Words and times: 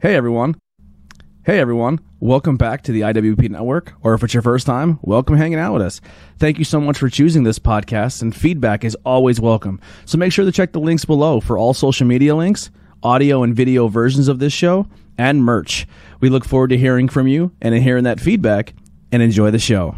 Hey 0.00 0.14
everyone. 0.14 0.54
Hey 1.44 1.58
everyone. 1.58 1.98
Welcome 2.20 2.56
back 2.56 2.82
to 2.82 2.92
the 2.92 3.00
IWEP 3.00 3.50
Network, 3.50 3.94
or 4.00 4.14
if 4.14 4.22
it's 4.22 4.32
your 4.32 4.44
first 4.44 4.64
time, 4.64 5.00
welcome 5.02 5.36
hanging 5.36 5.58
out 5.58 5.72
with 5.72 5.82
us. 5.82 6.00
Thank 6.38 6.60
you 6.60 6.64
so 6.64 6.80
much 6.80 6.98
for 6.98 7.08
choosing 7.08 7.42
this 7.42 7.58
podcast, 7.58 8.22
and 8.22 8.32
feedback 8.32 8.84
is 8.84 8.96
always 9.04 9.40
welcome. 9.40 9.80
So 10.04 10.16
make 10.16 10.32
sure 10.32 10.44
to 10.44 10.52
check 10.52 10.70
the 10.70 10.78
links 10.78 11.04
below 11.04 11.40
for 11.40 11.58
all 11.58 11.74
social 11.74 12.06
media 12.06 12.36
links, 12.36 12.70
audio 13.02 13.42
and 13.42 13.56
video 13.56 13.88
versions 13.88 14.28
of 14.28 14.38
this 14.38 14.52
show, 14.52 14.86
and 15.18 15.42
merch. 15.42 15.84
We 16.20 16.28
look 16.28 16.44
forward 16.44 16.70
to 16.70 16.78
hearing 16.78 17.08
from 17.08 17.26
you 17.26 17.50
and 17.60 17.74
hearing 17.74 18.04
that 18.04 18.20
feedback, 18.20 18.74
and 19.10 19.20
enjoy 19.20 19.50
the 19.50 19.58
show. 19.58 19.96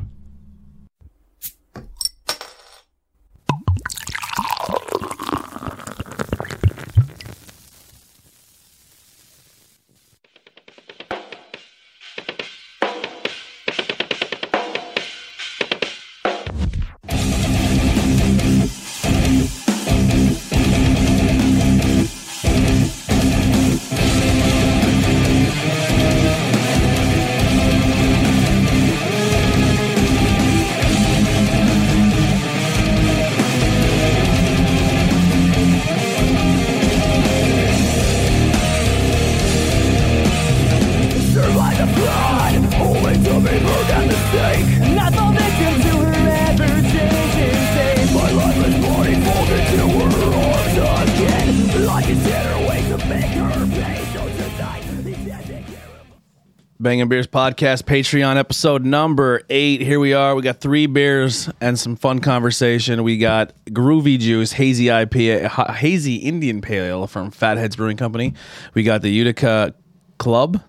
Beers 57.11 57.27
Podcast 57.27 57.83
Patreon 57.83 58.37
episode 58.37 58.85
number 58.85 59.43
eight. 59.51 59.81
Here 59.81 59.99
we 59.99 60.15
are. 60.15 60.37
We 60.37 60.43
got 60.43 60.61
three 60.61 60.87
beers 60.87 61.51
and 61.61 61.77
some 61.77 61.97
fun 61.97 62.21
conversation. 62.21 63.03
We 63.03 63.19
got 63.19 63.53
Groovy 63.67 64.17
Juice, 64.17 64.53
Hazy 64.53 64.85
IPA, 64.85 65.47
ha- 65.47 65.73
Hazy 65.73 66.19
Indian 66.19 66.61
Pale 66.61 66.85
Ale 66.85 67.07
from 67.09 67.33
Fatheads 67.33 67.75
Brewing 67.75 67.97
Company. 67.97 68.35
We 68.75 68.85
got 68.85 69.03
the 69.03 69.11
Utica 69.11 69.75
Club 70.19 70.63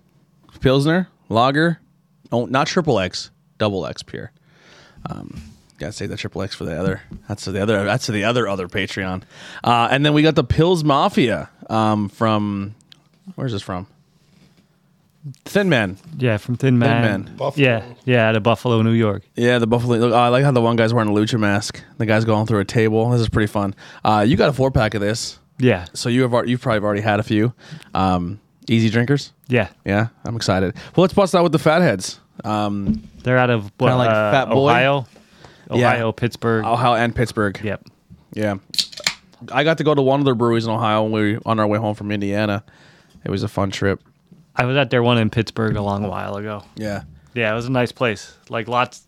Pilsner 0.60 1.08
Lager. 1.28 1.78
Oh, 2.32 2.46
not 2.46 2.66
triple 2.66 2.98
X, 2.98 3.30
double 3.58 3.86
X 3.86 4.02
pure. 4.02 4.32
Um, 5.08 5.40
gotta 5.78 5.92
say 5.92 6.06
the 6.06 6.16
triple 6.16 6.42
X 6.42 6.56
for 6.56 6.64
the 6.64 6.76
other. 6.76 7.02
That's 7.28 7.44
the 7.44 7.62
other. 7.62 7.84
That's 7.84 8.08
the 8.08 8.24
other 8.24 8.48
other 8.48 8.66
Patreon. 8.66 9.22
Uh, 9.62 9.86
and 9.92 10.04
then 10.04 10.12
we 10.12 10.22
got 10.22 10.34
the 10.34 10.42
Pils 10.42 10.82
Mafia 10.82 11.50
um, 11.70 12.08
from. 12.08 12.74
Where's 13.36 13.52
this 13.52 13.62
from? 13.62 13.86
Thin 15.44 15.68
Man. 15.68 15.98
Yeah, 16.18 16.36
from 16.36 16.56
Thin 16.56 16.78
Man. 16.78 17.02
Man. 17.26 17.36
Buffalo. 17.36 17.64
Yeah, 17.64 17.84
yeah, 18.04 18.28
out 18.28 18.36
of 18.36 18.42
Buffalo, 18.42 18.82
New 18.82 18.90
York. 18.92 19.22
Yeah, 19.36 19.58
the 19.58 19.66
Buffalo. 19.68 19.96
Look, 19.98 20.12
I 20.12 20.28
like 20.28 20.44
how 20.44 20.50
the 20.50 20.60
one 20.60 20.76
guy's 20.76 20.92
wearing 20.92 21.10
a 21.10 21.12
lucha 21.12 21.38
mask. 21.38 21.80
The 21.98 22.06
guy's 22.06 22.24
going 22.24 22.46
through 22.46 22.58
a 22.60 22.64
table. 22.64 23.08
This 23.10 23.20
is 23.20 23.28
pretty 23.28 23.46
fun. 23.46 23.74
Uh, 24.04 24.24
you 24.26 24.36
got 24.36 24.48
a 24.48 24.52
four 24.52 24.70
pack 24.72 24.94
of 24.94 25.00
this, 25.00 25.38
Yeah, 25.58 25.86
so 25.94 26.08
you 26.08 26.22
have 26.22 26.34
al- 26.34 26.48
you've 26.48 26.60
probably 26.60 26.82
already 26.84 27.02
had 27.02 27.20
a 27.20 27.22
few. 27.22 27.52
Um, 27.94 28.40
easy 28.68 28.90
drinkers. 28.90 29.32
yeah. 29.48 29.68
Yeah, 29.84 30.08
I'm 30.24 30.34
excited. 30.36 30.74
Well, 30.96 31.02
let's 31.02 31.14
bust 31.14 31.34
out 31.36 31.42
with 31.44 31.52
the 31.52 31.58
fatheads. 31.60 32.18
Um, 32.44 33.08
They're 33.22 33.38
out 33.38 33.50
of 33.50 33.64
what, 33.78 33.88
Kinda 33.90 33.96
like 33.98 34.08
uh, 34.10 34.32
Fat 34.32 34.44
Boy? 34.50 34.70
Ohio, 34.70 35.06
Yeah. 35.70 35.88
Ohio, 35.92 36.12
Pittsburgh. 36.12 36.64
Ohio 36.64 36.94
and 36.94 37.14
Pittsburgh. 37.14 37.60
Yep. 37.62 37.86
Yeah, 38.32 38.54
I 39.52 39.62
got 39.64 39.78
to 39.78 39.84
go 39.84 39.94
to 39.94 40.02
one 40.02 40.18
of 40.20 40.24
their 40.24 40.34
breweries 40.34 40.64
in 40.64 40.70
Ohio 40.72 41.02
when 41.04 41.12
we 41.12 41.34
were 41.34 41.40
on 41.46 41.60
our 41.60 41.66
way 41.66 41.78
home 41.78 41.94
from 41.94 42.10
Indiana. 42.10 42.64
It 43.24 43.30
was 43.30 43.42
a 43.44 43.48
fun 43.48 43.70
trip. 43.70 44.02
I 44.56 44.64
was 44.66 44.76
at 44.76 44.90
their 44.90 45.02
one 45.02 45.18
in 45.18 45.30
Pittsburgh 45.30 45.76
a 45.76 45.82
long 45.82 46.06
while 46.06 46.36
ago. 46.36 46.62
Yeah, 46.76 47.02
Yeah, 47.34 47.50
it 47.52 47.54
was 47.54 47.66
a 47.66 47.72
nice 47.72 47.92
place. 47.92 48.36
Like 48.50 48.68
lots, 48.68 49.06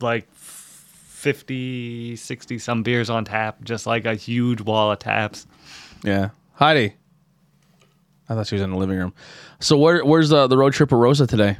like 0.00 0.28
50, 0.34 2.16
60 2.16 2.58
some 2.58 2.82
beers 2.82 3.08
on 3.10 3.24
tap, 3.24 3.64
just 3.64 3.86
like 3.86 4.04
a 4.04 4.14
huge 4.14 4.60
wall 4.60 4.92
of 4.92 4.98
taps. 4.98 5.46
yeah. 6.04 6.30
Heidi, 6.54 6.94
I 8.28 8.34
thought 8.34 8.46
she 8.46 8.54
was 8.54 8.62
in 8.62 8.70
the 8.70 8.76
living 8.78 8.96
room. 8.98 9.12
So 9.60 9.76
where 9.76 10.02
where's 10.04 10.28
the 10.30 10.46
the 10.46 10.56
road 10.56 10.72
trip 10.72 10.90
of 10.92 10.98
Rosa 10.98 11.26
today? 11.26 11.58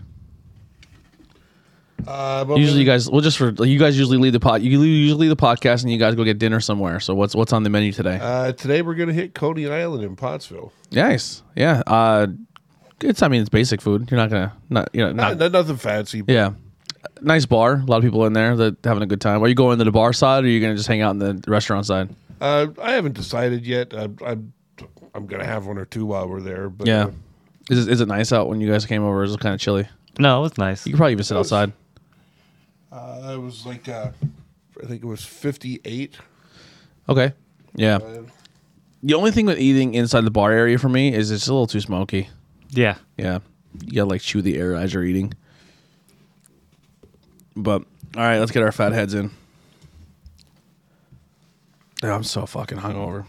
Uh, 2.07 2.45
but 2.45 2.59
Usually, 2.59 2.81
you 2.81 2.87
guys, 2.87 3.11
well, 3.11 3.21
just 3.21 3.37
for 3.37 3.51
you 3.65 3.79
guys 3.79 3.99
usually 3.99 4.17
leave 4.19 4.33
the 4.33 4.39
pod. 4.41 4.63
You 4.63 4.81
usually 4.81 5.27
leave 5.29 5.37
the 5.37 5.43
podcast 5.43 5.83
and 5.83 5.91
you 5.91 5.99
guys 5.99 6.15
go 6.15 6.23
get 6.25 6.39
dinner 6.39 6.61
somewhere. 6.61 7.01
So 7.01 7.15
what's 7.15 7.35
what's 7.35 7.53
on 7.53 7.63
the 7.63 7.71
menu 7.71 7.93
today? 7.93 8.19
Uh, 8.21 8.53
today 8.53 8.81
we're 8.83 8.95
gonna 8.95 9.13
hit 9.13 9.35
Coney 9.35 9.67
Island 9.69 10.05
in 10.05 10.15
Pottsville. 10.17 10.73
nice, 10.93 11.43
yeah. 11.57 11.83
Uh, 11.87 12.29
it's 13.03 13.23
I 13.23 13.29
mean 13.29 13.41
it's 13.41 13.51
basic 13.51 13.81
food. 13.81 14.11
You're 14.11 14.19
not 14.19 14.31
gonna 14.31 14.53
not 14.71 14.89
you 14.93 15.01
know 15.01 15.13
Not, 15.13 15.39
not, 15.39 15.53
nothing 15.53 15.77
fancy. 15.77 16.23
yeah. 16.27 16.53
Nice 17.23 17.47
bar. 17.47 17.75
A 17.75 17.85
lot 17.85 17.99
of 17.99 18.03
people 18.03 18.25
in 18.27 18.33
there 18.33 18.57
that 18.57 18.77
having 18.85 19.03
a 19.03 19.07
good 19.07 19.21
time. 19.21 19.43
Are 19.43 19.49
you 19.49 19.55
going 19.55 19.79
to 19.79 19.85
the 19.85 19.93
bar 19.93 20.13
side 20.13 20.45
or 20.45 20.47
are 20.47 20.51
you 20.51 20.61
gonna 20.61 20.75
just 20.77 20.89
hang 20.89 21.01
out 21.03 21.11
in 21.13 21.19
the 21.19 21.43
restaurant 21.47 21.87
side? 21.87 22.09
Uh, 22.41 22.67
I 22.83 22.93
haven't 22.93 23.15
decided 23.15 23.67
yet. 23.67 23.95
I, 23.95 24.09
I'm 24.25 24.53
I'm 25.15 25.27
gonna 25.27 25.45
have 25.47 25.67
one 25.67 25.79
or 25.79 25.85
two 25.87 26.05
while 26.07 26.29
we're 26.29 26.41
there. 26.43 26.69
But 26.69 26.87
Yeah. 26.87 27.05
uh, 27.05 27.11
Is 27.71 27.87
it, 27.87 27.93
is 27.93 28.01
it 28.01 28.09
nice 28.09 28.33
out 28.33 28.49
when 28.49 28.61
you 28.61 28.71
guys 28.71 28.85
came 28.87 29.03
over? 29.05 29.23
Is 29.23 29.33
it 29.33 29.41
kind 29.41 29.55
of 29.55 29.61
chilly? 29.61 29.89
No, 30.19 30.41
it 30.41 30.43
was 30.43 30.59
nice. 30.59 30.85
You 30.87 30.93
could 30.93 30.99
probably 30.99 31.13
even 31.13 31.25
sit 31.25 31.37
outside. 31.37 31.73
uh, 32.93 33.33
it 33.35 33.41
was 33.41 33.65
like 33.67 33.89
uh, 33.89 34.11
I 34.83 34.87
think 34.87 35.03
it 35.03 35.07
was 35.07 35.25
58. 35.25 36.17
Okay. 37.09 37.33
Yeah. 37.75 37.97
Uh, 37.97 38.23
The 39.03 39.15
only 39.15 39.31
thing 39.31 39.47
with 39.47 39.59
eating 39.59 39.95
inside 39.95 40.23
the 40.23 40.31
bar 40.31 40.53
area 40.53 40.79
for 40.79 40.89
me 40.89 41.15
is 41.15 41.31
it's 41.31 41.47
a 41.47 41.53
little 41.53 41.67
too 41.67 41.81
smoky. 41.81 42.29
Yeah. 42.77 42.97
Yeah. 43.17 43.39
You 43.85 43.93
gotta 43.97 44.11
like 44.11 44.21
chew 44.21 44.43
the 44.43 44.59
air 44.59 44.75
as 44.75 44.93
you're 44.93 45.05
eating. 45.05 45.33
But 47.57 47.83
all 48.17 48.23
right, 48.23 48.39
let's 48.39 48.53
get 48.53 48.63
our 48.63 48.71
fat 48.73 48.93
heads 48.93 49.15
in. 49.15 49.31
Yeah, 52.03 52.15
I'm 52.15 52.25
so 52.25 52.45
fucking 52.45 52.79
hungover. 52.79 53.25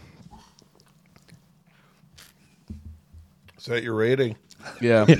is 3.58 3.64
that 3.64 3.82
your 3.82 3.94
rating? 3.94 4.36
Yeah. 4.80 5.06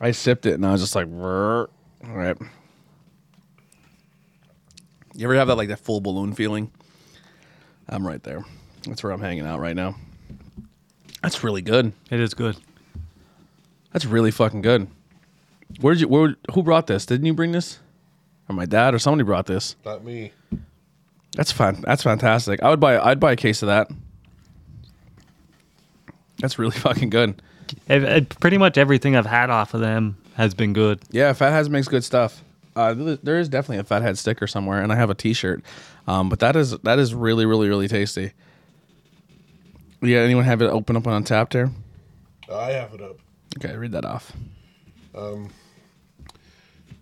I 0.00 0.12
sipped 0.12 0.46
it 0.46 0.54
and 0.54 0.64
I 0.64 0.72
was 0.72 0.80
just 0.80 0.94
like, 0.94 1.06
"Brr." 1.06 1.68
all 2.04 2.14
right. 2.14 2.36
You 5.14 5.26
ever 5.26 5.34
have 5.34 5.48
that 5.48 5.56
like 5.56 5.68
that 5.68 5.80
full 5.80 6.00
balloon 6.00 6.32
feeling? 6.32 6.70
I'm 7.88 8.06
right 8.06 8.22
there. 8.22 8.44
That's 8.86 9.02
where 9.02 9.12
I'm 9.12 9.20
hanging 9.20 9.44
out 9.44 9.60
right 9.60 9.76
now. 9.76 9.96
That's 11.22 11.42
really 11.44 11.62
good. 11.62 11.92
It 12.10 12.20
is 12.20 12.34
good. 12.34 12.56
That's 13.92 14.04
really 14.04 14.30
fucking 14.30 14.62
good. 14.62 14.86
Where 15.80 15.94
did 15.94 16.00
you? 16.02 16.08
Where? 16.08 16.36
Who 16.54 16.62
brought 16.62 16.86
this? 16.86 17.04
Didn't 17.06 17.26
you 17.26 17.34
bring 17.34 17.52
this? 17.52 17.78
Or 18.48 18.54
my 18.54 18.64
dad 18.66 18.94
or 18.94 18.98
somebody 18.98 19.24
brought 19.24 19.46
this? 19.46 19.76
Not 19.84 20.04
me. 20.04 20.32
That's 21.34 21.52
fine. 21.52 21.80
That's 21.82 22.02
fantastic. 22.02 22.62
I 22.62 22.70
would 22.70 22.80
buy. 22.80 22.98
I'd 22.98 23.20
buy 23.20 23.32
a 23.32 23.36
case 23.36 23.62
of 23.62 23.66
that. 23.68 23.90
That's 26.38 26.58
really 26.58 26.72
fucking 26.78 27.10
good. 27.10 27.42
It, 27.88 28.02
it- 28.02 28.40
pretty 28.40 28.58
much 28.58 28.78
everything 28.78 29.16
I've 29.16 29.26
had 29.26 29.50
off 29.50 29.74
of 29.74 29.80
them 29.80 30.16
has 30.34 30.54
been 30.54 30.72
good. 30.72 31.00
Yeah, 31.10 31.32
Fatheads 31.32 31.68
makes 31.68 31.88
good 31.88 32.04
stuff. 32.04 32.42
Uh, 32.76 32.94
th- 32.94 33.20
there 33.22 33.38
is 33.40 33.48
definitely 33.48 33.78
a 33.78 33.84
Fathead 33.84 34.16
sticker 34.18 34.46
somewhere, 34.46 34.80
and 34.80 34.92
I 34.92 34.96
have 34.96 35.10
a 35.10 35.14
T-shirt. 35.14 35.62
Um, 36.06 36.28
but 36.28 36.38
that 36.38 36.54
is 36.56 36.70
that 36.78 36.98
is 36.98 37.12
really 37.14 37.44
really 37.44 37.68
really 37.68 37.88
tasty. 37.88 38.32
Yeah, 40.00 40.18
anyone 40.20 40.44
have 40.44 40.62
it 40.62 40.66
open 40.66 40.96
up 40.96 41.06
on 41.06 41.22
Untappd 41.24 41.50
there? 41.50 41.70
I 42.52 42.70
have 42.70 42.94
it 42.94 43.02
up. 43.02 43.18
Okay, 43.58 43.76
read 43.76 43.92
that 43.92 44.04
off. 44.04 44.32
Um, 45.14 45.50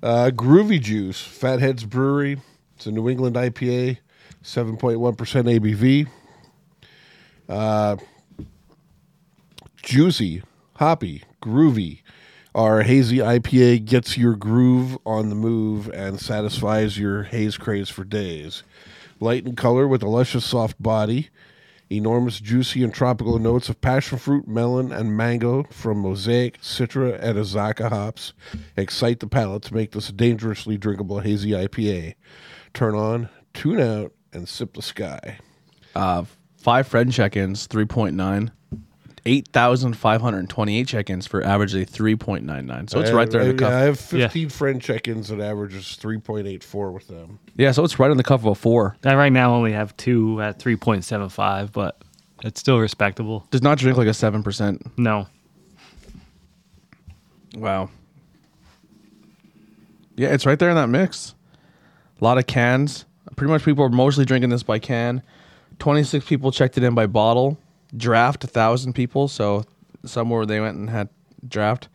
Uh, 0.03 0.31
Groovy 0.33 0.81
Juice, 0.81 1.21
Fatheads 1.21 1.85
Brewery. 1.85 2.39
It's 2.77 2.87
a 2.87 2.91
New 2.93 3.09
England 3.09 3.35
IPA, 3.37 3.99
7.1% 4.43 5.49
ABV. 5.59 6.07
Uh, 7.49 7.97
juicy, 9.83 10.43
hoppy, 10.77 11.23
groovy. 11.43 12.03
Our 12.55 12.83
hazy 12.83 13.19
IPA 13.19 13.85
gets 13.85 14.17
your 14.17 14.35
groove 14.37 14.97
on 15.05 15.29
the 15.29 15.35
move 15.35 15.89
and 15.91 16.21
satisfies 16.21 16.99
your 16.99 17.25
haze 17.25 17.57
craze 17.59 17.89
for 17.89 18.05
days. 18.05 18.63
Light 19.21 19.47
in 19.47 19.57
color 19.57 19.87
with 19.89 20.03
a 20.03 20.09
luscious 20.09 20.45
soft 20.45 20.81
body. 20.83 21.31
Enormous, 21.89 22.41
juicy, 22.41 22.83
and 22.83 22.93
tropical 22.93 23.39
notes 23.39 23.69
of 23.69 23.81
passion 23.81 24.19
fruit, 24.19 24.49
melon, 24.49 24.91
and 24.91 25.17
mango 25.17 25.63
from 25.71 25.99
Mosaic, 25.99 26.61
Citra, 26.61 27.17
and 27.23 27.39
Azacca 27.39 27.89
hops 27.91 28.33
excite 28.77 29.21
the 29.21 29.29
palate 29.29 29.63
to 29.65 29.75
make 29.75 29.93
this 29.93 30.09
dangerously 30.09 30.77
drinkable 30.77 31.21
hazy 31.21 31.51
IPA. 31.51 32.15
Turn 32.75 32.95
on, 32.95 33.29
tune 33.55 33.81
out, 33.81 34.13
and 34.33 34.49
sip 34.49 34.75
the 34.75 34.83
sky. 34.83 35.39
Uh, 35.95 36.25
five 36.57 36.89
friend 36.89 37.13
check-ins, 37.13 37.67
three 37.67 37.87
point 37.87 38.17
nine, 38.17 38.51
8,528 39.27 40.87
check-ins 40.89 41.27
for 41.27 41.43
averagely 41.43 41.89
3.99. 41.89 42.89
So 42.89 43.01
it's 43.01 43.11
right 43.11 43.29
there 43.29 43.41
I, 43.43 43.45
in 43.45 43.57
the 43.57 43.63
cuff. 43.63 43.73
I 43.73 43.81
have 43.81 44.13
Yeah. 44.13 44.29
15 44.29 44.49
friend 44.49 44.81
check-ins 44.81 45.29
that 45.29 45.41
averages 45.41 45.99
3.84 46.01 46.93
with 46.93 47.09
them. 47.09 47.41
Yeah, 47.57 47.73
so 47.73 47.85
it's 47.85 47.99
right 47.99 48.11
in 48.11 48.17
the 48.17 48.23
cuff 48.23 48.41
of 48.41 48.47
a 48.47 48.55
four. 48.55 48.97
I 49.05 49.15
right 49.17 49.33
now 49.33 49.55
only 49.55 49.73
have 49.73 49.97
two 49.97 50.41
at 50.41 50.59
3.75, 50.61 51.73
but 51.73 52.01
it's 52.45 52.61
still 52.61 52.79
respectable. 52.79 53.47
Does 53.51 53.63
not 53.63 53.79
drink 53.79 53.99
like 53.99 54.07
a 54.07 54.11
7%. 54.11 54.91
No. 54.97 55.27
Wow. 57.57 57.91
Yeah, 60.17 60.29
it's 60.29 60.47
right 60.47 60.59
there 60.59 60.71
in 60.71 60.77
that 60.77 60.89
mix. 60.89 61.35
A 62.21 62.25
lot 62.25 62.39
of 62.39 62.47
cans. 62.47 63.05
Pretty 63.35 63.51
much 63.53 63.65
people 63.65 63.85
are 63.85 63.89
mostly 63.91 64.25
drinking 64.25 64.51
this 64.51 64.63
by 64.63 64.79
can. 64.79 65.21
26 65.79 66.25
people 66.27 66.53
checked 66.53 66.79
it 66.79 66.85
in 66.85 66.95
by 66.95 67.07
bottle. 67.07 67.59
Draft, 67.95 68.45
a 68.45 68.47
1,000 68.47 68.93
people. 68.93 69.29
So 69.29 69.65
somewhere 70.05 70.47
they 70.47 70.61
went 70.61 70.77
and 70.77 70.89
had 70.91 71.09
draft. 71.47 71.89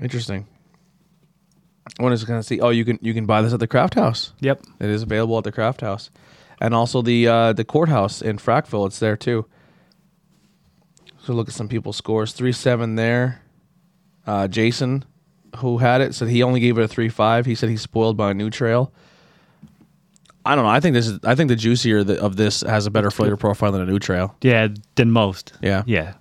Interesting. 0.00 0.46
I 1.98 2.02
was 2.04 2.24
going 2.24 2.40
to 2.40 2.46
see. 2.46 2.60
Oh, 2.60 2.70
you 2.70 2.84
can 2.84 2.98
you 3.02 3.12
can 3.12 3.26
buy 3.26 3.42
this 3.42 3.52
at 3.52 3.60
the 3.60 3.66
craft 3.66 3.94
house. 3.94 4.32
Yep. 4.40 4.62
It 4.80 4.90
is 4.90 5.02
available 5.02 5.36
at 5.38 5.44
the 5.44 5.52
craft 5.52 5.80
house, 5.80 6.10
and 6.60 6.74
also 6.74 7.02
the 7.02 7.26
uh, 7.26 7.52
the 7.52 7.64
courthouse 7.64 8.22
in 8.22 8.38
Frackville. 8.38 8.86
It's 8.86 8.98
there 8.98 9.16
too. 9.16 9.46
So 11.22 11.34
look 11.34 11.48
at 11.48 11.54
some 11.54 11.68
people's 11.68 11.96
scores. 11.96 12.32
Three 12.32 12.52
seven 12.52 12.94
there. 12.94 13.42
Uh, 14.26 14.48
Jason, 14.48 15.04
who 15.56 15.78
had 15.78 16.00
it, 16.00 16.14
said 16.14 16.28
he 16.28 16.42
only 16.42 16.60
gave 16.60 16.78
it 16.78 16.82
a 16.82 16.88
three 16.88 17.08
five. 17.08 17.44
He 17.44 17.54
said 17.54 17.68
he's 17.68 17.82
spoiled 17.82 18.16
by 18.16 18.30
a 18.30 18.34
new 18.34 18.50
trail. 18.50 18.92
I 20.44 20.54
don't 20.54 20.64
know. 20.64 20.70
I 20.70 20.80
think 20.80 20.94
this 20.94 21.06
is. 21.06 21.18
I 21.24 21.34
think 21.34 21.48
the 21.48 21.56
juicier 21.56 22.02
the, 22.02 22.20
of 22.20 22.36
this 22.36 22.62
has 22.62 22.86
a 22.86 22.90
better 22.90 23.10
flavor 23.10 23.36
profile 23.36 23.72
than 23.72 23.82
a 23.82 23.86
new 23.86 23.98
trail. 23.98 24.36
Yeah, 24.40 24.68
than 24.94 25.10
most. 25.10 25.52
Yeah. 25.60 25.82
Yeah. 25.86 26.14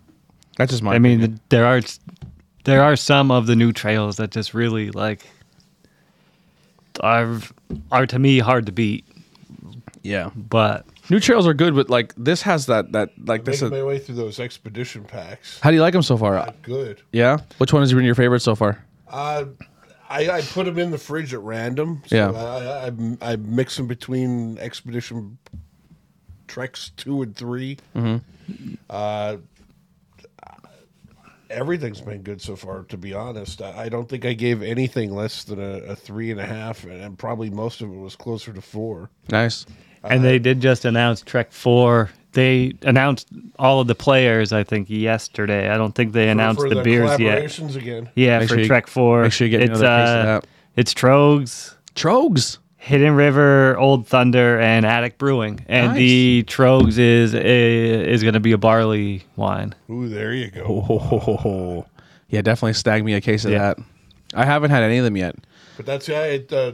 That's 0.57 0.71
just 0.71 0.83
my. 0.83 0.95
I 0.95 0.99
mean, 0.99 1.39
there 1.49 1.65
are 1.65 1.81
there 2.65 2.83
are 2.83 2.95
some 2.95 3.31
of 3.31 3.47
the 3.47 3.55
new 3.55 3.71
trails 3.71 4.17
that 4.17 4.31
just 4.31 4.53
really 4.53 4.91
like 4.91 5.25
are 6.99 7.39
are 7.91 8.05
to 8.07 8.19
me 8.19 8.39
hard 8.39 8.65
to 8.65 8.71
beat, 8.71 9.05
yeah. 10.03 10.31
but 10.35 10.85
New 11.09 11.19
trails 11.19 11.47
are 11.47 11.55
good, 11.55 11.75
but 11.75 11.89
like 11.89 12.13
this 12.15 12.43
has 12.43 12.67
that 12.67 12.91
that 12.91 13.09
like 13.25 13.43
this. 13.43 13.61
Making 13.61 13.77
Is, 13.77 13.81
my 13.81 13.87
way 13.87 13.99
through 13.99 14.15
those 14.15 14.39
expedition 14.39 15.03
packs. 15.03 15.59
how 15.59 15.71
do 15.71 15.75
you 15.75 15.81
like 15.81 15.93
them 15.93 16.03
so 16.03 16.17
far? 16.17 16.53
Good. 16.61 17.01
Yeah. 17.11 17.39
Which 17.57 17.73
one 17.73 17.81
has 17.81 17.91
been 17.91 18.05
your 18.05 18.15
favorite 18.15 18.41
so 18.41 18.53
far? 18.53 18.83
Uh, 19.07 19.45
I, 20.09 20.29
I 20.29 20.41
put 20.41 20.65
them 20.65 20.79
in 20.79 20.91
the 20.91 20.97
fridge 20.97 21.33
at 21.33 21.41
random. 21.41 22.01
So 22.07 22.15
Yeah. 22.15 22.31
I, 22.31 22.87
I, 22.87 23.33
I 23.33 23.35
mix 23.35 23.77
them 23.77 23.87
between 23.87 24.57
expedition 24.57 25.37
treks 26.47 26.89
two 26.97 27.21
and 27.21 27.35
3 27.35 27.77
Mm-hmm. 27.95 28.73
Uh, 28.89 29.37
everything's 31.49 32.01
been 32.01 32.21
good 32.21 32.41
so 32.41 32.55
far. 32.55 32.83
To 32.83 32.97
be 32.97 33.13
honest, 33.13 33.61
I, 33.61 33.83
I 33.83 33.89
don't 33.89 34.07
think 34.09 34.25
I 34.25 34.33
gave 34.33 34.61
anything 34.63 35.13
less 35.13 35.43
than 35.43 35.59
a, 35.59 35.91
a 35.91 35.95
three 35.95 36.31
and 36.31 36.39
a 36.39 36.45
half, 36.45 36.83
and, 36.83 36.93
and 36.93 37.17
probably 37.17 37.49
most 37.49 37.81
of 37.81 37.91
it 37.91 37.95
was 37.97 38.15
closer 38.15 38.53
to 38.53 38.61
four. 38.61 39.09
Nice. 39.29 39.65
and 40.03 40.23
they 40.23 40.39
did 40.39 40.61
just 40.61 40.85
announce 40.85 41.21
Trek 41.21 41.51
Four. 41.51 42.09
They 42.33 42.73
announced 42.83 43.27
all 43.57 43.81
of 43.81 43.87
the 43.87 43.95
players. 43.95 44.53
I 44.53 44.63
think 44.63 44.89
yesterday. 44.89 45.69
I 45.69 45.77
don't 45.77 45.93
think 45.95 46.13
they 46.13 46.29
announced 46.29 46.61
for 46.61 46.69
the, 46.69 46.81
beers 46.83 47.19
yet. 47.19 47.43
collaborations 47.43 47.75
again. 47.75 48.09
Yeah, 48.15 48.39
Make 48.39 48.47
for 48.49 48.53
sure 48.55 48.61
you- 48.61 48.67
Trek 48.67 48.87
Four. 48.87 49.23
make 49.23 49.31
sure 49.31 49.47
you 49.47 49.51
get 49.51 49.61
it's, 49.69 49.79
another 49.79 50.03
case 50.03 50.09
of 50.09 50.19
uh, 50.19 50.25
that. 50.39 50.45
It's 50.75 50.93
Tröegs, 50.93 51.75
Tröegs. 51.95 52.57
Hidden 52.81 53.13
River, 53.15 53.77
Old 53.77 54.07
Thunder, 54.07 54.57
and 54.57 54.85
Attic 54.85 55.17
Brewing. 55.17 55.65
And 55.67 55.87
Nice. 55.87 55.97
the 55.97 56.43
Tröegs 56.47 56.97
is 56.97 57.33
is 57.33 58.21
going 58.23 58.35
to 58.35 58.39
be 58.39 58.53
a 58.53 58.57
barley 58.57 59.23
wine. 59.35 59.75
Ooh, 59.89 60.07
there 60.07 60.33
you 60.33 60.49
go. 60.49 60.63
Oh, 60.89 61.85
yeah, 62.29 62.41
definitely 62.41 62.73
stag 62.73 63.03
me 63.03 63.15
a 63.15 63.21
case 63.21 63.43
of 63.43 63.51
Yeah. 63.51 63.73
that. 63.73 63.79
I 64.33 64.45
haven't 64.45 64.71
had 64.71 64.81
any 64.83 64.97
of 64.97 65.03
them 65.03 65.17
yet. 65.17 65.35
But 65.75 65.85
that's 65.87 66.07
yeah. 66.07 66.23
It, 66.23 66.53
uh, 66.53 66.71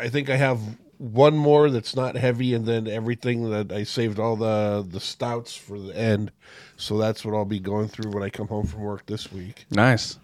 I 0.00 0.08
think 0.08 0.30
I 0.30 0.36
have 0.36 0.58
one 1.00 1.34
more 1.34 1.70
that's 1.70 1.96
not 1.96 2.14
heavy, 2.14 2.52
and 2.52 2.66
then 2.66 2.86
everything 2.86 3.50
that 3.50 3.72
I 3.72 3.84
saved 3.84 4.18
all 4.18 4.36
the 4.36 4.86
the 4.86 5.00
stouts 5.00 5.56
for 5.56 5.78
the 5.78 5.96
end. 5.96 6.30
So 6.76 6.98
that's 6.98 7.24
what 7.24 7.34
I'll 7.34 7.46
be 7.46 7.58
going 7.58 7.88
through 7.88 8.10
when 8.10 8.22
I 8.22 8.28
come 8.28 8.48
home 8.48 8.66
from 8.66 8.82
work 8.82 9.06
this 9.06 9.32
week. 9.32 9.64
Nice. 9.70 10.18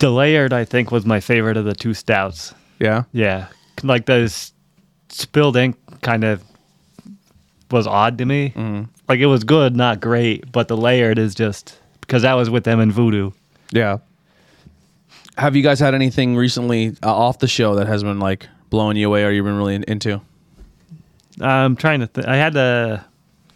The 0.00 0.10
layered, 0.10 0.52
I 0.52 0.66
think, 0.66 0.90
was 0.90 1.06
my 1.06 1.20
favorite 1.20 1.56
of 1.56 1.64
the 1.64 1.74
two 1.74 1.94
stouts. 1.94 2.54
Yeah. 2.78 3.04
Yeah, 3.12 3.46
like 3.82 4.04
the 4.04 4.30
spilled 5.08 5.56
ink 5.56 5.76
kind 6.02 6.24
of 6.24 6.42
was 7.70 7.86
odd 7.86 8.18
to 8.18 8.26
me. 8.26 8.50
Mm-hmm. 8.50 8.90
Like 9.08 9.20
it 9.20 9.26
was 9.26 9.44
good, 9.44 9.74
not 9.74 10.00
great, 10.00 10.50
but 10.52 10.68
the 10.68 10.76
layered 10.76 11.18
is 11.18 11.34
just 11.34 11.80
because 12.02 12.20
that 12.22 12.34
was 12.34 12.50
with 12.50 12.64
them 12.64 12.80
in 12.80 12.92
Voodoo. 12.92 13.30
Yeah. 13.70 13.98
Have 15.38 15.56
you 15.56 15.62
guys 15.62 15.80
had 15.80 15.94
anything 15.94 16.36
recently 16.36 16.96
uh, 17.02 17.14
off 17.14 17.38
the 17.38 17.48
show 17.48 17.76
that 17.76 17.86
has 17.86 18.02
been 18.02 18.18
like 18.18 18.46
blowing 18.72 18.96
you 18.96 19.06
away 19.06 19.22
or 19.24 19.30
you've 19.30 19.44
been 19.44 19.56
really 19.56 19.76
in- 19.76 19.84
into? 19.84 20.20
I'm 21.40 21.76
trying 21.76 22.00
to. 22.00 22.06
Th- 22.08 22.26
I 22.26 22.36
had 22.36 22.54
to. 22.54 23.04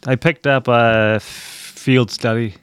I 0.06 0.14
picked 0.14 0.46
up 0.46 0.68
a 0.68 1.18
field 1.20 2.10
study. 2.12 2.54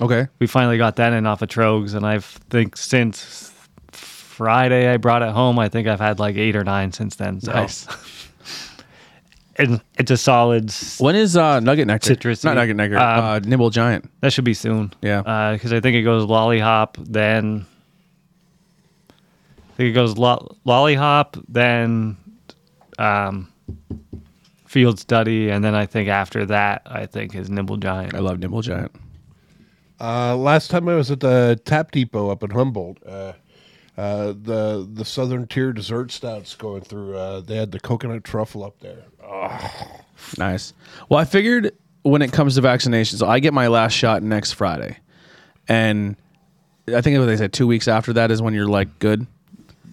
Okay. 0.00 0.26
We 0.40 0.46
finally 0.48 0.78
got 0.78 0.96
that 0.96 1.12
in 1.12 1.26
off 1.26 1.42
of 1.42 1.48
Tröegs, 1.48 1.94
and 1.94 2.04
I 2.04 2.18
think 2.18 2.76
since 2.76 3.52
Friday 3.92 4.90
I 4.92 4.96
brought 4.96 5.22
it 5.22 5.30
home. 5.30 5.58
I 5.58 5.68
think 5.68 5.86
I've 5.86 6.00
had 6.00 6.18
like 6.18 6.36
eight 6.36 6.56
or 6.56 6.64
nine 6.64 6.92
since 6.92 7.16
then. 7.16 7.40
So 7.40 7.52
Nice. 7.52 7.86
and 9.56 9.80
it's 9.98 10.10
a 10.10 10.16
solid. 10.16 10.72
When 10.98 11.14
is 11.16 11.36
uh, 11.36 11.60
Nugget 11.60 11.86
Nectar? 11.86 12.16
Citrusy. 12.16 12.44
Not 12.44 12.54
Nugget 12.56 12.76
Nectar. 12.76 12.98
Um, 12.98 13.24
uh, 13.24 13.38
Nimble 13.40 13.70
Giant. 13.70 14.10
That 14.20 14.32
should 14.32 14.44
be 14.44 14.54
soon. 14.54 14.92
Yeah. 15.02 15.52
Because 15.52 15.72
I 15.72 15.80
think 15.80 15.96
it 15.96 16.02
goes 16.02 16.24
LolliHop, 16.26 16.96
then. 16.98 17.66
I 19.80 19.82
think 19.82 19.92
it 19.92 19.94
goes 19.94 20.18
lo- 20.18 20.58
lollihop, 20.66 21.42
then 21.48 22.18
um, 22.98 23.50
field 24.66 24.98
study, 24.98 25.48
and 25.48 25.64
then 25.64 25.74
I 25.74 25.86
think 25.86 26.10
after 26.10 26.44
that, 26.44 26.82
I 26.84 27.06
think 27.06 27.34
is 27.34 27.48
Nimble 27.48 27.78
Giant. 27.78 28.14
I 28.14 28.18
love 28.18 28.40
Nimble 28.40 28.60
Giant. 28.60 28.94
Uh, 29.98 30.36
last 30.36 30.70
time 30.70 30.86
I 30.86 30.96
was 30.96 31.10
at 31.10 31.20
the 31.20 31.58
Tap 31.64 31.92
Depot 31.92 32.28
up 32.28 32.42
in 32.42 32.50
Humboldt, 32.50 32.98
uh, 33.06 33.32
uh, 33.96 34.34
the 34.42 34.86
the 34.92 35.06
Southern 35.06 35.46
Tier 35.46 35.72
dessert 35.72 36.10
stouts 36.10 36.54
going 36.54 36.82
through. 36.82 37.16
Uh, 37.16 37.40
they 37.40 37.56
had 37.56 37.72
the 37.72 37.80
coconut 37.80 38.22
truffle 38.22 38.62
up 38.62 38.78
there. 38.80 39.04
Nice. 40.36 40.74
Well, 41.08 41.18
I 41.18 41.24
figured 41.24 41.72
when 42.02 42.20
it 42.20 42.32
comes 42.32 42.56
to 42.56 42.60
vaccinations, 42.60 43.26
I 43.26 43.40
get 43.40 43.54
my 43.54 43.68
last 43.68 43.94
shot 43.94 44.22
next 44.22 44.52
Friday, 44.52 44.98
and 45.68 46.16
I 46.94 47.00
think 47.00 47.18
what 47.18 47.24
they 47.24 47.38
said 47.38 47.54
two 47.54 47.66
weeks 47.66 47.88
after 47.88 48.12
that 48.12 48.30
is 48.30 48.42
when 48.42 48.52
you're 48.52 48.68
like 48.68 48.98
good. 48.98 49.26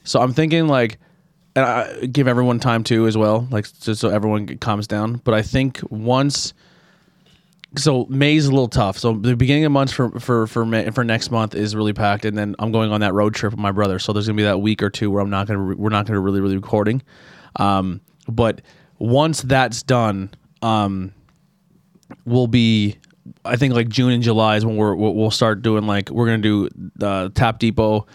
So 0.08 0.22
I'm 0.22 0.34
thinking 0.34 0.68
like, 0.68 1.00
and 1.56 1.66
I 1.66 2.06
give 2.06 2.28
everyone 2.28 2.60
time 2.60 2.84
too 2.84 3.08
as 3.08 3.18
well, 3.18 3.48
like 3.52 3.66
just 3.82 4.00
so 4.00 4.10
everyone 4.10 4.58
calms 4.58 4.88
down. 4.88 5.18
But 5.18 5.34
I 5.34 5.42
think 5.42 5.82
once, 5.90 6.54
so 7.76 8.06
May's 8.10 8.46
a 8.46 8.52
little 8.52 8.70
tough. 8.70 8.98
So 8.98 9.14
the 9.14 9.36
beginning 9.36 9.66
of 9.66 9.72
months 9.74 9.92
for 9.92 10.18
for 10.20 10.48
for 10.48 10.66
May, 10.66 10.90
for 10.92 11.04
next 11.04 11.30
month 11.30 11.56
is 11.56 11.76
really 11.76 11.94
packed, 11.94 12.24
and 12.24 12.38
then 12.38 12.56
I'm 12.60 12.72
going 12.72 12.92
on 12.92 13.02
that 13.02 13.14
road 13.14 13.36
trip 13.36 13.52
with 13.52 13.60
my 13.60 13.72
brother. 13.72 14.00
So 14.00 14.14
there's 14.14 14.28
gonna 14.28 14.38
be 14.38 14.44
that 14.44 14.62
week 14.62 14.82
or 14.82 14.90
two 14.90 15.12
where 15.12 15.22
I'm 15.22 15.30
not 15.30 15.48
gonna 15.48 15.60
re- 15.60 15.76
we're 15.76 15.90
not 15.90 16.06
gonna 16.06 16.22
really 16.22 16.40
really 16.40 16.56
recording. 16.56 17.02
Um, 17.58 18.00
but 18.30 18.62
once 19.00 19.42
that's 19.42 19.84
done, 19.84 20.32
um, 20.62 21.14
we'll 22.26 22.48
be. 22.48 22.98
I 23.44 23.58
think 23.58 23.74
like 23.74 23.90
June 23.90 24.14
and 24.14 24.24
July 24.24 24.56
is 24.56 24.66
when 24.66 24.78
we're 24.78 24.96
we'll 24.96 25.32
start 25.32 25.62
doing 25.62 25.86
like 25.86 26.10
we're 26.10 26.28
gonna 26.28 26.38
do 26.38 26.70
the 26.96 27.30
Tap 27.36 27.60
Depot, 27.60 28.08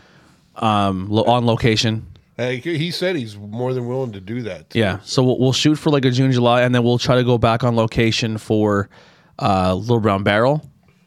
um, 0.56 1.09
lo- 1.09 1.25
on 1.25 1.47
location. 1.47 2.06
Hey, 2.37 2.56
he 2.59 2.90
said 2.90 3.14
he's 3.16 3.37
more 3.37 3.75
than 3.75 3.87
willing 3.87 4.12
to 4.12 4.21
do 4.21 4.42
that. 4.42 4.71
too. 4.71 4.78
Yeah, 4.78 4.99
so 5.02 5.23
we'll, 5.23 5.38
we'll 5.38 5.52
shoot 5.52 5.76
for 5.76 5.90
like 5.90 6.04
a 6.04 6.11
June, 6.11 6.32
July, 6.32 6.62
and 6.62 6.75
then 6.75 6.82
we'll 6.82 6.99
try 6.99 7.16
to 7.16 7.25
go 7.25 7.37
back 7.38 7.62
on 7.62 7.76
location 7.76 8.38
for 8.38 8.88
uh, 9.38 9.75
Little 9.75 10.00
Brown 10.00 10.23
Barrel. 10.23 10.62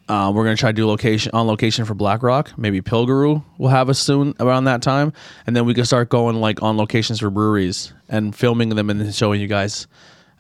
Uh, 0.07 0.31
we're 0.33 0.43
gonna 0.43 0.55
try 0.55 0.69
to 0.69 0.73
do 0.75 0.85
location 0.85 1.31
on 1.33 1.47
location 1.47 1.83
for 1.83 1.95
Black 1.95 2.21
Rock. 2.21 2.51
Maybe 2.57 2.79
Pilgaroo 2.79 3.43
will 3.57 3.69
have 3.69 3.89
us 3.89 3.97
soon 3.97 4.35
around 4.39 4.65
that 4.65 4.83
time, 4.83 5.13
and 5.47 5.55
then 5.55 5.65
we 5.65 5.73
can 5.73 5.83
start 5.83 6.09
going 6.09 6.35
like 6.35 6.61
on 6.61 6.77
locations 6.77 7.19
for 7.19 7.31
breweries 7.31 7.91
and 8.07 8.35
filming 8.35 8.69
them 8.69 8.91
and 8.91 9.01
then 9.01 9.11
showing 9.11 9.41
you 9.41 9.47
guys 9.47 9.87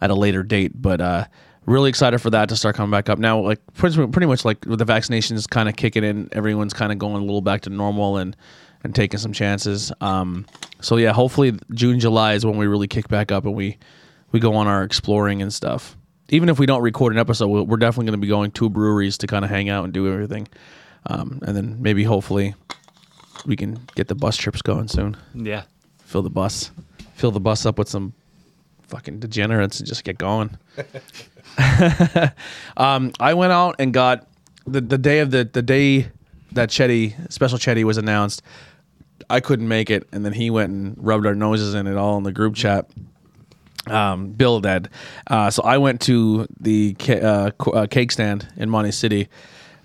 at 0.01 0.11
a 0.11 0.15
later 0.15 0.43
date. 0.43 0.79
But 0.79 1.01
uh, 1.01 1.25
really 1.65 1.89
excited 1.89 2.19
for 2.19 2.29
that 2.29 2.49
to 2.49 2.55
start 2.55 2.75
coming 2.75 2.91
back 2.91 3.09
up 3.09 3.17
now. 3.17 3.39
Like 3.39 3.59
pretty, 3.73 4.05
pretty 4.07 4.27
much 4.27 4.45
like 4.45 4.63
with 4.65 4.77
the 4.77 4.85
vaccinations 4.85 5.49
kind 5.49 5.67
of 5.67 5.75
kicking 5.75 6.03
in, 6.03 6.29
everyone's 6.31 6.73
kind 6.73 6.91
of 6.91 6.99
going 6.99 7.15
a 7.23 7.25
little 7.25 7.41
back 7.41 7.61
to 7.61 7.71
normal 7.71 8.17
and 8.17 8.35
and 8.85 8.93
taking 8.93 9.19
some 9.19 9.33
chances. 9.33 9.91
Um, 9.99 10.45
so 10.79 10.97
yeah, 10.97 11.11
hopefully 11.11 11.57
June, 11.73 11.99
July 11.99 12.33
is 12.33 12.45
when 12.45 12.55
we 12.55 12.67
really 12.67 12.87
kick 12.87 13.07
back 13.07 13.31
up 13.31 13.43
and 13.45 13.55
we 13.55 13.77
we 14.31 14.39
go 14.39 14.53
on 14.55 14.67
our 14.67 14.83
exploring 14.83 15.41
and 15.41 15.51
stuff. 15.53 15.97
Even 16.29 16.49
if 16.49 16.59
we 16.59 16.65
don't 16.65 16.81
record 16.81 17.11
an 17.11 17.19
episode, 17.19 17.47
we're 17.47 17.77
definitely 17.77 18.05
going 18.05 18.19
to 18.19 18.21
be 18.21 18.27
going 18.27 18.51
to 18.51 18.69
breweries 18.69 19.17
to 19.19 19.27
kind 19.27 19.43
of 19.43 19.51
hang 19.51 19.69
out 19.69 19.83
and 19.83 19.93
do 19.93 20.11
everything. 20.11 20.47
Um, 21.07 21.39
and 21.45 21.55
then 21.55 21.81
maybe 21.81 22.03
hopefully 22.03 22.55
we 23.45 23.55
can 23.55 23.79
get 23.95 24.07
the 24.07 24.15
bus 24.15 24.37
trips 24.37 24.61
going 24.61 24.87
soon. 24.87 25.17
Yeah. 25.33 25.63
Fill 26.03 26.21
the 26.21 26.29
bus, 26.29 26.71
fill 27.13 27.31
the 27.31 27.39
bus 27.39 27.65
up 27.65 27.77
with 27.77 27.89
some 27.89 28.13
fucking 28.87 29.19
degenerates 29.19 29.79
and 29.79 29.87
just 29.87 30.03
get 30.03 30.17
going. 30.17 30.57
um, 32.77 33.11
I 33.19 33.33
went 33.33 33.51
out 33.51 33.75
and 33.79 33.93
got 33.93 34.27
the 34.67 34.81
the 34.81 34.97
day 34.97 35.19
of 35.19 35.31
the 35.31 35.45
the 35.45 35.61
day 35.61 36.09
that 36.55 36.69
Chetty 36.69 37.31
special 37.31 37.57
Chetty 37.57 37.83
was 37.83 37.97
announced. 37.97 38.41
I 39.29 39.39
couldn't 39.39 39.67
make 39.67 39.89
it, 39.89 40.07
and 40.11 40.23
then 40.25 40.33
he 40.33 40.49
went 40.49 40.71
and 40.71 40.95
rubbed 40.97 41.25
our 41.25 41.35
noses 41.35 41.73
in 41.73 41.87
it 41.87 41.95
all 41.97 42.17
in 42.17 42.23
the 42.23 42.31
group 42.31 42.55
chat. 42.55 42.89
Um, 43.87 44.31
Bill 44.31 44.59
did. 44.61 44.89
Uh, 45.27 45.49
so 45.51 45.61
I 45.63 45.77
went 45.77 46.01
to 46.01 46.47
the 46.59 46.95
ca- 46.99 47.21
uh, 47.21 47.51
uh, 47.71 47.87
cake 47.87 48.11
stand 48.11 48.47
in 48.57 48.69
Monte 48.69 48.91
City, 48.91 49.27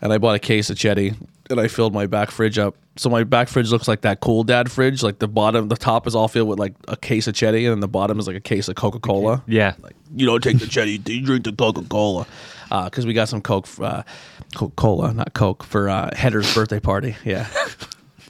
and 0.00 0.12
I 0.12 0.18
bought 0.18 0.34
a 0.34 0.38
case 0.38 0.70
of 0.70 0.76
Chetty, 0.76 1.16
and 1.50 1.60
I 1.60 1.68
filled 1.68 1.92
my 1.92 2.06
back 2.06 2.30
fridge 2.30 2.58
up. 2.58 2.76
So 2.96 3.08
my 3.08 3.24
back 3.24 3.48
fridge 3.48 3.70
looks 3.70 3.88
like 3.88 4.02
that 4.02 4.20
cool 4.20 4.42
dad 4.42 4.70
fridge. 4.70 5.02
Like 5.02 5.18
the 5.18 5.28
bottom, 5.28 5.68
the 5.68 5.76
top 5.76 6.06
is 6.06 6.14
all 6.14 6.28
filled 6.28 6.48
with 6.48 6.58
like 6.58 6.74
a 6.88 6.96
case 6.96 7.26
of 7.26 7.34
Chetty, 7.34 7.64
and 7.64 7.72
then 7.72 7.80
the 7.80 7.88
bottom 7.88 8.18
is 8.18 8.26
like 8.26 8.36
a 8.36 8.40
case 8.40 8.68
of 8.68 8.74
Coca 8.74 9.00
Cola. 9.00 9.42
Yeah. 9.46 9.74
Like 9.80 9.96
you 10.14 10.26
don't 10.26 10.42
take 10.42 10.58
the 10.58 10.66
Chetty, 10.66 11.06
you 11.08 11.22
drink 11.22 11.44
the 11.44 11.52
Coca 11.52 11.82
Cola. 11.82 12.26
Because 12.68 13.04
we 13.04 13.12
got 13.14 13.28
some 13.28 13.42
Coke, 13.42 13.66
uh, 13.80 14.02
Coca 14.54 14.74
Cola, 14.76 15.12
not 15.12 15.34
Coke, 15.34 15.64
for 15.64 15.88
uh, 15.88 16.10
Header's 16.14 16.54
birthday 16.54 16.78
party. 16.80 17.16
Yeah. 17.24 17.48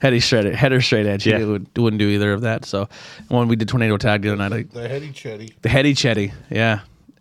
Heady 0.00 0.20
straight, 0.20 0.54
header 0.54 0.80
straight 0.80 1.06
edge. 1.06 1.26
Yeah. 1.26 1.38
He 1.38 1.44
would, 1.44 1.66
wouldn't 1.76 1.98
do 2.00 2.08
either 2.08 2.32
of 2.32 2.40
that. 2.42 2.64
So 2.64 2.88
when 3.28 3.48
we 3.48 3.56
did 3.56 3.68
tornado 3.68 3.96
tag 3.98 4.22
the 4.22 4.32
other 4.32 4.36
night, 4.48 4.52
I, 4.52 4.62
The 4.62 4.88
heady 4.88 5.10
chetty. 5.12 5.52
the 5.62 5.68
heady 5.68 5.94
Chetty, 5.94 6.32
yeah. 6.50 6.80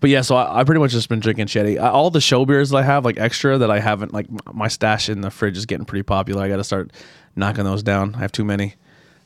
but 0.00 0.08
yeah, 0.08 0.22
so 0.22 0.36
I, 0.36 0.60
I 0.60 0.64
pretty 0.64 0.78
much 0.80 0.92
just 0.92 1.08
been 1.10 1.20
drinking 1.20 1.46
Chetty. 1.46 1.78
I, 1.78 1.88
all 1.90 2.10
the 2.10 2.20
show 2.20 2.46
beers 2.46 2.70
that 2.70 2.78
I 2.78 2.82
have, 2.82 3.04
like 3.04 3.18
extra, 3.18 3.58
that 3.58 3.70
I 3.70 3.78
haven't, 3.78 4.14
like 4.14 4.26
my 4.54 4.68
stash 4.68 5.10
in 5.10 5.20
the 5.20 5.30
fridge 5.30 5.58
is 5.58 5.66
getting 5.66 5.84
pretty 5.84 6.02
popular. 6.02 6.42
I 6.42 6.48
got 6.48 6.56
to 6.56 6.64
start 6.64 6.90
knocking 7.36 7.64
those 7.64 7.82
down. 7.82 8.14
I 8.14 8.18
have 8.20 8.32
too 8.32 8.44
many. 8.44 8.74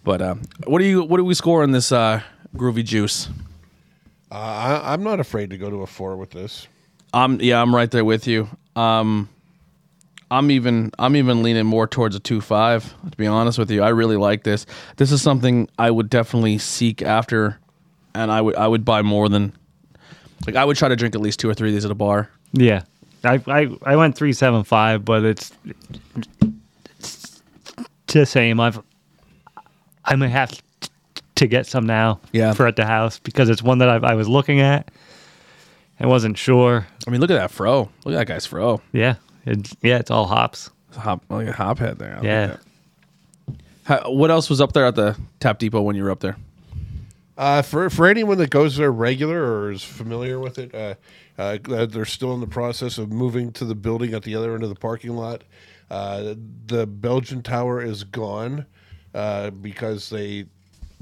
But 0.02 0.20
uh, 0.20 0.34
what 0.66 0.80
do 0.80 0.84
you? 0.84 1.04
What 1.04 1.16
do 1.18 1.24
we 1.24 1.34
score 1.34 1.62
on 1.62 1.70
this 1.70 1.92
uh, 1.92 2.20
groovy 2.56 2.84
juice? 2.84 3.28
Uh, 4.30 4.34
I, 4.34 4.92
I'm 4.92 5.02
not 5.04 5.20
afraid 5.20 5.50
to 5.50 5.56
go 5.56 5.70
to 5.70 5.82
a 5.82 5.86
four 5.86 6.16
with 6.16 6.30
this. 6.30 6.66
I'm 7.14 7.40
yeah, 7.40 7.62
I'm 7.62 7.74
right 7.74 7.90
there 7.90 8.04
with 8.04 8.26
you. 8.26 8.48
Um, 8.76 9.28
I'm 10.30 10.50
even 10.50 10.90
I'm 10.98 11.16
even 11.16 11.42
leaning 11.42 11.66
more 11.66 11.86
towards 11.86 12.16
a 12.16 12.20
two 12.20 12.40
five. 12.40 12.92
To 13.10 13.16
be 13.16 13.26
honest 13.26 13.58
with 13.58 13.70
you, 13.70 13.82
I 13.82 13.90
really 13.90 14.16
like 14.16 14.42
this. 14.44 14.66
This 14.96 15.12
is 15.12 15.22
something 15.22 15.68
I 15.78 15.90
would 15.90 16.10
definitely 16.10 16.58
seek 16.58 17.02
after, 17.02 17.58
and 18.14 18.30
I 18.32 18.40
would 18.40 18.56
I 18.56 18.66
would 18.66 18.84
buy 18.84 19.02
more 19.02 19.28
than 19.28 19.52
like 20.46 20.56
I 20.56 20.64
would 20.64 20.76
try 20.76 20.88
to 20.88 20.96
drink 20.96 21.14
at 21.14 21.20
least 21.20 21.38
two 21.40 21.48
or 21.48 21.54
three 21.54 21.68
of 21.68 21.74
these 21.74 21.84
at 21.84 21.90
a 21.90 21.94
bar. 21.94 22.30
Yeah. 22.52 22.82
I, 23.26 23.40
I, 23.46 23.68
I 23.84 23.96
went 23.96 24.16
375, 24.18 25.02
but 25.02 25.24
it's, 25.24 25.50
it's 26.98 27.40
the 28.08 28.26
same. 28.26 28.60
I've 28.60 28.80
I 30.04 30.16
may 30.16 30.28
have 30.28 30.60
to 31.36 31.46
get 31.46 31.66
some 31.66 31.86
now 31.86 32.20
Yeah. 32.32 32.52
for 32.52 32.66
at 32.66 32.76
the 32.76 32.84
house 32.84 33.18
because 33.18 33.48
it's 33.48 33.62
one 33.62 33.78
that 33.78 33.88
I, 33.88 34.10
I 34.10 34.14
was 34.14 34.28
looking 34.28 34.60
at 34.60 34.90
and 35.98 36.10
wasn't 36.10 36.36
sure. 36.36 36.86
I 37.06 37.10
mean, 37.10 37.20
look 37.22 37.30
at 37.30 37.36
that 37.36 37.50
fro. 37.50 37.88
Look 38.04 38.14
at 38.14 38.18
that 38.18 38.26
guy's 38.26 38.44
fro. 38.46 38.82
Yeah. 38.92 39.14
It's, 39.46 39.76
yeah, 39.82 39.98
it's 39.98 40.10
all 40.10 40.26
hops. 40.26 40.70
It's 40.88 40.96
hop, 40.96 41.24
like 41.28 41.48
a 41.48 41.52
hop 41.52 41.78
head 41.78 41.98
there. 41.98 42.18
I 42.18 42.22
Yeah. 42.24 42.46
that. 42.46 42.60
How, 43.84 44.10
what 44.10 44.30
else 44.30 44.48
was 44.48 44.60
up 44.60 44.72
there 44.72 44.86
at 44.86 44.94
the 44.94 45.16
Tap 45.40 45.58
Depot 45.58 45.82
when 45.82 45.94
you 45.96 46.04
were 46.04 46.10
up 46.10 46.20
there? 46.20 46.36
Uh, 47.36 47.62
for 47.62 47.90
for 47.90 48.06
anyone 48.06 48.38
that 48.38 48.48
goes 48.50 48.76
there 48.76 48.92
regular 48.92 49.42
or 49.42 49.72
is 49.72 49.82
familiar 49.82 50.38
with 50.38 50.58
it, 50.58 50.72
uh, 50.74 50.94
uh, 51.36 51.58
uh, 51.68 51.84
they're 51.84 52.04
still 52.04 52.32
in 52.32 52.40
the 52.40 52.46
process 52.46 52.96
of 52.96 53.10
moving 53.10 53.50
to 53.52 53.64
the 53.64 53.74
building 53.74 54.14
at 54.14 54.22
the 54.22 54.36
other 54.36 54.54
end 54.54 54.62
of 54.62 54.68
the 54.68 54.74
parking 54.76 55.16
lot. 55.16 55.42
Uh, 55.90 56.34
the 56.66 56.86
Belgian 56.86 57.42
Tower 57.42 57.82
is 57.82 58.04
gone 58.04 58.64
uh, 59.14 59.50
because 59.50 60.08
they 60.10 60.46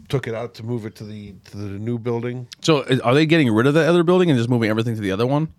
took 0.09 0.27
it 0.27 0.35
out 0.35 0.55
to 0.55 0.63
move 0.65 0.87
it 0.87 0.95
to 0.97 1.05
the 1.05 1.35
to 1.51 1.57
the 1.57 1.69
new 1.79 1.99
building. 1.99 2.49
So, 2.63 2.83
are 3.05 3.15
they 3.15 3.27
getting 3.27 3.53
rid 3.53 3.67
of 3.67 3.75
the 3.75 3.87
other 3.87 4.03
building 4.03 4.31
and 4.31 4.39
just 4.39 4.49
moving 4.49 4.71
everything 4.71 4.95
to 4.97 5.01
the 5.03 5.13
other 5.13 5.27
one? 5.27 5.53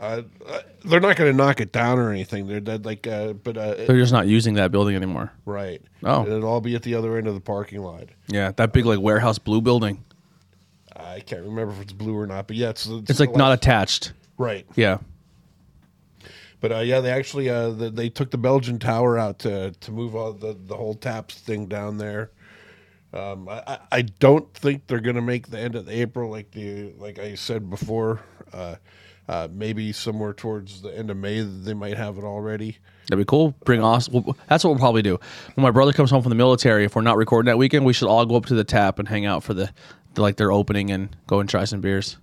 Uh, 0.00 0.22
uh, 0.46 0.60
they're 0.84 1.00
not 1.00 1.16
going 1.16 1.30
to 1.30 1.36
knock 1.36 1.60
it 1.60 1.72
down 1.72 1.98
or 1.98 2.10
anything. 2.10 2.46
They're, 2.46 2.60
they're 2.60 2.78
like, 2.78 3.06
uh, 3.06 3.32
but 3.32 3.56
uh, 3.56 3.74
They're 3.74 3.98
just 3.98 4.12
not 4.12 4.26
using 4.28 4.54
that 4.54 4.70
building 4.70 4.94
anymore. 4.94 5.32
right. 5.44 5.82
Oh. 6.04 6.24
it'll 6.24 6.44
all 6.44 6.60
be 6.60 6.76
at 6.76 6.82
the 6.82 6.94
other 6.94 7.16
end 7.16 7.26
of 7.26 7.34
the 7.34 7.40
parking 7.40 7.80
lot. 7.82 8.04
Yeah, 8.28 8.52
that 8.52 8.72
big 8.72 8.86
like 8.86 9.00
warehouse 9.00 9.38
blue 9.38 9.60
building. 9.60 10.04
I 10.94 11.20
can't 11.20 11.42
remember 11.42 11.72
if 11.74 11.80
it's 11.80 11.92
blue 11.92 12.16
or 12.16 12.26
not, 12.26 12.46
but 12.46 12.56
yeah, 12.56 12.68
it's 12.70 12.86
It's 12.86 13.18
like 13.20 13.34
not 13.34 13.52
attached. 13.52 14.12
right. 14.36 14.66
Yeah. 14.76 14.98
But 16.60 16.72
uh, 16.72 16.78
yeah, 16.80 17.00
they 17.00 17.10
actually 17.10 17.48
uh, 17.50 17.70
the, 17.70 17.90
they 17.90 18.08
took 18.08 18.30
the 18.32 18.38
Belgian 18.38 18.78
tower 18.78 19.16
out 19.18 19.38
to 19.40 19.70
to 19.72 19.92
move 19.92 20.14
all 20.16 20.32
the 20.32 20.56
the 20.66 20.74
whole 20.76 20.94
taps 20.94 21.34
thing 21.36 21.66
down 21.66 21.98
there. 21.98 22.30
Um, 23.12 23.48
I, 23.48 23.78
I- 23.92 24.02
don't 24.02 24.52
think 24.54 24.86
they're 24.86 25.00
gonna 25.00 25.22
make 25.22 25.48
the 25.48 25.58
end 25.58 25.76
of 25.76 25.88
April 25.88 26.30
like 26.30 26.50
the 26.50 26.92
like 26.98 27.18
I 27.20 27.36
said 27.36 27.70
before. 27.70 28.20
Uh, 28.52 28.74
uh, 29.28 29.48
maybe 29.50 29.92
somewhere 29.92 30.32
towards 30.32 30.80
the 30.82 30.96
end 30.96 31.10
of 31.10 31.16
May 31.16 31.42
they 31.42 31.74
might 31.74 31.96
have 31.96 32.16
it 32.18 32.24
already. 32.24 32.78
That'd 33.08 33.24
be 33.24 33.28
cool. 33.28 33.54
Bring 33.64 33.84
us. 33.84 34.08
Well, 34.08 34.36
that's 34.48 34.64
what 34.64 34.70
we'll 34.70 34.78
probably 34.78 35.02
do. 35.02 35.18
When 35.54 35.62
my 35.62 35.70
brother 35.70 35.92
comes 35.92 36.10
home 36.10 36.22
from 36.22 36.30
the 36.30 36.36
military, 36.36 36.84
if 36.84 36.96
we're 36.96 37.02
not 37.02 37.16
recording 37.16 37.46
that 37.46 37.58
weekend, 37.58 37.84
we 37.84 37.92
should 37.92 38.08
all 38.08 38.24
go 38.26 38.36
up 38.36 38.46
to 38.46 38.54
the 38.54 38.64
tap 38.64 38.98
and 38.98 39.08
hang 39.08 39.26
out 39.26 39.42
for 39.42 39.54
the, 39.54 39.70
the 40.14 40.22
like 40.22 40.36
their 40.36 40.50
opening 40.50 40.90
and 40.90 41.14
go 41.26 41.40
and 41.40 41.48
try 41.48 41.64
some 41.64 41.80
beers. 41.80 42.16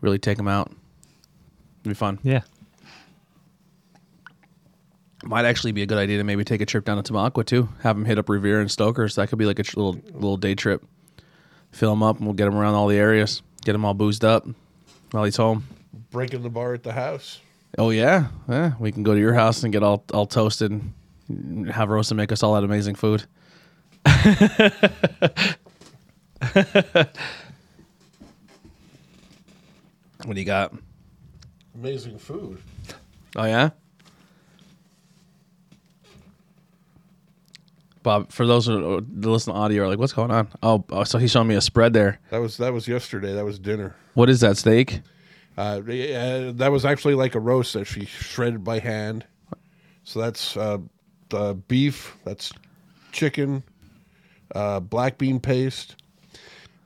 Really 0.00 0.18
take 0.18 0.38
them 0.38 0.48
out. 0.48 0.68
It'd 0.68 1.90
be 1.90 1.94
fun. 1.94 2.18
Yeah. 2.22 2.40
Might 5.22 5.44
actually 5.44 5.72
be 5.72 5.82
a 5.82 5.86
good 5.86 5.98
idea 5.98 6.16
to 6.16 6.24
maybe 6.24 6.44
take 6.44 6.62
a 6.62 6.66
trip 6.66 6.86
down 6.86 7.02
to 7.02 7.12
Tamaqua 7.12 7.44
too. 7.44 7.68
Have 7.82 7.96
them 7.96 8.06
hit 8.06 8.18
up 8.18 8.28
Revere 8.30 8.60
and 8.60 8.70
Stokers. 8.70 9.16
That 9.16 9.28
could 9.28 9.38
be 9.38 9.44
like 9.44 9.58
a 9.58 9.62
tr- 9.62 9.78
little 9.78 10.00
little 10.12 10.38
day 10.38 10.54
trip. 10.54 10.82
Fill 11.72 11.90
them 11.90 12.02
up 12.02 12.16
and 12.16 12.26
we'll 12.26 12.34
get 12.34 12.46
them 12.46 12.56
around 12.56 12.74
all 12.74 12.88
the 12.88 12.96
areas. 12.96 13.42
Get 13.64 13.72
them 13.72 13.84
all 13.84 13.92
boozed 13.92 14.24
up 14.24 14.46
while 15.10 15.24
he's 15.24 15.36
home. 15.36 15.66
Breaking 16.10 16.42
the 16.42 16.50
bar 16.50 16.74
at 16.74 16.82
the 16.82 16.92
house. 16.92 17.40
Oh 17.78 17.90
yeah, 17.90 18.28
yeah. 18.48 18.72
We 18.78 18.92
can 18.92 19.02
go 19.02 19.14
to 19.14 19.20
your 19.20 19.34
house 19.34 19.62
and 19.62 19.72
get 19.72 19.82
all 19.82 20.04
all 20.12 20.26
toasted. 20.26 20.70
And 21.28 21.70
have 21.70 21.88
Rosa 21.88 22.14
make 22.14 22.32
us 22.32 22.42
all 22.42 22.54
that 22.54 22.64
amazing 22.64 22.96
food. 22.96 23.24
what 30.24 30.34
do 30.34 30.40
you 30.40 30.44
got? 30.44 30.74
Amazing 31.74 32.18
food. 32.18 32.60
Oh 33.36 33.44
yeah, 33.44 33.70
Bob. 38.02 38.32
For 38.32 38.46
those 38.46 38.66
who 38.66 39.04
listen 39.14 39.52
to 39.52 39.58
audio, 39.58 39.84
are 39.84 39.88
like, 39.88 39.98
what's 39.98 40.12
going 40.12 40.30
on? 40.30 40.48
Oh, 40.62 40.84
oh, 40.90 41.04
so 41.04 41.18
he's 41.18 41.30
showing 41.30 41.48
me 41.48 41.54
a 41.54 41.60
spread 41.60 41.92
there. 41.92 42.18
That 42.30 42.40
was 42.40 42.56
that 42.56 42.72
was 42.72 42.88
yesterday. 42.88 43.34
That 43.34 43.44
was 43.44 43.58
dinner. 43.58 43.94
What 44.14 44.28
is 44.28 44.40
that 44.40 44.56
steak? 44.56 45.02
Uh, 45.60 46.52
that 46.54 46.70
was 46.72 46.86
actually 46.86 47.14
like 47.14 47.34
a 47.34 47.40
roast 47.40 47.74
that 47.74 47.84
she 47.84 48.06
shredded 48.06 48.64
by 48.64 48.78
hand. 48.78 49.26
So 50.04 50.20
that's 50.20 50.56
uh, 50.56 50.78
the 51.28 51.54
beef. 51.68 52.16
That's 52.24 52.50
chicken, 53.12 53.62
uh, 54.54 54.80
black 54.80 55.18
bean 55.18 55.38
paste. 55.38 55.96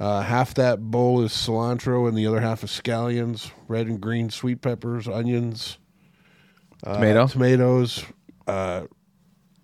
Uh, 0.00 0.22
half 0.22 0.54
that 0.54 0.80
bowl 0.80 1.22
is 1.22 1.30
cilantro, 1.30 2.08
and 2.08 2.18
the 2.18 2.26
other 2.26 2.40
half 2.40 2.64
is 2.64 2.70
scallions, 2.70 3.52
red 3.68 3.86
and 3.86 4.00
green 4.00 4.28
sweet 4.28 4.60
peppers, 4.60 5.06
onions, 5.06 5.78
uh, 6.84 6.94
Tomato. 6.94 7.28
tomatoes, 7.28 8.04
uh, 8.48 8.82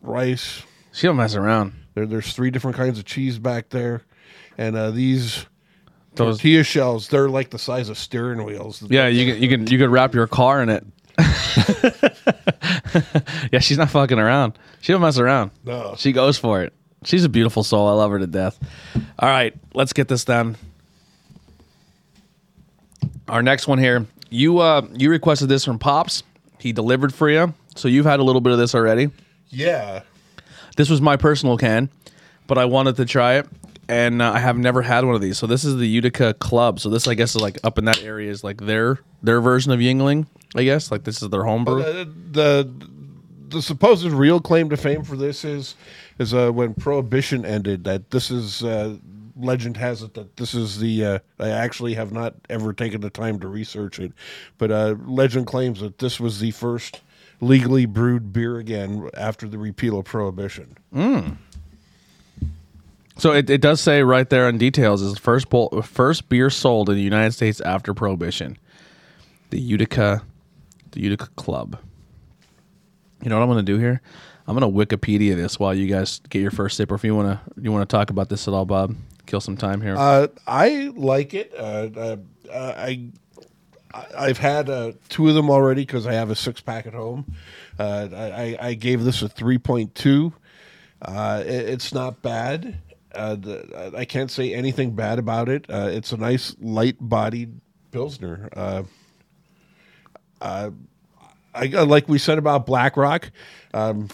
rice. 0.03 0.63
She 0.93 1.09
don't 1.09 1.17
mess 1.17 1.35
around. 1.35 1.73
There, 1.95 2.07
there's 2.07 2.33
three 2.33 2.53
different 2.53 2.77
kinds 2.77 3.01
of 3.01 3.07
cheese 3.07 3.41
back 3.41 3.71
there, 3.71 4.03
and 4.57 4.77
uh, 4.77 4.93
these 4.93 5.47
Those- 6.15 6.37
tortilla 6.37 6.65
shells. 6.65 7.09
They're 7.09 7.29
like 7.29 7.51
the 7.51 7.59
size 7.59 7.89
of 7.89 7.99
steering 7.99 8.45
wheels. 8.45 8.83
Yeah, 8.89 9.09
you 9.09 9.33
can 9.33 9.43
you 9.43 9.49
can 9.49 9.67
you 9.67 9.79
could 9.79 9.91
wrap 9.91 10.15
your 10.15 10.27
car 10.27 10.63
in 10.63 10.69
it. 10.69 10.85
yeah, 13.53 13.59
she's 13.59 13.79
not 13.79 13.91
fucking 13.91 14.19
around. 14.19 14.59
She 14.81 14.93
don't 14.93 15.03
mess 15.03 15.19
around. 15.19 15.51
No. 15.65 15.95
She 15.99 16.13
goes 16.13 16.39
for 16.39 16.63
it. 16.63 16.73
She's 17.05 17.25
a 17.25 17.29
beautiful 17.29 17.63
soul. 17.63 17.89
I 17.89 17.93
love 17.93 18.11
her 18.11 18.19
to 18.19 18.27
death. 18.27 18.59
All 19.19 19.29
right, 19.29 19.55
let's 19.75 19.93
get 19.93 20.09
this 20.09 20.25
done. 20.25 20.57
Our 23.29 23.43
next 23.43 23.69
one 23.69 23.79
here. 23.79 24.07
You 24.31 24.59
uh 24.59 24.87
you 24.95 25.11
requested 25.11 25.49
this 25.49 25.65
from 25.65 25.79
Pops. 25.79 26.23
He 26.59 26.73
delivered 26.73 27.15
for 27.15 27.31
you. 27.31 27.55
So 27.77 27.89
you've 27.89 28.07
had 28.07 28.21
a 28.21 28.25
little 28.25 28.41
bit 28.41 28.53
of 28.53 28.59
this 28.59 28.75
already. 28.75 29.11
Yeah. 29.49 30.03
This 30.77 30.91
was 30.91 31.01
my 31.01 31.17
personal 31.17 31.57
can, 31.57 31.89
but 32.47 32.59
I 32.59 32.65
wanted 32.67 32.97
to 32.97 33.05
try 33.05 33.35
it, 33.35 33.49
and 33.91 34.23
uh, 34.23 34.33
I 34.33 34.39
have 34.39 34.57
never 34.57 34.83
had 34.83 35.05
one 35.05 35.17
of 35.17 35.21
these. 35.21 35.37
So 35.37 35.47
this 35.47 35.65
is 35.65 35.77
the 35.77 35.87
Utica 35.87 36.35
Club. 36.35 36.79
So 36.79 36.89
this, 36.89 37.09
I 37.09 37.15
guess, 37.15 37.35
is 37.35 37.43
like 37.43 37.59
up 37.65 37.77
in 37.77 37.87
that 37.87 38.03
area 38.03 38.31
is 38.31 38.45
like 38.45 38.61
their 38.61 39.01
their 39.23 39.41
version 39.41 39.73
of 39.73 39.81
Yuengling. 39.81 40.27
I 40.55 40.63
guess 40.63 40.91
like 40.91 41.05
this 41.05 41.23
is 41.23 41.29
their 41.29 41.45
homebrew. 41.45 41.83
Uh, 41.83 42.05
the 42.31 42.71
the 43.49 43.61
supposed 43.61 44.07
real 44.07 44.41
claim 44.41 44.71
to 44.71 44.77
fame 44.77 45.03
for 45.03 45.17
this 45.17 45.45
is 45.45 45.75
is 46.19 46.33
uh, 46.33 46.51
when 46.53 46.75
prohibition 46.75 47.45
ended 47.45 47.85
that 47.85 48.11
this 48.11 48.31
is 48.31 48.63
uh, 48.63 48.97
legend 49.37 49.77
has 49.77 50.03
it 50.03 50.15
that 50.15 50.37
this 50.37 50.55
is 50.55 50.79
the 50.79 51.05
uh, 51.05 51.19
I 51.41 51.49
actually 51.49 51.95
have 51.95 52.13
not 52.13 52.35
ever 52.49 52.73
taken 52.73 53.01
the 53.01 53.11
time 53.11 53.41
to 53.41 53.49
research 53.49 53.99
it 53.99 54.13
but 54.59 54.71
uh, 54.71 54.95
legend 55.05 55.47
claims 55.47 55.81
that 55.81 55.99
this 55.99 56.21
was 56.21 56.39
the 56.39 56.53
first 56.53 57.01
legally 57.41 57.87
brewed 57.87 58.33
beer 58.33 58.59
again 58.59 59.09
after 59.17 59.49
the 59.49 59.59
repeal 59.59 59.99
of 59.99 60.05
prohibition 60.05 60.77
So 63.21 63.33
it, 63.33 63.51
it 63.51 63.61
does 63.61 63.83
say 63.83 64.03
right 64.03 64.27
there 64.31 64.49
in 64.49 64.57
details 64.57 65.03
is 65.03 65.13
the 65.13 65.21
first 65.21 65.49
first 65.83 66.31
beer 66.31 66.49
sold 66.49 66.89
in 66.89 66.95
the 66.95 67.03
United 67.03 67.33
States 67.33 67.61
after 67.61 67.93
Prohibition, 67.93 68.57
the 69.51 69.61
Utica, 69.61 70.23
the 70.93 71.01
Utica 71.03 71.29
Club. 71.37 71.79
You 73.23 73.29
know 73.29 73.37
what 73.37 73.43
I'm 73.43 73.51
going 73.51 73.63
to 73.67 73.73
do 73.73 73.79
here? 73.79 74.01
I'm 74.47 74.59
going 74.59 74.73
to 74.73 74.97
Wikipedia 74.97 75.37
this 75.37 75.61
while 75.61 75.75
you 75.75 75.87
guys 75.87 76.23
get 76.31 76.41
your 76.41 76.51
first 76.51 76.79
sip. 76.79 76.91
Or 76.91 76.95
if 76.95 77.05
you 77.05 77.15
want 77.15 77.29
to, 77.29 77.61
you 77.61 77.71
want 77.71 77.87
to 77.87 77.95
talk 77.95 78.09
about 78.09 78.31
this 78.31 78.49
at 78.49 78.55
all, 78.55 78.65
Bob, 78.65 78.97
kill 79.27 79.43
some 79.43 79.59
time 79.59 79.83
here. 79.83 79.97
Uh, 79.99 80.29
I 80.47 80.91
like 80.97 81.35
it. 81.35 81.53
Uh, 81.55 81.89
uh, 82.01 82.17
I 82.51 83.11
I've 84.17 84.39
had 84.39 84.71
uh, 84.71 84.93
two 85.11 85.29
of 85.29 85.35
them 85.35 85.51
already 85.51 85.83
because 85.83 86.07
I 86.07 86.15
have 86.15 86.31
a 86.31 86.35
six 86.35 86.63
pack 86.63 86.87
at 86.87 86.95
home. 86.95 87.35
Uh, 87.79 88.09
I, 88.15 88.57
I 88.59 88.73
gave 88.73 89.05
this 89.05 89.21
a 89.21 89.29
three 89.29 89.59
point 89.59 89.95
two. 89.95 90.33
Uh, 91.03 91.43
it, 91.45 91.69
it's 91.69 91.93
not 91.93 92.23
bad. 92.23 92.79
Uh, 93.15 93.35
the, 93.35 93.93
I 93.97 94.05
can't 94.05 94.31
say 94.31 94.55
anything 94.55 94.93
bad 94.93 95.19
about 95.19 95.49
it. 95.49 95.67
Uh, 95.69 95.89
it's 95.91 96.13
a 96.13 96.17
nice 96.17 96.55
light 96.61 96.97
bodied 97.01 97.61
pilsner. 97.91 98.49
Uh, 98.55 98.83
uh, 100.41 100.71
I 101.55 101.67
like 101.67 102.09
we 102.09 102.19
said 102.19 102.39
about 102.39 102.67
BlackRock. 102.67 103.31
Um, 103.75 104.09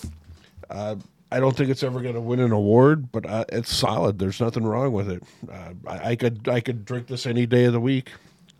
uh, 0.70 0.96
I 1.30 1.40
don't 1.40 1.56
think 1.56 1.70
it's 1.70 1.82
ever 1.82 2.00
going 2.00 2.14
to 2.14 2.20
win 2.20 2.40
an 2.40 2.52
award, 2.52 3.10
but 3.12 3.26
uh, 3.26 3.44
it's 3.50 3.74
solid. 3.74 4.18
There's 4.18 4.40
nothing 4.40 4.64
wrong 4.64 4.92
with 4.92 5.10
it. 5.10 5.22
Uh, 5.50 5.74
I, 5.86 6.10
I 6.10 6.16
could 6.16 6.48
I 6.48 6.60
could 6.60 6.84
drink 6.84 7.08
this 7.08 7.26
any 7.26 7.46
day 7.46 7.64
of 7.64 7.72
the 7.72 7.80
week. 7.80 8.10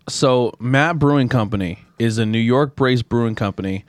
so 0.08 0.52
Matt 0.58 0.98
Brewing 0.98 1.28
Company 1.28 1.78
is 1.98 2.18
a 2.18 2.26
New 2.26 2.38
York-based 2.38 3.08
brewing 3.08 3.34
company 3.34 3.84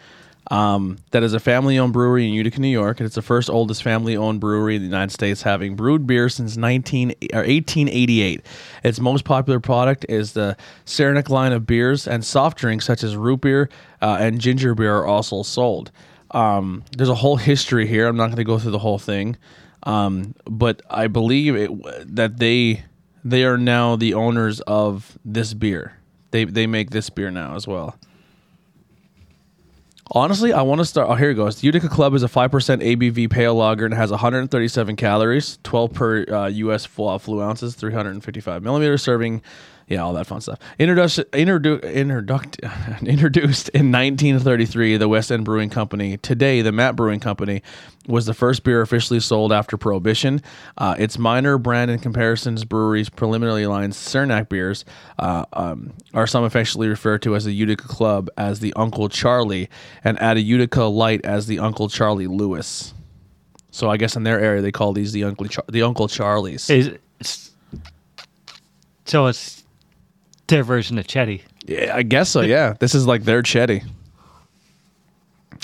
um, 0.49 0.97
that 1.11 1.23
is 1.23 1.33
a 1.33 1.39
family-owned 1.39 1.91
brewery 1.91 2.25
in 2.25 2.33
Utica, 2.33 2.61
New 2.61 2.67
York, 2.69 2.99
and 2.99 3.05
it's 3.05 3.15
the 3.15 3.21
first 3.21 3.49
oldest 3.49 3.83
family-owned 3.83 4.39
brewery 4.39 4.75
in 4.75 4.81
the 4.81 4.87
United 4.87 5.11
States, 5.11 5.41
having 5.41 5.75
brewed 5.75 6.07
beer 6.07 6.29
since 6.29 6.55
19 6.55 7.11
or 7.33 7.39
1888. 7.39 8.41
Its 8.83 8.99
most 8.99 9.25
popular 9.25 9.59
product 9.59 10.05
is 10.07 10.33
the 10.33 10.55
Saranac 10.85 11.29
line 11.29 11.51
of 11.51 11.65
beers, 11.65 12.07
and 12.07 12.23
soft 12.23 12.57
drinks 12.57 12.85
such 12.85 13.03
as 13.03 13.15
root 13.15 13.41
beer 13.41 13.69
uh, 14.01 14.17
and 14.19 14.39
ginger 14.39 14.73
beer 14.73 14.97
are 14.97 15.05
also 15.05 15.43
sold. 15.43 15.91
Um, 16.31 16.83
there's 16.95 17.09
a 17.09 17.15
whole 17.15 17.37
history 17.37 17.87
here. 17.87 18.07
I'm 18.07 18.17
not 18.17 18.27
going 18.27 18.37
to 18.37 18.43
go 18.43 18.59
through 18.59 18.71
the 18.71 18.79
whole 18.79 18.99
thing, 18.99 19.37
um, 19.83 20.33
but 20.45 20.81
I 20.89 21.07
believe 21.07 21.55
it, 21.55 21.71
that 22.15 22.37
they 22.37 22.83
they 23.23 23.43
are 23.43 23.57
now 23.57 23.97
the 23.97 24.13
owners 24.13 24.61
of 24.61 25.17
this 25.25 25.53
beer. 25.53 25.97
They 26.31 26.45
they 26.45 26.67
make 26.67 26.91
this 26.91 27.09
beer 27.09 27.31
now 27.31 27.55
as 27.55 27.67
well. 27.67 27.97
Honestly, 30.11 30.53
I 30.53 30.61
want 30.61 30.79
to 30.79 30.85
start. 30.85 31.09
Oh, 31.09 31.15
here 31.15 31.31
it 31.31 31.35
goes. 31.35 31.59
The 31.59 31.65
Utica 31.65 31.89
Club 31.89 32.13
is 32.13 32.23
a 32.23 32.27
5% 32.27 32.49
ABV 32.49 33.29
pale 33.29 33.55
lager 33.55 33.85
and 33.85 33.93
has 33.93 34.09
137 34.09 34.95
calories, 34.95 35.59
12 35.63 35.93
per 35.93 36.25
uh, 36.29 36.47
US 36.47 36.85
full 36.85 37.17
flu 37.19 37.41
ounces, 37.41 37.75
355 37.75 38.63
millimeters, 38.63 39.03
serving, 39.03 39.41
yeah, 39.87 40.03
all 40.03 40.13
that 40.13 40.27
fun 40.27 40.41
stuff. 40.41 40.59
Introduced, 40.77 41.19
introdu- 41.31 41.81
introduct, 41.93 42.59
introduced 43.03 43.69
in 43.69 43.89
1933, 43.91 44.97
the 44.97 45.07
West 45.07 45.31
End 45.31 45.45
Brewing 45.45 45.69
Company. 45.69 46.17
Today, 46.17 46.61
the 46.61 46.73
Matt 46.73 46.97
Brewing 46.97 47.21
Company 47.21 47.63
was 48.05 48.25
the 48.25 48.33
first 48.33 48.63
beer 48.63 48.81
officially 48.81 49.21
sold 49.21 49.53
after 49.53 49.77
Prohibition. 49.77 50.41
Uh, 50.77 50.95
its 50.99 51.17
minor 51.17 51.57
brand 51.57 51.89
and 51.89 52.01
comparisons 52.01 52.65
breweries 52.65 53.07
preliminarily 53.07 53.65
lines 53.65 53.95
Saranac 53.95 54.49
beers 54.49 54.83
uh, 55.19 55.45
um, 55.53 55.93
are 56.13 56.27
some 56.27 56.43
affectionately 56.43 56.89
referred 56.89 57.21
to 57.21 57.35
as 57.35 57.45
the 57.45 57.53
Utica 57.53 57.87
Club 57.87 58.29
as 58.37 58.59
the 58.59 58.73
Uncle 58.73 59.07
Charlie 59.07 59.69
and 60.03 60.19
at 60.19 60.35
a 60.35 60.41
Utica 60.41 60.83
Light 60.83 61.23
as 61.25 61.47
the 61.47 61.59
Uncle 61.59 61.87
Charlie 61.87 62.27
Lewis. 62.27 62.93
So 63.71 63.89
I 63.89 63.95
guess 63.95 64.17
in 64.17 64.23
their 64.23 64.39
area 64.39 64.61
they 64.61 64.71
call 64.71 64.91
these 64.91 65.13
the 65.13 65.23
Uncle 65.23 65.47
Char- 65.47 65.65
the 65.69 65.83
Uncle 65.83 66.07
Charlies. 66.07 66.69
Is 66.69 67.51
so 69.05 69.27
it's 69.27 69.63
their 70.47 70.63
version 70.63 70.97
of 70.97 71.07
Chetty. 71.07 71.41
Yeah, 71.65 71.95
I 71.95 72.03
guess 72.03 72.29
so. 72.29 72.41
Yeah, 72.41 72.73
this 72.79 72.95
is 72.95 73.05
like 73.05 73.23
their 73.23 73.41
chetty. 73.41 73.83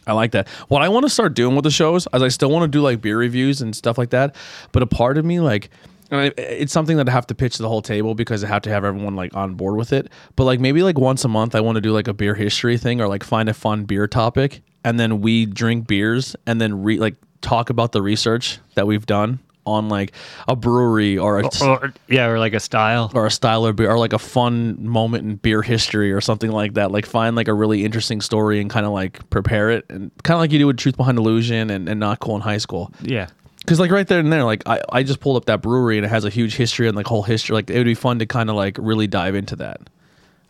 I 0.06 0.12
like 0.14 0.32
that. 0.32 0.50
What 0.68 0.82
I 0.82 0.90
want 0.90 1.06
to 1.06 1.10
start 1.10 1.34
doing 1.34 1.56
with 1.56 1.64
the 1.64 1.72
shows 1.72 2.08
is 2.14 2.22
I 2.22 2.28
still 2.28 2.50
want 2.52 2.64
to 2.64 2.68
do 2.68 2.82
like 2.82 3.02
beer 3.02 3.18
reviews 3.18 3.62
and 3.62 3.74
stuff 3.74 3.98
like 3.98 4.10
that, 4.10 4.36
but 4.74 4.84
a 4.84 4.88
part 4.88 5.18
of 5.18 5.24
me 5.24 5.40
like. 5.40 5.70
and 6.12 6.34
It's 6.38 6.74
something 6.74 6.98
that 6.98 7.08
I 7.08 7.12
have 7.14 7.28
to 7.28 7.36
pitch 7.36 7.56
to 7.56 7.62
the 7.62 7.70
whole 7.70 7.82
table 7.82 8.14
because 8.16 8.44
I 8.44 8.48
have 8.48 8.64
to 8.64 8.70
have 8.70 8.84
everyone 8.84 9.16
like 9.16 9.34
on 9.34 9.56
board 9.56 9.78
with 9.78 9.94
it. 9.94 10.10
But 10.36 10.44
like 10.44 10.60
maybe 10.60 10.84
like 10.84 10.98
once 10.98 11.24
a 11.24 11.30
month, 11.30 11.56
I 11.56 11.62
want 11.62 11.76
to 11.78 11.82
do 11.82 11.94
like 11.94 12.10
a 12.10 12.14
beer 12.14 12.36
history 12.36 12.78
thing 12.78 13.00
or 13.00 13.08
like 13.08 13.24
find 13.24 13.48
a 13.48 13.54
fun 13.54 13.86
beer 13.86 14.08
topic, 14.08 14.62
and 14.84 15.00
then 15.00 15.22
we 15.22 15.46
drink 15.46 15.88
beers 15.88 16.36
and 16.46 16.60
then 16.60 16.84
re 16.84 17.00
like 17.00 17.16
talk 17.40 17.70
about 17.70 17.94
the 17.94 18.02
research 18.02 18.60
that 18.76 18.88
we've 18.88 19.06
done 19.06 19.40
on 19.66 19.90
like 19.90 20.12
a 20.48 20.56
brewery 20.56 21.18
or 21.18 21.40
a 21.40 21.50
Or 21.64 21.94
yeah, 22.08 22.28
or 22.28 22.40
like 22.40 22.54
a 22.54 22.60
style. 22.60 23.12
or 23.14 23.26
a 23.26 23.32
style 23.32 23.66
of 23.66 23.76
beer 23.76 23.90
or 23.90 23.98
like 23.98 24.14
a 24.14 24.20
fun 24.20 24.86
moment 24.86 25.24
in 25.26 25.36
beer 25.38 25.62
history 25.62 26.12
or 26.12 26.22
something 26.22 26.52
like 26.52 26.74
that. 26.74 26.92
Like 26.92 27.06
find 27.06 27.36
like 27.36 27.48
a 27.48 27.54
really 27.54 27.86
interesting 27.86 28.22
story 28.22 28.60
and 28.60 28.70
kind 28.70 28.86
of 28.86 28.92
like 28.92 29.30
prepare 29.30 29.70
it 29.72 29.86
and 29.90 30.12
kind 30.24 30.36
of 30.36 30.40
like 30.42 30.52
you 30.52 30.60
do 30.60 30.68
with 30.68 30.78
Truth 30.78 30.98
Behind 30.98 31.18
Illusion 31.18 31.70
and, 31.70 31.88
and 31.88 32.00
Not 32.00 32.20
Cool 32.20 32.36
in 32.36 32.42
high 32.42 32.58
school. 32.58 32.92
Yeah. 33.02 33.28
Cause 33.66 33.80
like 33.80 33.92
right 33.92 34.06
there 34.06 34.20
and 34.20 34.32
there, 34.34 34.44
like 34.44 34.64
I, 34.68 34.82
I 34.90 35.04
just 35.04 35.22
pulled 35.22 35.38
up 35.38 35.46
that 35.46 35.62
brewery 35.62 35.98
and 35.98 36.06
it 36.06 36.10
has 36.10 36.26
a 36.26 36.30
huge 36.30 36.56
history 36.58 36.88
and 36.90 36.98
like 36.98 37.08
whole 37.08 37.24
history. 37.24 37.54
Like 37.54 37.70
it 37.70 37.78
would 37.78 37.86
be 37.86 37.94
fun 37.96 38.20
to 38.20 38.26
kind 38.26 38.50
of 38.50 38.58
like 38.58 38.78
really 38.78 39.08
dive 39.08 39.36
into 39.36 39.56
that. 39.56 39.80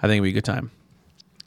I 0.01 0.07
think 0.07 0.13
it'd 0.13 0.23
be 0.23 0.29
a 0.29 0.33
good 0.33 0.43
time. 0.45 0.71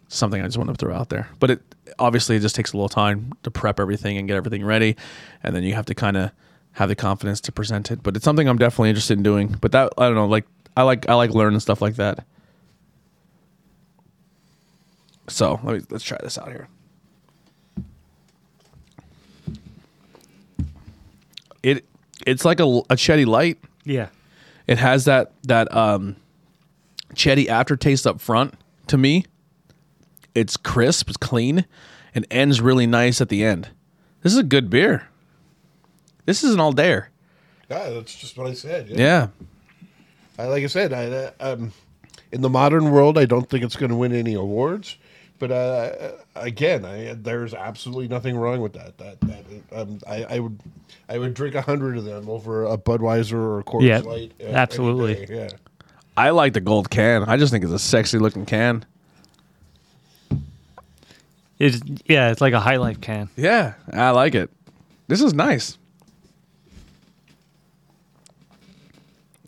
Something 0.09 0.41
I 0.41 0.45
just 0.45 0.57
want 0.57 0.71
to 0.71 0.77
throw 0.77 0.95
out 0.95 1.09
there. 1.09 1.29
But 1.41 1.51
it 1.51 1.61
obviously 1.99 2.37
it 2.37 2.41
just 2.41 2.55
takes 2.55 2.73
a 2.73 2.77
little 2.77 2.89
time 2.89 3.33
to 3.43 3.51
prep 3.51 3.81
everything 3.81 4.17
and 4.17 4.29
get 4.29 4.37
everything 4.37 4.65
ready. 4.65 4.95
And 5.43 5.57
then 5.57 5.65
you 5.65 5.75
have 5.75 5.87
to 5.87 5.95
kind 5.97 6.17
of 6.17 6.31
have 6.77 6.91
the 6.91 6.95
confidence 6.95 7.41
to 7.41 7.53
present 7.53 7.91
it. 7.91 8.03
But 8.03 8.17
it's 8.17 8.25
something 8.25 8.47
I'm 8.47 8.59
definitely 8.59 8.91
interested 8.91 9.17
in 9.17 9.23
doing. 9.23 9.57
But 9.61 9.73
that 9.73 9.93
I 9.97 10.07
don't 10.07 10.15
know, 10.15 10.27
like 10.27 10.47
I 10.77 10.83
like 10.83 11.09
I 11.09 11.15
like 11.15 11.31
learning 11.31 11.61
stuff 11.61 11.81
like 11.81 11.97
that. 11.97 12.27
So 15.29 15.59
let 15.65 15.77
me 15.77 15.83
let's 15.91 16.05
try 16.05 16.19
this 16.23 16.39
out 16.39 16.49
here. 16.49 16.69
It 21.63 21.87
it's 22.27 22.45
like 22.45 22.61
a, 22.61 22.65
a 22.65 22.95
Chetty 22.95 23.27
light. 23.27 23.59
Yeah. 23.85 24.09
It 24.67 24.77
has 24.77 25.07
that 25.07 25.33
that 25.45 25.75
um 25.75 26.17
Chetty 27.15 27.49
aftertaste 27.49 28.07
up 28.07 28.21
front 28.21 28.53
to 28.89 28.99
me. 28.99 29.25
It's 30.35 30.59
crisp, 30.59 31.09
it's 31.09 31.17
clean, 31.17 31.65
and 32.15 32.27
ends 32.31 32.61
really 32.61 32.87
nice 32.87 33.23
at 33.23 33.31
the 33.31 33.43
end. 33.43 33.71
This 34.23 34.35
is 34.35 34.39
a 34.39 34.43
good 34.43 34.69
beer. 34.69 35.09
This 36.27 36.45
is 36.45 36.53
an 36.55 36.61
all 36.61 36.73
dayer. 36.75 37.07
Yeah, 37.71 37.91
that's 37.91 38.15
just 38.15 38.37
what 38.37 38.47
I 38.49 38.53
said. 38.53 38.89
Yeah. 38.91 39.29
I, 40.39 40.45
like 40.47 40.63
I 40.63 40.67
said, 40.67 40.93
I, 40.93 41.07
uh, 41.07 41.31
um, 41.41 41.73
in 42.31 42.43
the 42.43 42.51
modern 42.51 42.91
world, 42.91 43.17
I 43.17 43.25
don't 43.25 43.49
think 43.49 43.65
it's 43.65 43.77
going 43.77 43.91
to 43.91 43.97
win 43.97 44.13
any 44.13 44.35
awards. 44.35 44.97
But 45.39 45.51
uh, 45.51 46.13
again, 46.35 46.85
I, 46.85 47.15
there's 47.15 47.55
absolutely 47.55 48.09
nothing 48.09 48.37
wrong 48.37 48.61
with 48.61 48.73
that. 48.75 48.97
That, 48.99 49.21
that 49.21 49.45
um, 49.73 49.99
I, 50.09 50.25
I 50.25 50.39
would, 50.39 50.59
I 51.09 51.19
would 51.19 51.35
drink 51.35 51.55
a 51.55 51.63
hundred 51.63 51.97
of 51.99 52.05
them 52.05 52.29
over 52.29 52.65
a 52.65 52.79
Budweiser 52.79 53.33
or 53.35 53.61
a 53.61 53.65
Coors 53.65 53.83
Yeah, 53.83 53.99
Light. 53.99 54.33
uh, 54.41 54.47
absolutely. 54.49 55.27
Yeah. 55.35 55.49
I 56.17 56.31
like 56.31 56.55
the 56.55 56.61
gold 56.61 56.89
can. 56.91 57.25
I 57.25 57.37
just 57.37 57.53
think 57.53 57.65
it's 57.65 57.73
a 57.73 57.79
sexy 57.79 58.19
looking 58.19 58.47
can. 58.47 58.85
It's 61.59 61.81
yeah, 62.07 62.31
it's 62.31 62.41
like 62.41 62.53
a 62.53 62.61
high 62.61 62.77
life 62.77 63.01
can. 63.01 63.29
Yeah, 63.37 63.75
I 63.93 64.11
like 64.11 64.35
it. 64.35 64.51
This 65.09 65.23
is 65.23 65.33
nice. 65.35 65.79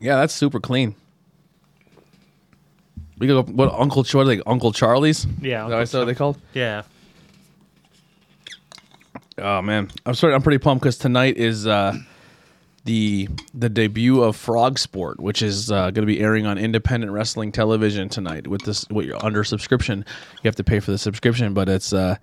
Yeah, 0.00 0.16
that's 0.16 0.34
super 0.34 0.60
clean. 0.60 0.94
We 3.18 3.26
go 3.26 3.42
what 3.42 3.72
Uncle 3.72 4.04
Char- 4.04 4.24
like 4.24 4.40
Uncle 4.46 4.72
Charlie's? 4.72 5.26
Yeah, 5.40 5.64
Is 5.64 5.70
that 5.70 5.76
what 5.76 5.94
I 5.94 5.98
what 5.98 6.04
they 6.06 6.14
called? 6.14 6.40
Yeah. 6.54 6.82
Oh 9.38 9.62
man, 9.62 9.90
I'm 10.06 10.14
sorry. 10.14 10.34
I'm 10.34 10.42
pretty 10.42 10.58
pumped 10.58 10.82
because 10.82 10.98
tonight 10.98 11.36
is 11.36 11.66
uh, 11.66 11.96
the 12.84 13.28
the 13.54 13.68
debut 13.68 14.22
of 14.22 14.36
Frog 14.36 14.78
Sport, 14.78 15.20
which 15.20 15.42
is 15.42 15.70
uh, 15.70 15.90
going 15.90 16.06
to 16.06 16.06
be 16.06 16.20
airing 16.20 16.46
on 16.46 16.58
independent 16.58 17.12
wrestling 17.12 17.50
television 17.50 18.08
tonight. 18.08 18.46
With 18.46 18.62
this, 18.62 18.84
what 18.88 19.04
you're 19.04 19.24
under 19.24 19.42
subscription, 19.42 20.04
you 20.42 20.48
have 20.48 20.56
to 20.56 20.64
pay 20.64 20.80
for 20.80 20.92
the 20.92 20.98
subscription, 20.98 21.54
but 21.54 21.68
it's 21.68 21.92
uh, 21.92 22.16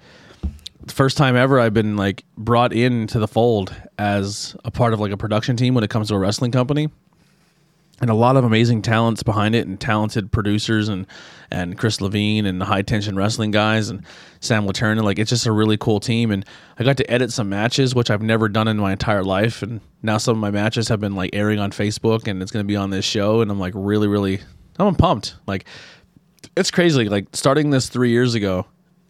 the 0.86 0.94
first 0.94 1.18
time 1.18 1.36
ever 1.36 1.60
I've 1.60 1.74
been 1.74 1.98
like 1.98 2.24
brought 2.38 2.72
into 2.74 3.20
the 3.20 3.28
fold 3.28 3.76
as 3.98 4.56
a 4.64 4.72
part 4.72 4.94
of 4.94 5.00
like 5.00 5.12
a 5.12 5.18
production 5.18 5.58
team 5.58 5.74
when 5.74 5.84
it 5.84 5.90
comes 5.90 6.08
to 6.10 6.16
a 6.16 6.20
wrestling 6.20 6.52
company 6.52 6.90
and 8.02 8.10
a 8.10 8.14
lot 8.14 8.36
of 8.36 8.44
amazing 8.44 8.82
talents 8.82 9.24
behind 9.24 9.56
it 9.56 9.68
and 9.68 9.80
talented 9.80 10.32
producers 10.32 10.90
and 10.90 11.08
and 11.52 11.78
Chris 11.78 12.02
Levine 12.02 12.46
and 12.46 12.60
the 12.60 12.66
high 12.66 12.82
tension 12.82 13.16
wrestling 13.16 13.52
guys 13.52 13.90
and 13.90 14.04
Sam 14.42 14.66
Laterna. 14.66 15.04
Like 15.04 15.20
it's 15.20 15.30
just 15.30 15.46
a 15.46 15.52
really 15.52 15.78
cool 15.78 16.00
team 16.00 16.32
and 16.32 16.46
I 16.78 16.84
got 16.84 16.98
to 16.98 17.10
edit 17.10 17.32
some 17.32 17.50
matches 17.50 17.96
which 17.96 18.10
I've 18.10 18.22
never 18.22 18.50
done 18.50 18.68
in 18.68 18.78
my 18.78 18.92
entire 18.92 19.24
life 19.24 19.62
and 19.62 19.80
now 20.02 20.18
some 20.18 20.36
of 20.36 20.42
my 20.42 20.52
matches 20.52 20.88
have 20.90 21.00
been 21.00 21.16
like 21.16 21.30
airing 21.34 21.60
on 21.60 21.72
Facebook 21.72 22.28
and 22.28 22.42
it's 22.42 22.52
gonna 22.52 22.66
be 22.66 22.76
on 22.76 22.90
this 22.90 23.06
show 23.06 23.42
and 23.42 23.50
I'm 23.50 23.60
like 23.60 23.74
really, 23.76 24.08
really 24.08 24.42
I'm 24.78 24.96
pumped. 24.96 25.36
Like 25.48 25.66
it's 26.58 26.72
crazy. 26.72 27.08
Like 27.08 27.28
starting 27.34 27.70
this 27.70 27.88
three 27.88 28.10
years 28.10 28.36
ago, 28.36 28.66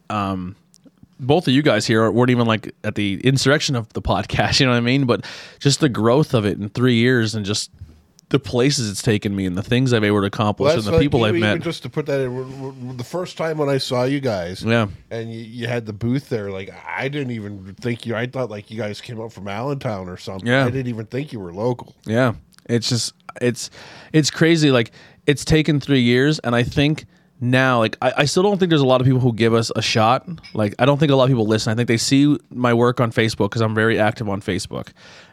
um 0.09 0.55
both 1.17 1.47
of 1.47 1.53
you 1.53 1.63
guys 1.63 1.87
here 1.87 2.11
weren't 2.11 2.29
even 2.29 2.45
like 2.45 2.75
at 2.83 2.95
the 2.95 3.21
insurrection 3.23 3.75
of 3.75 3.91
the 3.93 4.01
podcast, 4.03 4.59
you 4.59 4.65
know 4.67 4.73
what 4.73 4.77
I 4.77 4.81
mean? 4.81 5.05
But 5.05 5.25
just 5.59 5.79
the 5.79 5.89
growth 5.89 6.33
of 6.33 6.45
it 6.45 6.59
in 6.59 6.69
three 6.69 6.95
years 6.95 7.33
and 7.33 7.45
just 7.45 7.71
the 8.29 8.39
places 8.39 8.89
it's 8.89 9.01
taken 9.03 9.35
me 9.35 9.45
and 9.45 9.55
the 9.57 9.61
things 9.63 9.93
I've 9.93 10.01
been 10.01 10.07
able 10.07 10.21
to 10.21 10.27
accomplish 10.27 10.69
Well, 10.69 10.77
and 10.77 10.83
the 10.83 10.91
like 10.93 11.01
people 11.01 11.23
I've 11.25 11.35
met. 11.35 11.61
Just 11.61 11.83
to 11.83 11.89
put 11.89 12.05
that 12.07 12.21
in, 12.21 12.97
the 12.97 13.03
first 13.03 13.37
time 13.37 13.57
when 13.57 13.69
I 13.69 13.77
saw 13.77 14.03
you 14.03 14.19
guys, 14.19 14.63
Yeah. 14.63 14.87
and 15.11 15.31
you, 15.31 15.39
you 15.41 15.67
had 15.67 15.85
the 15.85 15.93
booth 15.93 16.29
there, 16.29 16.49
like 16.51 16.71
I 16.87 17.07
didn't 17.07 17.31
even 17.31 17.75
think 17.75 18.05
you. 18.05 18.15
I 18.15 18.25
thought 18.25 18.49
like 18.49 18.71
you 18.71 18.77
guys 18.77 18.99
came 18.99 19.21
up 19.21 19.31
from 19.31 19.47
Allentown 19.47 20.09
or 20.09 20.17
something. 20.17 20.47
Yeah. 20.47 20.65
I 20.65 20.71
didn't 20.71 20.87
even 20.87 21.05
think 21.05 21.33
you 21.33 21.39
were 21.39 21.53
local. 21.53 21.95
Yeah. 22.05 22.33
It's 22.67 22.89
just 22.89 23.13
it's 23.41 23.69
it's 24.11 24.31
crazy. 24.31 24.71
Like 24.71 24.91
it's 25.27 25.45
taken 25.45 25.79
three 25.79 26.01
years 26.01 26.39
and 26.39 26.55
I 26.55 26.63
think 26.63 27.05
now 27.51 27.79
like 27.79 27.97
I, 28.01 28.13
I 28.17 28.25
still 28.25 28.43
don't 28.43 28.57
think 28.57 28.69
there's 28.69 28.81
a 28.81 28.85
lot 28.85 29.01
of 29.01 29.05
people 29.05 29.19
who 29.19 29.33
give 29.33 29.53
us 29.53 29.71
a 29.75 29.81
shot. 29.81 30.27
Like 30.53 30.75
I 30.79 30.85
don't 30.85 30.99
think 30.99 31.11
a 31.11 31.15
lot 31.15 31.25
of 31.25 31.29
people 31.29 31.45
listen. 31.45 31.71
I 31.71 31.75
think 31.75 31.87
they 31.87 31.97
see 31.97 32.37
my 32.49 32.73
work 32.73 32.99
on 32.99 33.11
Facebook 33.11 33.49
because 33.49 33.61
I'm 33.61 33.75
very 33.75 33.99
active 33.99 34.29
on 34.29 34.41
Facebook 34.41 34.89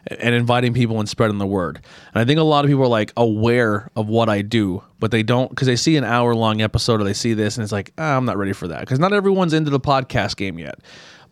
and 0.07 0.35
inviting 0.35 0.73
people 0.73 0.99
and 0.99 1.07
spreading 1.07 1.37
the 1.37 1.47
word. 1.47 1.81
And 2.13 2.21
I 2.21 2.25
think 2.25 2.39
a 2.39 2.43
lot 2.43 2.65
of 2.65 2.69
people 2.69 2.83
are 2.83 2.87
like 2.87 3.13
aware 3.17 3.89
of 3.95 4.07
what 4.07 4.29
I 4.29 4.41
do, 4.41 4.83
but 4.99 5.11
they 5.11 5.23
don't 5.23 5.49
because 5.49 5.67
they 5.67 5.75
see 5.75 5.97
an 5.97 6.03
hour 6.03 6.35
long 6.35 6.61
episode 6.61 7.01
or 7.01 7.03
they 7.03 7.13
see 7.13 7.33
this 7.33 7.57
and 7.57 7.63
it's 7.63 7.71
like, 7.71 7.91
ah, 7.97 8.17
I'm 8.17 8.25
not 8.25 8.37
ready 8.37 8.53
for 8.53 8.67
that. 8.67 8.81
Because 8.81 8.99
not 8.99 9.13
everyone's 9.13 9.53
into 9.53 9.69
the 9.69 9.79
podcast 9.79 10.35
game 10.37 10.59
yet. 10.59 10.79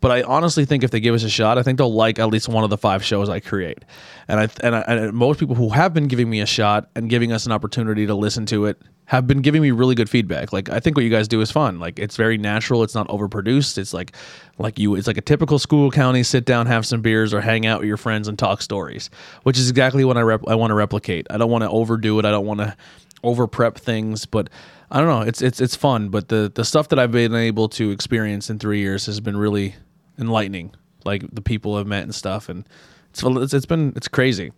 But 0.01 0.09
I 0.09 0.23
honestly 0.23 0.65
think 0.65 0.83
if 0.83 0.89
they 0.89 0.99
give 0.99 1.13
us 1.13 1.23
a 1.23 1.29
shot, 1.29 1.59
I 1.59 1.63
think 1.63 1.77
they'll 1.77 1.93
like 1.93 2.17
at 2.17 2.27
least 2.27 2.49
one 2.49 2.63
of 2.63 2.71
the 2.71 2.77
five 2.77 3.03
shows 3.05 3.29
I 3.29 3.39
create. 3.39 3.85
And 4.27 4.39
I 4.39 4.49
and, 4.61 4.75
I, 4.75 4.81
and 4.81 5.13
most 5.13 5.39
people 5.39 5.55
who 5.55 5.69
have 5.69 5.93
been 5.93 6.07
giving 6.07 6.27
me 6.27 6.41
a 6.41 6.47
shot 6.47 6.89
and 6.95 7.07
giving 7.07 7.31
us 7.31 7.45
an 7.45 7.51
opportunity 7.51 8.07
to 8.07 8.15
listen 8.15 8.47
to 8.47 8.65
it 8.65 8.81
have 9.11 9.27
been 9.27 9.41
giving 9.41 9.61
me 9.61 9.71
really 9.71 9.93
good 9.93 10.09
feedback. 10.09 10.53
Like 10.53 10.69
I 10.69 10.79
think 10.79 10.95
what 10.95 11.03
you 11.03 11.09
guys 11.09 11.27
do 11.27 11.41
is 11.41 11.51
fun. 11.51 11.79
Like 11.79 11.99
it's 11.99 12.15
very 12.15 12.37
natural. 12.37 12.81
It's 12.81 12.95
not 12.95 13.09
overproduced. 13.09 13.77
It's 13.77 13.93
like 13.93 14.13
like 14.57 14.79
you. 14.79 14.95
It's 14.95 15.05
like 15.05 15.17
a 15.17 15.21
typical 15.21 15.59
Schuylkill 15.59 15.91
County. 15.91 16.23
Sit 16.23 16.45
down, 16.45 16.65
have 16.67 16.85
some 16.85 17.01
beers, 17.01 17.33
or 17.33 17.41
hang 17.41 17.65
out 17.65 17.81
with 17.81 17.89
your 17.89 17.97
friends 17.97 18.29
and 18.29 18.39
talk 18.39 18.61
stories. 18.61 19.09
Which 19.43 19.57
is 19.57 19.69
exactly 19.69 20.05
what 20.05 20.15
I 20.15 20.21
rep- 20.21 20.47
I 20.47 20.55
want 20.55 20.71
to 20.71 20.75
replicate. 20.75 21.27
I 21.29 21.37
don't 21.37 21.51
want 21.51 21.65
to 21.65 21.69
overdo 21.69 22.19
it. 22.19 22.25
I 22.25 22.31
don't 22.31 22.45
want 22.45 22.61
to 22.61 22.77
over 23.21 23.47
prep 23.47 23.77
things, 23.77 24.25
but 24.25 24.49
I 24.89 24.99
don't 24.99 25.09
know. 25.09 25.27
It's 25.27 25.41
it's 25.41 25.59
it's 25.59 25.75
fun. 25.75 26.07
But 26.07 26.29
the 26.29 26.49
the 26.55 26.63
stuff 26.63 26.87
that 26.87 26.97
I've 26.97 27.11
been 27.11 27.35
able 27.35 27.67
to 27.67 27.91
experience 27.91 28.49
in 28.49 28.59
three 28.59 28.79
years 28.79 29.07
has 29.07 29.19
been 29.19 29.35
really 29.35 29.75
enlightening. 30.19 30.73
Like 31.03 31.25
the 31.35 31.41
people 31.41 31.75
I've 31.75 31.85
met 31.85 32.03
and 32.03 32.15
stuff, 32.15 32.47
and 32.47 32.65
it's 33.09 33.21
it's, 33.21 33.53
it's 33.53 33.65
been 33.65 33.91
it's 33.97 34.07
crazy. 34.07 34.53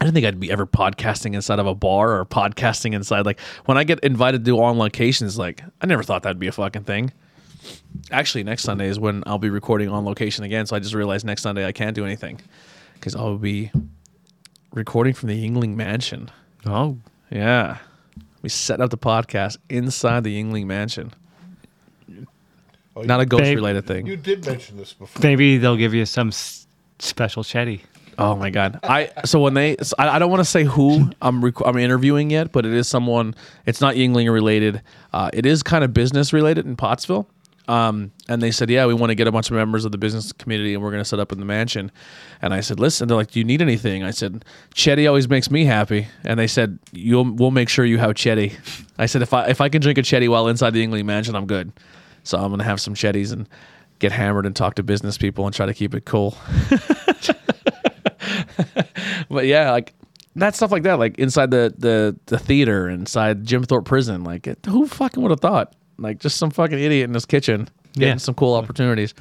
I 0.00 0.04
didn't 0.04 0.14
think 0.14 0.26
I'd 0.26 0.38
be 0.40 0.50
ever 0.50 0.66
podcasting 0.66 1.34
inside 1.34 1.58
of 1.58 1.66
a 1.66 1.74
bar 1.74 2.18
or 2.20 2.24
podcasting 2.24 2.94
inside 2.94 3.26
like 3.26 3.40
when 3.64 3.76
I 3.76 3.84
get 3.84 3.98
invited 4.00 4.44
to 4.44 4.50
do 4.50 4.60
on 4.62 4.78
locations. 4.78 5.36
Like 5.38 5.62
I 5.80 5.86
never 5.86 6.02
thought 6.02 6.22
that'd 6.22 6.38
be 6.38 6.46
a 6.46 6.52
fucking 6.52 6.84
thing. 6.84 7.12
Actually, 8.12 8.44
next 8.44 8.62
Sunday 8.62 8.86
is 8.86 9.00
when 9.00 9.24
I'll 9.26 9.38
be 9.38 9.50
recording 9.50 9.88
on 9.88 10.04
location 10.04 10.44
again. 10.44 10.66
So 10.66 10.76
I 10.76 10.78
just 10.78 10.94
realized 10.94 11.26
next 11.26 11.42
Sunday 11.42 11.66
I 11.66 11.72
can't 11.72 11.94
do 11.96 12.04
anything 12.04 12.40
because 12.94 13.16
I'll 13.16 13.38
be 13.38 13.72
recording 14.72 15.14
from 15.14 15.28
the 15.30 15.48
Yuengling 15.48 15.74
Mansion. 15.74 16.30
Oh, 16.66 16.98
Yeah. 17.30 17.78
We 18.40 18.48
set 18.48 18.80
up 18.80 18.90
the 18.90 18.98
podcast 18.98 19.56
inside 19.68 20.22
the 20.22 20.40
Yuengling 20.40 20.66
Mansion. 20.66 21.12
Oh, 22.94 23.02
Not 23.02 23.20
a 23.20 23.26
ghost 23.26 23.42
related 23.42 23.86
thing. 23.86 24.06
you 24.06 24.16
did 24.16 24.46
mention 24.46 24.76
this 24.76 24.92
before. 24.92 25.20
maybe 25.22 25.58
they'll 25.58 25.76
give 25.76 25.92
you 25.94 26.06
some 26.06 26.28
s- 26.28 26.66
special 27.00 27.42
chetty. 27.42 27.80
Oh 28.20 28.34
my 28.34 28.50
god! 28.50 28.80
I 28.82 29.10
so 29.24 29.38
when 29.40 29.54
they 29.54 29.76
so 29.80 29.94
I, 29.96 30.16
I 30.16 30.18
don't 30.18 30.30
want 30.30 30.40
to 30.40 30.44
say 30.44 30.64
who 30.64 31.10
I'm 31.22 31.44
rec- 31.44 31.64
I'm 31.64 31.76
interviewing 31.76 32.30
yet, 32.30 32.50
but 32.50 32.66
it 32.66 32.72
is 32.72 32.88
someone. 32.88 33.34
It's 33.64 33.80
not 33.80 33.94
Yuengling 33.94 34.30
related. 34.32 34.82
Uh, 35.12 35.30
it 35.32 35.46
is 35.46 35.62
kind 35.62 35.84
of 35.84 35.94
business 35.94 36.32
related 36.32 36.66
in 36.66 36.74
Pottsville. 36.74 37.28
Um, 37.68 38.12
and 38.30 38.42
they 38.42 38.50
said, 38.50 38.70
yeah, 38.70 38.86
we 38.86 38.94
want 38.94 39.10
to 39.10 39.14
get 39.14 39.28
a 39.28 39.32
bunch 39.32 39.50
of 39.50 39.56
members 39.56 39.84
of 39.84 39.92
the 39.92 39.98
business 39.98 40.32
community, 40.32 40.72
and 40.72 40.82
we're 40.82 40.90
going 40.90 41.02
to 41.02 41.08
set 41.08 41.20
up 41.20 41.32
in 41.32 41.38
the 41.38 41.44
mansion. 41.44 41.92
And 42.40 42.54
I 42.54 42.60
said, 42.60 42.80
listen. 42.80 43.06
They're 43.06 43.16
like, 43.16 43.30
do 43.30 43.38
you 43.38 43.44
need 43.44 43.60
anything? 43.60 44.02
I 44.02 44.10
said, 44.10 44.42
Chetty 44.74 45.06
always 45.06 45.28
makes 45.28 45.50
me 45.50 45.66
happy. 45.66 46.08
And 46.24 46.40
they 46.40 46.46
said, 46.46 46.78
you'll 46.92 47.30
we'll 47.30 47.50
make 47.50 47.68
sure 47.68 47.84
you 47.84 47.98
have 47.98 48.14
Chetty. 48.14 48.56
I 48.98 49.06
said, 49.06 49.22
if 49.22 49.32
I 49.32 49.46
if 49.48 49.60
I 49.60 49.68
can 49.68 49.80
drink 49.80 49.98
a 49.98 50.02
Chetty 50.02 50.28
while 50.28 50.48
inside 50.48 50.70
the 50.70 50.84
Yuengling 50.84 51.04
mansion, 51.04 51.36
I'm 51.36 51.46
good. 51.46 51.72
So 52.24 52.38
I'm 52.38 52.48
going 52.48 52.58
to 52.58 52.64
have 52.64 52.80
some 52.80 52.94
Chetties 52.94 53.32
and 53.32 53.48
get 53.98 54.12
hammered 54.12 54.46
and 54.46 54.56
talk 54.56 54.74
to 54.76 54.82
business 54.82 55.18
people 55.18 55.46
and 55.46 55.54
try 55.54 55.66
to 55.66 55.74
keep 55.74 55.94
it 55.94 56.04
cool. 56.04 56.36
but 59.30 59.46
yeah, 59.46 59.70
like 59.70 59.94
that 60.36 60.54
stuff 60.54 60.70
like 60.70 60.82
that, 60.84 60.98
like 60.98 61.18
inside 61.18 61.50
the 61.50 61.74
the 61.76 62.16
the 62.26 62.38
theater, 62.38 62.88
inside 62.88 63.44
Jim 63.44 63.62
Thorpe 63.64 63.84
prison, 63.84 64.24
like 64.24 64.46
it, 64.46 64.58
who 64.66 64.86
fucking 64.86 65.22
would 65.22 65.30
have 65.30 65.40
thought? 65.40 65.74
Like 65.98 66.20
just 66.20 66.36
some 66.36 66.50
fucking 66.50 66.78
idiot 66.78 67.08
in 67.08 67.14
his 67.14 67.26
kitchen 67.26 67.68
getting 67.94 68.08
Yeah. 68.08 68.16
some 68.18 68.34
cool 68.34 68.54
opportunities. 68.54 69.14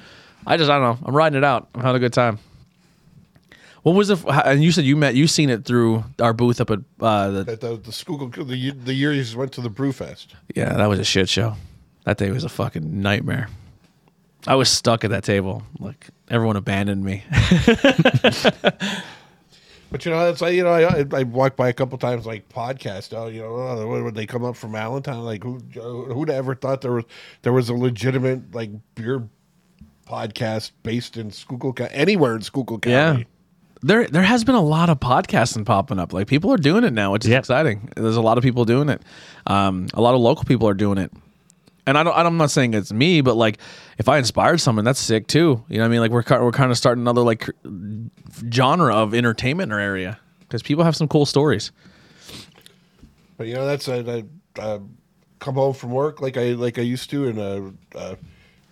I 0.46 0.58
just 0.58 0.70
I 0.70 0.78
don't 0.80 1.00
know. 1.02 1.08
I'm 1.08 1.16
riding 1.16 1.38
it 1.38 1.44
out. 1.44 1.70
I'm 1.74 1.82
having 1.82 1.96
a 1.98 2.00
good 2.00 2.14
time. 2.14 2.40
What 3.84 3.94
was 3.96 4.10
it? 4.10 4.20
And 4.28 4.64
you 4.64 4.72
said 4.72 4.84
you 4.86 4.96
met 4.98 5.16
you 5.16 5.28
seen 5.28 5.50
it 5.50 5.64
through 5.66 6.04
our 6.20 6.34
booth 6.34 6.60
up 6.62 6.70
at 6.72 6.80
uh, 7.00 7.30
the 7.32 7.52
At 7.54 7.62
the, 7.62 7.78
the 7.78 7.92
school, 7.92 8.28
the, 8.28 8.56
year- 8.58 8.74
the 8.74 8.94
year 8.94 9.14
you 9.14 9.38
went 9.38 9.54
to 9.54 9.62
the 9.62 9.70
Brewfest. 9.70 10.28
yeah 10.56 10.74
that 10.74 10.88
was 10.88 11.00
a 11.00 11.04
shit 11.06 11.30
show. 11.30 11.56
That 12.06 12.18
day 12.18 12.30
was 12.32 12.44
a 12.44 12.50
fucking 12.50 13.02
nightmare. 13.02 13.50
I 14.46 14.56
was 14.56 14.70
stuck 14.70 15.04
at 15.04 15.10
that 15.12 15.24
table. 15.24 15.64
Like 15.80 16.08
everyone 16.30 16.56
abandoned 16.58 17.04
me. 17.04 17.24
But 19.90 20.04
you 20.04 20.12
know, 20.12 20.28
it's 20.30 20.42
like 20.42 20.54
you 20.54 20.64
know, 20.64 20.72
I, 20.74 21.06
I 21.14 21.24
walked 21.24 21.56
by 21.56 21.70
a 21.70 21.74
couple 21.74 21.98
times, 21.98 22.26
like 22.26 22.50
podcast. 22.50 23.18
Oh, 23.18 23.28
you 23.28 23.40
know, 23.42 23.56
oh, 23.56 23.88
when- 23.88 24.04
when 24.04 24.14
they 24.16 24.26
come 24.26 24.44
up 24.44 24.58
from 24.58 24.76
Allentown, 24.76 25.24
like 25.24 25.44
who 25.44 25.60
who'd 25.80 26.30
ever 26.30 26.56
thought 26.56 26.82
there 26.82 26.92
was 26.92 27.06
there 27.44 27.54
was 27.54 27.70
a 27.70 27.74
legitimate 27.74 28.54
like 28.54 28.70
beer 28.96 29.24
podcast 30.06 30.72
based 30.84 31.16
in 31.16 31.32
Schuylkill 31.32 31.72
County, 31.72 31.94
anywhere 31.94 32.36
in 32.36 32.42
Schuylkill 32.42 32.80
County. 32.80 33.20
Yeah. 33.20 33.26
There 33.82 34.08
there 34.08 34.24
has 34.24 34.44
been 34.44 34.56
a 34.56 34.62
lot 34.62 34.90
of 34.90 35.00
podcasting 35.00 35.66
popping 35.66 36.00
up. 36.00 36.12
Like 36.12 36.28
people 36.28 36.52
are 36.52 36.58
doing 36.58 36.84
it 36.84 36.92
now, 36.92 37.14
which 37.14 37.24
is 37.24 37.32
Yep. 37.32 37.40
exciting. 37.40 37.90
There's 37.96 38.18
a 38.18 38.22
lot 38.22 38.38
of 38.38 38.44
people 38.44 38.66
doing 38.66 38.90
it. 38.90 39.02
Um, 39.46 39.88
a 39.94 40.02
lot 40.02 40.16
of 40.16 40.20
local 40.20 40.44
people 40.44 40.68
are 40.68 40.74
doing 40.74 40.98
it. 40.98 41.14
And 41.88 41.98
I 41.98 42.04
don't 42.04 42.14
I'm 42.14 42.38
not 42.38 42.52
saying 42.52 42.74
it's 42.74 42.92
me, 42.92 43.22
but 43.22 43.36
like 43.36 43.58
if 43.98 44.10
I 44.10 44.20
inspired 44.20 44.60
someone, 44.60 44.86
that's 44.86 45.00
sick 45.00 45.26
too. 45.26 45.64
You 45.70 45.78
know 45.78 45.84
what 45.84 45.86
I 45.86 45.90
mean? 45.90 46.02
Like 46.02 46.12
we're 46.12 46.44
we're 46.44 46.52
kind 46.52 46.70
of 46.70 46.78
starting 46.78 47.02
another 47.02 47.22
like 47.22 47.50
genre 48.52 48.94
of 48.94 49.16
entertainment 49.16 49.72
or 49.72 49.80
area 49.80 50.20
because 50.42 50.62
people 50.62 50.84
have 50.84 50.96
some 50.96 51.08
cool 51.08 51.26
stories. 51.26 51.72
But 53.38 53.48
you 53.48 53.54
know, 53.54 53.66
that's 53.66 53.88
I, 53.88 54.00
I 54.00 54.24
uh, 54.60 54.80
come 55.40 55.56
home 55.56 55.74
from 55.74 55.92
work 55.92 56.22
like 56.22 56.36
I 56.36 56.50
like 56.50 56.78
I 56.78 56.82
used 56.82 57.10
to, 57.12 57.28
and 57.28 57.40
uh, 57.40 57.98
uh, 57.98 58.16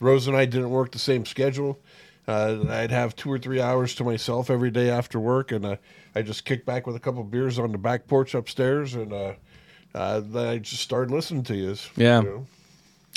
Rose 0.02 0.28
and 0.28 0.36
I 0.36 0.46
didn't 0.46 0.70
work 0.70 0.92
the 0.92 1.00
same 1.00 1.26
schedule. 1.26 1.80
Uh, 2.28 2.66
I'd 2.70 2.92
have 2.92 3.16
two 3.16 3.32
or 3.32 3.38
three 3.38 3.62
hours 3.62 3.96
to 3.96 4.04
myself 4.04 4.50
every 4.50 4.72
day 4.72 4.90
after 4.90 5.20
work, 5.20 5.52
and 5.52 5.66
uh, 5.66 5.76
I 6.16 6.22
just 6.22 6.44
kick 6.44 6.66
back 6.66 6.88
with 6.88 6.96
a 6.96 7.00
couple 7.00 7.24
beers 7.24 7.60
on 7.60 7.72
the 7.72 7.78
back 7.78 8.08
porch 8.08 8.34
upstairs, 8.34 8.96
and 8.96 9.14
uh, 9.14 9.34
uh, 9.94 10.22
then 10.22 10.48
I 10.48 10.58
just 10.58 10.82
started 10.82 11.12
listening 11.12 11.44
to 11.44 11.56
you. 11.56 11.76
Yeah. 11.96 12.22
you 12.22 12.28
know. 12.28 12.48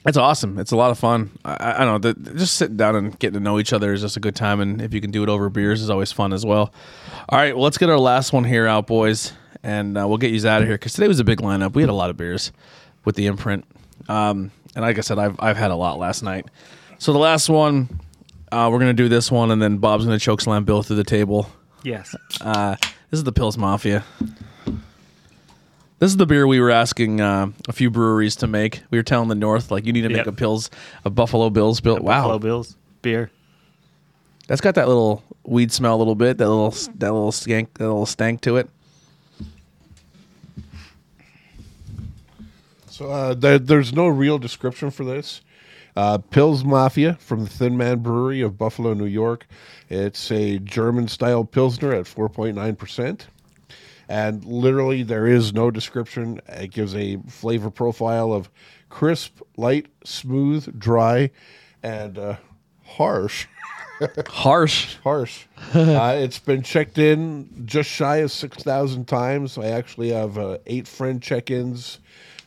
It's 0.09 0.17
awesome. 0.17 0.59
It's 0.59 0.73
a 0.73 0.77
lot 0.77 0.91
of 0.91 0.99
fun. 0.99 1.31
I, 1.45 1.83
I 1.83 1.85
don't 1.85 2.03
know. 2.03 2.13
The, 2.13 2.33
just 2.33 2.55
sitting 2.55 2.79
down 2.79 2.97
and 2.97 3.19
getting 3.19 3.35
to 3.35 3.41
know 3.41 3.59
each 3.59 3.75
other 3.75 3.93
is 3.93 4.01
just 4.01 4.17
a 4.17 4.21
good 4.21 4.35
time. 4.35 4.59
And 4.59 4.81
if 4.81 4.95
you 4.95 5.03
can 5.03 5.11
do 5.11 5.23
it 5.23 5.29
over 5.29 5.51
beers, 5.51 5.83
is 5.83 5.91
always 5.91 6.13
fun 6.13 6.33
as 6.33 6.47
well. 6.47 6.73
All 7.29 7.39
right, 7.39 7.55
well, 7.55 7.63
let's 7.63 7.77
get 7.77 7.91
our 7.91 7.99
last 7.99 8.33
one 8.33 8.45
here 8.45 8.67
out, 8.67 8.87
boys, 8.87 9.35
and 9.63 9.99
uh, 9.99 10.09
we'll 10.09 10.17
get 10.17 10.31
you 10.31 10.49
out 10.49 10.63
of 10.63 10.67
here 10.67 10.79
because 10.79 10.95
today 10.95 11.09
was 11.09 11.21
a 11.21 11.25
big 11.25 11.41
lineup. 11.43 11.75
We 11.75 11.83
had 11.83 11.91
a 11.91 11.95
lot 11.95 12.09
of 12.09 12.17
beers 12.17 12.53
with 13.05 13.17
the 13.17 13.27
imprint, 13.27 13.67
um, 14.09 14.51
and 14.75 14.83
like 14.83 14.97
I 14.97 15.03
said, 15.03 15.19
I've 15.19 15.37
I've 15.41 15.59
had 15.59 15.71
a 15.71 15.77
lot 15.77 15.99
last 15.99 16.23
night. 16.23 16.47
So 16.97 17.13
the 17.13 17.19
last 17.19 17.51
one, 17.51 18.01
uh, 18.51 18.71
we're 18.73 18.79
gonna 18.79 18.95
do 18.95 19.11
this 19.11 19.31
one, 19.31 19.51
and 19.51 19.61
then 19.61 19.77
Bob's 19.77 20.07
gonna 20.07 20.19
choke 20.19 20.41
slam 20.41 20.65
Bill 20.65 20.83
through 20.83 20.97
the 20.97 21.05
table. 21.05 21.51
Yes. 21.83 22.17
Uh, 22.41 22.77
this 23.11 23.19
is 23.19 23.25
the 23.25 23.33
Pils 23.33 23.59
Mafia. 23.59 24.05
This 25.99 26.11
is 26.13 26.17
the 26.17 26.27
beer 26.27 26.47
we 26.47 26.61
were 26.61 26.71
asking 26.71 27.21
uh, 27.21 27.49
a 27.69 27.73
few 27.73 27.91
breweries 27.91 28.37
to 28.37 28.47
make. 28.47 28.83
We 28.91 28.99
were 28.99 29.03
telling 29.03 29.29
the 29.29 29.35
North 29.35 29.71
like 29.71 29.85
you 29.85 29.93
need 29.93 30.03
to 30.03 30.09
make 30.09 30.19
Yep. 30.19 30.27
a 30.29 30.33
Pills, 30.33 30.71
a 31.05 31.11
Buffalo 31.11 31.51
Bills 31.51 31.81
bill. 31.81 31.97
Wow, 31.99 32.23
Buffalo 32.23 32.39
Bills 32.39 32.77
beer. 33.03 33.31
that's 34.47 34.61
got 34.61 34.77
that 34.77 34.87
little 34.87 35.25
weed 35.45 35.73
smell 35.73 35.97
a 35.97 35.99
little 35.99 36.15
bit. 36.15 36.39
That 36.39 36.49
little 36.49 36.71
that 36.71 37.13
little 37.13 37.33
skank, 37.33 37.69
that 37.75 37.85
little 37.85 38.07
stank 38.07 38.41
to 38.43 38.57
it. 38.59 38.69
So 42.91 43.11
uh, 43.11 43.35
there, 43.35 43.59
there's 43.59 43.93
no 43.93 44.07
real 44.09 44.39
description 44.39 44.91
for 44.91 45.05
this. 45.05 45.41
Uh, 45.97 46.19
Pils 46.19 46.65
Mafia 46.65 47.15
from 47.21 47.43
the 47.45 47.51
Thin 47.51 47.77
Man 47.77 47.99
Brewery 47.99 48.41
of 48.41 48.57
Buffalo, 48.59 48.95
New 48.95 49.05
York. 49.07 49.47
It's 49.89 50.31
a 50.31 50.59
German 50.61 51.09
style 51.09 51.45
Pilsner 51.45 51.93
at 51.93 52.05
4.9%. 52.05 53.23
And 54.09 54.45
literally, 54.45 55.03
there 55.03 55.27
is 55.27 55.53
no 55.53 55.71
description. 55.71 56.41
It 56.49 56.69
gives 56.71 56.95
a 56.95 57.19
flavor 57.29 57.71
profile 57.71 58.33
of 58.33 58.49
crisp, 58.89 59.41
light, 59.57 59.87
smooth, 60.05 60.79
dry, 60.79 61.31
and 61.83 62.19
uh, 62.19 62.37
harsh. 62.85 63.47
Harsh. 64.29 64.97
Harsh. 65.03 65.47
uh, 65.75 66.15
it's 66.17 66.39
been 66.39 66.63
checked 66.63 66.99
in 66.99 67.65
just 67.67 67.91
shy 67.91 68.19
of 68.19 68.31
6,000 68.31 69.09
times. 69.09 69.59
I 69.59 69.67
actually 69.67 70.11
have 70.11 70.39
uh, 70.39 70.59
eight 70.67 70.87
friend 70.87 71.21
check 71.21 71.51
ins. 71.51 71.99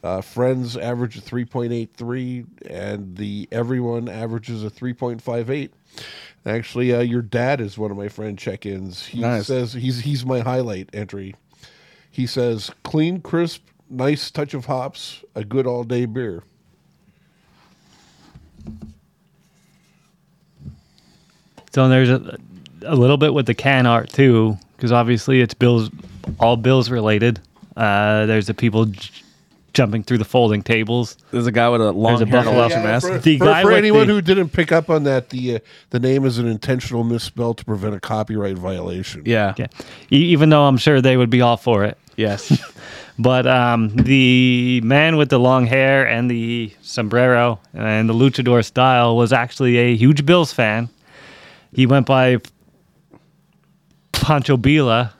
Uh, 0.01 0.21
friends 0.21 0.77
average 0.77 1.17
a 1.17 1.21
3.83, 1.21 2.45
and 2.67 3.17
the 3.17 3.49
everyone 3.51 4.07
averages 4.07 4.63
a 4.63 4.69
3.58. 4.69 5.69
Actually, 6.45 6.93
uh, 6.93 7.01
your 7.01 7.21
dad 7.21 7.59
is 7.61 7.77
one 7.77 7.91
of 7.91 7.97
my 7.97 8.07
friend 8.07 8.39
check 8.39 8.65
ins. 8.65 9.05
He 9.05 9.19
Nice. 9.19 9.45
says 9.47 9.73
he's 9.73 9.99
he's 9.99 10.25
my 10.25 10.39
highlight 10.39 10.89
entry. 10.93 11.35
He 12.11 12.27
says, 12.27 12.71
clean, 12.83 13.21
crisp, 13.21 13.65
nice 13.89 14.29
touch 14.31 14.53
of 14.53 14.65
hops, 14.65 15.23
a 15.33 15.43
good 15.43 15.65
all 15.65 15.83
day 15.83 16.05
beer. 16.05 16.43
So 21.73 21.87
there's 21.87 22.09
a, 22.09 22.37
a 22.85 22.95
little 22.95 23.17
bit 23.17 23.33
with 23.33 23.45
the 23.45 23.53
can 23.53 23.85
art 23.87 24.09
too, 24.09 24.57
because 24.75 24.91
obviously 24.91 25.41
it's 25.41 25.53
Bills, 25.53 25.89
all 26.39 26.57
Bills 26.57 26.89
related. 26.89 27.39
Uh, 27.77 28.25
there's 28.25 28.47
the 28.47 28.53
people 28.53 28.85
j- 28.87 29.09
jumping 29.73 30.03
through 30.03 30.17
the 30.17 30.25
folding 30.25 30.61
tables. 30.61 31.15
There's 31.31 31.47
a 31.47 31.51
guy 31.51 31.69
with 31.69 31.79
a 31.79 31.93
long 31.93 32.17
There's 32.17 32.21
a 32.23 32.25
hair 32.25 32.39
and 32.39 32.47
a 32.47 32.51
buffalo. 32.51 32.57
Welsh 32.67 32.73
mask. 32.83 33.07
for, 33.07 33.17
The 33.19 33.37
for- 33.37 33.45
guy 33.45 33.61
for 33.61 33.71
anyone 33.71 34.07
the- 34.07 34.13
who 34.15 34.21
didn't 34.21 34.49
pick 34.49 34.73
up 34.73 34.89
on 34.89 35.03
that, 35.03 35.29
the 35.29 35.55
uh, 35.55 35.59
the 35.91 35.99
name 36.01 36.25
is 36.25 36.37
an 36.39 36.47
intentional 36.47 37.05
misspell 37.05 37.53
to 37.53 37.63
prevent 37.63 37.95
a 37.95 38.01
copyright 38.01 38.57
violation. 38.57 39.23
Yeah. 39.25 39.53
Yeah, 39.57 39.67
e- 40.11 40.17
even 40.17 40.49
though 40.49 40.63
I'm 40.65 40.77
sure 40.77 40.99
they 40.99 41.15
would 41.15 41.29
be 41.29 41.39
all 41.39 41.55
for 41.57 41.85
it. 41.85 41.97
Yes. 42.15 42.51
But 43.19 43.45
um, 43.45 43.89
the 43.89 44.81
man 44.81 45.15
with 45.15 45.29
the 45.29 45.37
long 45.37 45.67
hair 45.67 46.07
and 46.07 46.31
the 46.31 46.73
sombrero 46.81 47.59
and 47.71 48.09
the 48.09 48.15
luchador 48.15 48.65
style 48.65 49.15
was 49.15 49.31
actually 49.31 49.77
a 49.77 49.95
huge 49.95 50.25
Bills 50.25 50.51
fan. 50.51 50.89
He 51.71 51.85
went 51.85 52.07
by 52.07 52.37
Pancho 54.11 54.57
Billa 54.57 55.11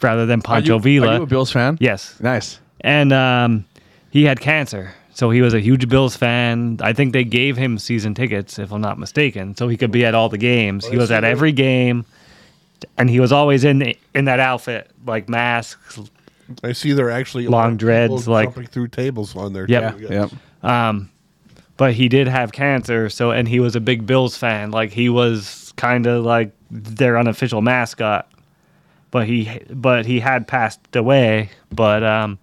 rather 0.00 0.24
than 0.24 0.38
Are 0.40 0.42
Pancho 0.42 0.74
you, 0.76 0.80
Villa. 0.80 1.08
Are 1.08 1.16
you 1.18 1.22
a 1.24 1.26
Bills 1.26 1.50
fan? 1.50 1.76
yes, 1.80 2.18
Nice. 2.20 2.58
and 2.80 3.12
um, 3.12 3.64
he 4.10 4.24
had 4.24 4.40
cancer, 4.40 4.94
so 5.12 5.28
he 5.28 5.42
was 5.42 5.52
a 5.52 5.60
huge 5.60 5.88
Bills 5.90 6.16
fan. 6.16 6.78
I 6.80 6.92
think 6.94 7.12
they 7.12 7.24
gave 7.24 7.56
him 7.58 7.76
season 7.78 8.14
tickets, 8.14 8.58
if 8.58 8.72
I'm 8.72 8.80
not 8.80 8.98
mistaken, 8.98 9.56
so 9.56 9.68
he 9.68 9.76
could 9.76 9.90
be 9.90 10.06
at 10.06 10.14
all 10.14 10.28
the 10.30 10.38
games. 10.38 10.86
he 10.86 10.96
was 10.96 11.10
at 11.10 11.24
every 11.24 11.52
game, 11.52 12.06
and 12.96 13.10
he 13.10 13.20
was 13.20 13.32
always 13.32 13.64
in 13.64 13.94
in 14.14 14.24
that 14.26 14.40
outfit, 14.40 14.90
like 15.04 15.28
masks, 15.28 15.98
I 16.62 16.72
see 16.72 16.92
they're 16.92 17.10
actually 17.10 17.46
Long 17.48 17.76
dreads, 17.76 18.28
like- 18.28 18.48
jumping 18.48 18.66
through 18.66 18.88
tables 18.88 19.34
on 19.36 19.52
there. 19.52 19.66
Yep. 19.68 19.96
too, 19.98 20.02
Yeah. 20.04 20.08
yes. 20.10 20.34
Yep. 20.62 21.06
but 21.76 21.92
he 21.92 22.08
did 22.08 22.26
have 22.28 22.52
cancer 22.52 23.08
so 23.10 23.30
and 23.30 23.46
he 23.48 23.60
was 23.60 23.76
a 23.76 23.80
big 23.80 24.06
bills 24.06 24.36
fan 24.36 24.70
like 24.70 24.90
he 24.90 25.08
was 25.08 25.72
kind 25.76 26.06
of 26.06 26.24
like 26.24 26.52
their 26.70 27.18
unofficial 27.18 27.60
mascot 27.60 28.30
but 29.10 29.26
he 29.26 29.60
but 29.70 30.06
he 30.06 30.20
had 30.20 30.46
passed 30.48 30.80
away 30.96 31.50
but 31.70 32.02
um 32.02 32.38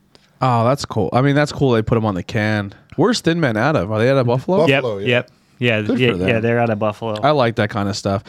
Oh, 0.46 0.66
that's 0.66 0.84
cool. 0.84 1.10
I 1.14 1.22
mean, 1.22 1.36
that's 1.36 1.54
cool. 1.54 1.72
They 1.72 1.82
put 1.82 1.98
him 1.98 2.06
on 2.06 2.16
the 2.16 2.24
can. 2.24 2.74
Where's 2.98 3.22
Thin 3.22 3.40
Man 3.40 3.56
out 3.56 3.78
of? 3.78 3.90
Are 3.94 3.98
they 3.98 4.10
out 4.10 4.18
of 4.18 4.28
Buffalo? 4.28 4.68
Buffalo. 4.68 4.98
yep 4.98 5.08
yeah. 5.08 5.08
yep 5.08 5.32
yeah 5.60 5.82
Good 5.88 6.00
yeah, 6.00 6.12
for 6.12 6.18
them. 6.18 6.28
yeah 6.28 6.40
they're 6.42 6.60
out 6.60 6.70
of 6.70 6.80
buffalo 6.80 7.14
I 7.22 7.32
like 7.32 7.56
that 7.56 7.70
kind 7.70 7.88
of 7.88 7.96
stuff. 7.96 8.24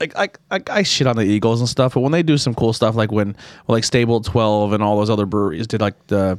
Like 0.00 0.16
I, 0.16 0.28
I, 0.50 0.60
I 0.70 0.82
shit 0.82 1.06
on 1.06 1.16
the 1.16 1.24
Eagles 1.24 1.60
and 1.60 1.68
stuff, 1.68 1.94
but 1.94 2.00
when 2.00 2.12
they 2.12 2.22
do 2.22 2.38
some 2.38 2.54
cool 2.54 2.72
stuff, 2.72 2.94
like 2.94 3.10
when 3.12 3.36
like 3.66 3.84
Stable 3.84 4.20
Twelve 4.20 4.72
and 4.72 4.82
all 4.82 4.96
those 4.98 5.10
other 5.10 5.26
breweries 5.26 5.66
did 5.66 5.80
like 5.80 5.94
the 6.08 6.38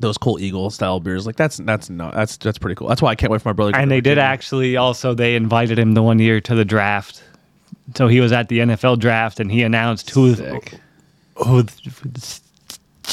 those 0.00 0.18
cool 0.18 0.38
Eagle 0.38 0.68
style 0.70 1.00
beers, 1.00 1.26
like 1.26 1.36
that's 1.36 1.56
that's 1.58 1.88
no, 1.88 2.10
that's 2.12 2.36
that's 2.36 2.58
pretty 2.58 2.74
cool. 2.74 2.88
That's 2.88 3.00
why 3.00 3.10
I 3.10 3.14
can't 3.14 3.30
wait 3.32 3.40
for 3.42 3.48
my 3.48 3.52
brother. 3.54 3.74
and 3.76 3.90
they 3.90 4.00
did 4.00 4.18
actually 4.18 4.76
also 4.76 5.14
they 5.14 5.36
invited 5.36 5.78
him 5.78 5.92
the 5.92 6.02
one 6.02 6.18
year 6.18 6.40
to 6.42 6.54
the 6.54 6.64
draft 6.64 7.22
so 7.94 8.08
he 8.08 8.20
was 8.20 8.32
at 8.32 8.48
the 8.48 8.58
NFL 8.58 8.98
draft 8.98 9.38
and 9.38 9.50
he 9.50 9.62
announced 9.62 10.10
who 10.10 10.34
Sick. 10.34 10.74
who 11.36 11.64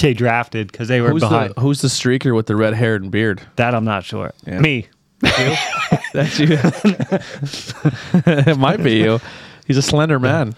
they 0.02 0.14
drafted 0.14 0.72
because 0.72 0.88
they 0.88 1.00
were 1.00 1.12
Who's 1.12 1.22
behind 1.22 1.54
the 1.56 1.62
Who's 1.62 1.82
the 1.82 1.88
streaker 1.88 2.36
with 2.36 2.48
the 2.48 2.56
red 2.56 2.74
hair 2.74 2.96
and 2.96 3.12
beard? 3.12 3.42
that 3.58 3.76
I'm 3.76 3.86
not 3.86 4.04
sure 4.04 4.34
Yeah. 4.48 4.60
me 4.60 4.88
That's 6.14 6.40
you. 6.40 6.58
it 8.26 8.58
might 8.58 8.84
be 8.84 8.98
you. 8.98 9.20
He's 9.66 9.78
a 9.78 9.82
slender 9.82 10.20
man. 10.20 10.56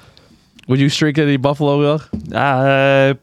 Would 0.68 0.80
you 0.80 0.90
streak 0.90 1.18
any 1.18 1.38
Buffalo 1.38 1.98
Bill? 2.00 2.36
uh 2.38 3.14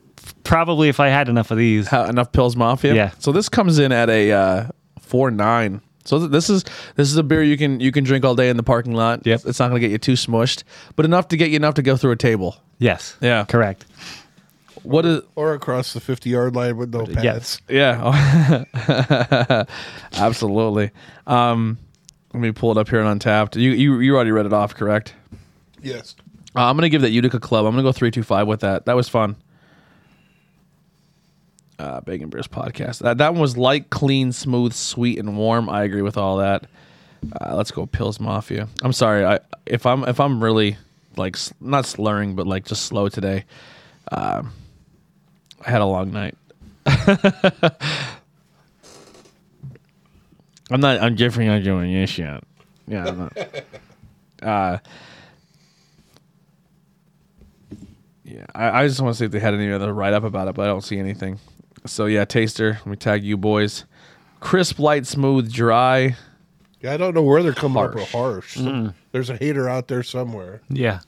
probably 0.44 0.88
if 0.88 1.00
I 1.00 1.08
had 1.08 1.28
enough 1.28 1.50
of 1.50 1.58
these 1.58 1.88
How, 1.88 2.04
enough 2.04 2.32
pils 2.32 2.56
mafia? 2.56 2.94
Yeah. 2.94 3.10
So 3.18 3.32
this 3.32 3.48
comes 3.48 3.78
in 3.78 3.92
at 3.92 4.08
a 4.08 4.32
uh, 4.32 4.66
four 5.00 5.30
nine. 5.30 5.80
So 6.04 6.18
th- 6.18 6.30
this 6.30 6.48
is 6.50 6.64
this 6.96 7.10
is 7.10 7.16
a 7.16 7.22
beer 7.22 7.42
you 7.42 7.56
can 7.56 7.80
you 7.80 7.92
can 7.92 8.04
drink 8.04 8.24
all 8.24 8.34
day 8.34 8.48
in 8.48 8.56
the 8.56 8.62
parking 8.62 8.92
lot. 8.94 9.26
Yep. 9.26 9.42
It's 9.46 9.58
not 9.58 9.68
going 9.68 9.80
to 9.80 9.86
get 9.88 9.92
you 9.92 9.98
too 9.98 10.12
smushed, 10.14 10.62
but 10.96 11.04
enough 11.04 11.28
to 11.28 11.36
get 11.36 11.50
you 11.50 11.56
enough 11.56 11.74
to 11.74 11.82
go 11.82 11.96
through 11.96 12.12
a 12.12 12.16
table. 12.16 12.56
yes 12.78 13.16
Yeah. 13.20 13.44
correct 13.44 13.84
What 14.82 15.06
is 15.06 15.22
Or 15.36 15.54
across 15.54 15.92
the 15.92 16.00
50 16.00 16.30
yard 16.30 16.54
line 16.54 16.76
with 16.76 16.92
no 16.92 17.06
pads. 17.06 17.24
Yes. 17.24 17.60
yeah. 17.68 19.64
Absolutely. 20.14 20.90
Um 21.26 21.78
let 22.32 22.40
me 22.40 22.50
pull 22.52 22.70
it 22.72 22.78
up 22.78 22.88
here 22.88 23.00
on 23.02 23.18
Untappd. 23.18 23.56
You 23.56 23.72
you 23.72 24.00
you 24.00 24.14
already 24.14 24.30
read 24.30 24.46
it 24.46 24.52
off, 24.52 24.74
correct? 24.74 25.14
Yes. 25.82 26.14
Uh, 26.54 26.64
I'm 26.68 26.76
gonna 26.76 26.88
give 26.88 27.02
that 27.02 27.10
Utica 27.10 27.40
Club. 27.40 27.66
I'm 27.66 27.72
gonna 27.72 27.82
go 27.82 27.92
three 27.92 28.10
two 28.10 28.22
five 28.22 28.46
with 28.46 28.60
that. 28.60 28.86
That 28.86 28.96
was 28.96 29.08
fun. 29.08 29.36
Uh, 31.78 32.00
Bangin 32.02 32.30
Beers 32.30 32.46
podcast. 32.46 32.98
That 32.98 33.18
that 33.18 33.32
one 33.32 33.40
was 33.40 33.56
light, 33.56 33.90
clean, 33.90 34.32
smooth, 34.32 34.72
sweet, 34.72 35.18
and 35.18 35.36
warm. 35.36 35.68
I 35.68 35.82
agree 35.82 36.02
with 36.02 36.16
all 36.16 36.38
that. 36.38 36.66
Uh, 37.40 37.56
let's 37.56 37.70
go 37.70 37.86
Pils 37.86 38.20
Mafia. 38.20 38.68
I'm 38.82 38.92
sorry. 38.92 39.24
I 39.24 39.40
if 39.66 39.86
I'm 39.86 40.04
if 40.04 40.20
I'm 40.20 40.42
really 40.42 40.76
like 41.16 41.36
not 41.60 41.86
slurring, 41.86 42.34
but 42.34 42.46
like 42.46 42.64
just 42.66 42.84
slow 42.84 43.08
today. 43.08 43.44
Uh, 44.10 44.42
I 45.64 45.70
had 45.70 45.80
a 45.80 45.86
long 45.86 46.12
night. 46.12 46.36
I'm 50.70 50.80
not. 50.80 51.00
I'm 51.00 51.14
definitely 51.14 51.46
not 51.48 51.62
doing 51.62 51.92
this 51.92 52.18
yet. 52.18 52.42
Yeah. 52.86 53.06
I'm 53.06 53.18
not. 53.18 53.38
uh, 54.42 54.78
Yeah, 58.24 58.46
I, 58.54 58.82
I 58.82 58.88
just 58.88 59.00
want 59.00 59.14
to 59.14 59.18
see 59.18 59.24
if 59.26 59.30
they 59.30 59.40
had 59.40 59.52
any 59.52 59.70
other 59.70 59.92
write 59.92 60.14
up 60.14 60.24
about 60.24 60.48
it, 60.48 60.54
but 60.54 60.62
I 60.62 60.66
don't 60.66 60.80
see 60.82 60.98
anything. 60.98 61.38
So 61.86 62.06
yeah, 62.06 62.24
taster. 62.24 62.78
Let 62.80 62.86
me 62.86 62.96
tag 62.96 63.24
you 63.24 63.36
boys. 63.36 63.84
Crisp, 64.40 64.78
light, 64.78 65.06
smooth, 65.06 65.52
dry. 65.52 66.16
Yeah, 66.80 66.94
I 66.94 66.96
don't 66.96 67.14
know 67.14 67.22
where 67.22 67.42
they're 67.42 67.52
coming 67.52 67.82
up 67.82 67.94
with 67.94 68.10
Harsh. 68.10 68.56
harsh. 68.58 68.92
There's 69.12 69.28
a 69.30 69.36
hater 69.36 69.68
out 69.68 69.88
there 69.88 70.02
somewhere. 70.02 70.62
Yeah. 70.68 71.00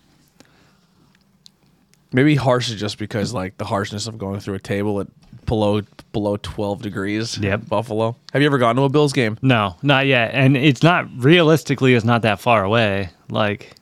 Maybe 2.15 2.37
harsh 2.37 2.71
is 2.71 2.81
just 2.81 2.97
because 2.99 3.35
like 3.35 3.59
the 3.59 3.65
harshness 3.65 4.07
of 4.07 4.17
going 4.19 4.41
through 4.41 4.55
a 4.55 4.59
table 4.61 5.01
at 5.01 5.09
below 5.47 5.83
below 6.13 6.37
twelve 6.39 6.81
degrees. 6.81 7.37
Yep. 7.37 7.69
Buffalo. 7.69 8.17
Have 8.33 8.41
you 8.41 8.47
ever 8.47 8.57
gone 8.59 8.77
to 8.77 8.83
a 8.83 8.89
Bills 8.89 9.13
game? 9.13 9.37
No, 9.43 9.77
not 9.83 10.07
yet. 10.07 10.31
And 10.33 10.57
it's 10.57 10.83
not 10.83 11.07
realistically 11.17 11.95
it's 11.95 12.05
not 12.05 12.23
that 12.23 12.41
far 12.41 12.63
away. 12.65 13.11
Like 13.29 13.73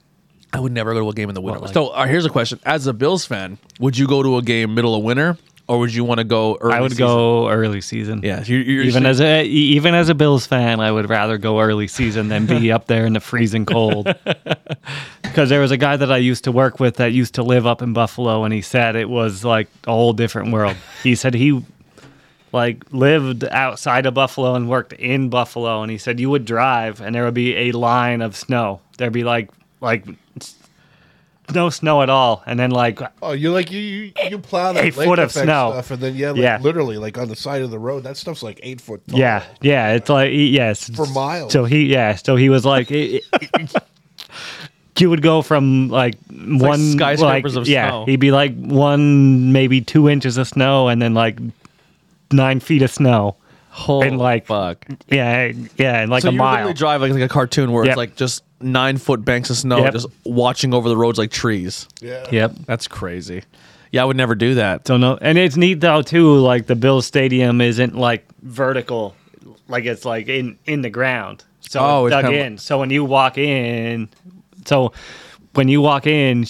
I 0.53 0.61
would 0.61 0.73
never 0.73 0.93
go 0.95 1.01
to 1.01 1.09
a 1.11 1.13
game 1.15 1.29
in 1.29 1.35
the 1.35 1.41
winter. 1.41 1.61
Well, 1.61 1.67
like- 1.69 1.75
so 1.75 1.89
uh, 1.89 2.07
here's 2.07 2.25
a 2.25 2.31
question: 2.31 2.59
As 2.65 2.87
a 2.87 2.93
Bills 2.93 3.25
fan, 3.27 3.59
would 3.81 3.97
you 3.99 4.07
go 4.07 4.23
to 4.23 4.39
a 4.39 4.43
game 4.43 4.75
middle 4.75 4.95
of 4.95 5.03
winter, 5.05 5.37
or 5.73 5.79
would 5.79 5.95
you 5.95 6.05
want 6.05 6.19
to 6.19 6.25
go 6.25 6.59
early? 6.61 6.75
I 6.75 6.81
would 6.83 6.91
season? 6.93 7.07
go 7.07 7.49
early 7.49 7.81
season. 7.81 8.21
Yeah, 8.23 8.45
you're, 8.45 8.61
you're 8.61 8.85
Even 8.85 9.07
as 9.07 9.23
a 9.23 9.43
even 9.45 9.95
as 9.95 10.11
a 10.11 10.15
Bills 10.15 10.47
fan, 10.47 10.81
I 10.81 10.93
would 10.93 11.09
rather 11.09 11.39
go 11.39 11.61
early 11.61 11.89
season 11.89 12.29
than 12.29 12.45
be 12.45 12.71
up 12.71 12.89
there 12.89 13.07
in 13.07 13.15
the 13.15 13.21
freezing 13.21 13.67
cold. 13.67 14.15
Because 15.23 15.49
there 15.49 15.61
was 15.61 15.71
a 15.71 15.79
guy 15.79 15.97
that 15.97 16.13
I 16.13 16.19
used 16.19 16.45
to 16.45 16.53
work 16.53 16.79
with 16.79 16.97
that 16.97 17.13
used 17.13 17.37
to 17.37 17.43
live 17.43 17.67
up 17.67 17.81
in 17.81 17.95
Buffalo, 17.95 18.45
and 18.45 18.53
he 18.53 18.61
said 18.61 18.97
it 18.97 19.09
was 19.09 19.47
like 19.47 19.67
a 19.87 19.91
whole 19.91 20.13
different 20.13 20.53
world. 20.53 20.77
He 21.03 21.15
said 21.15 21.33
he 21.33 21.65
like 22.53 22.85
lived 22.93 23.43
outside 23.45 24.05
of 24.05 24.13
Buffalo 24.13 24.55
and 24.55 24.69
worked 24.69 24.93
in 24.93 25.31
Buffalo, 25.31 25.81
and 25.81 25.91
he 25.91 25.97
said 25.97 26.21
you 26.21 26.29
would 26.29 26.45
drive 26.45 27.01
and 27.01 27.15
there 27.15 27.25
would 27.25 27.33
be 27.33 27.57
a 27.57 27.73
line 27.73 28.21
of 28.21 28.37
snow. 28.37 28.83
There'd 28.99 29.15
be 29.15 29.25
like 29.25 29.49
like 29.81 30.05
no 31.55 31.71
snow 31.71 32.03
at 32.03 32.11
all, 32.11 32.43
and 32.47 32.59
then 32.59 32.71
like 32.71 33.01
Oh, 33.23 33.33
you 33.33 33.53
like 33.53 33.71
you 33.71 33.81
you, 33.81 34.13
you 34.31 34.39
plow 34.39 34.73
that 34.73 34.81
A 34.81 34.85
lake 34.85 34.95
foot 34.95 35.19
of 35.19 35.31
snow. 35.33 35.73
stuff, 35.73 35.91
and 35.91 36.03
then 36.03 36.15
yeah, 36.17 36.31
like, 36.31 36.41
Yeah. 36.41 36.59
literally 36.61 36.99
like 36.99 37.19
on 37.19 37.29
the 37.29 37.37
side 37.37 37.63
of 37.63 37.71
the 37.71 37.79
road, 37.79 38.05
that 38.05 38.17
stuff's 38.17 38.43
like 38.43 38.61
eight 38.63 38.81
foot 38.81 39.07
tall. 39.09 39.19
Yeah, 39.19 39.45
yeah, 39.61 39.93
it's 39.93 40.09
like 40.09 40.31
yes 40.33 40.91
For 40.95 41.07
miles. 41.07 41.53
So 41.53 41.65
he, 41.65 41.87
yeah, 41.87 42.15
so 42.17 42.37
he 42.37 42.49
was 42.49 42.65
like, 42.65 42.91
it, 42.91 43.25
it- 43.41 43.75
you 44.99 45.11
would 45.11 45.23
go 45.23 45.43
from 45.43 45.89
like 45.89 46.15
one 46.31 46.93
skyscrapers 46.93 47.57
like, 47.57 47.63
of 47.63 47.69
yeah, 47.69 47.89
snow. 47.89 48.05
he'd 48.07 48.21
be 48.21 48.31
like 48.31 48.55
one 48.57 49.53
maybe 49.53 49.81
two 49.81 50.09
inches 50.09 50.37
of 50.39 50.47
snow, 50.49 50.89
and 50.89 51.01
then 51.03 51.15
like 51.15 51.39
nine 52.31 52.61
feet 52.61 52.83
of 52.83 52.91
snow. 52.91 53.37
Holy 53.71 54.09
and, 54.09 54.19
like, 54.19 54.47
fuck. 54.47 54.85
Yeah, 55.09 55.51
yeah, 55.79 56.03
and 56.03 56.11
like 56.11 56.23
so 56.23 56.29
a 56.29 56.33
you 56.33 56.37
mile. 56.39 56.73
drive 56.75 57.01
like, 57.01 57.11
like 57.13 57.23
a 57.23 57.29
cartoon 57.29 57.73
where 57.73 57.85
Yep. 57.85 57.91
it's 57.93 57.97
like 57.97 58.17
just 58.17 58.45
nine 58.63 58.99
foot 58.99 59.25
banks 59.25 59.51
of 59.51 59.57
snow, 59.57 59.79
Yep. 59.79 59.93
just 59.93 60.07
watching 60.25 60.73
over 60.75 60.89
the 60.89 60.97
roads 60.97 61.19
like 61.19 61.31
trees. 61.31 61.89
yeah. 62.01 62.27
Yep. 62.31 62.53
That's 62.67 62.89
crazy. 62.89 63.43
Yeah, 63.91 64.03
I 64.03 64.05
would 64.07 64.17
never 64.17 64.35
do 64.35 64.55
that. 64.55 64.87
So 64.87 64.97
no, 64.97 65.19
and 65.21 65.37
it's 65.37 65.57
neat 65.57 65.81
though 65.81 66.03
too. 66.03 66.35
Like 66.37 66.67
the 66.67 66.75
Bills 66.77 67.07
Stadium 67.07 67.61
isn't 67.61 67.95
like 67.95 68.25
vertical, 68.43 69.15
like 69.69 69.85
it's 69.85 70.05
like 70.05 70.29
in 70.29 70.57
in 70.67 70.81
the 70.83 70.91
ground. 70.91 71.45
So 71.61 71.81
Oh, 71.81 72.07
it's 72.07 72.15
it's 72.15 72.23
dug 72.23 72.31
kinda- 72.31 72.47
in. 72.47 72.59
So 72.59 72.79
when 72.79 72.91
you 72.91 73.05
walk 73.05 73.37
in, 73.39 74.09
so 74.65 74.93
when 75.55 75.69
you 75.69 75.81
walk 75.81 76.07
in, 76.07 76.47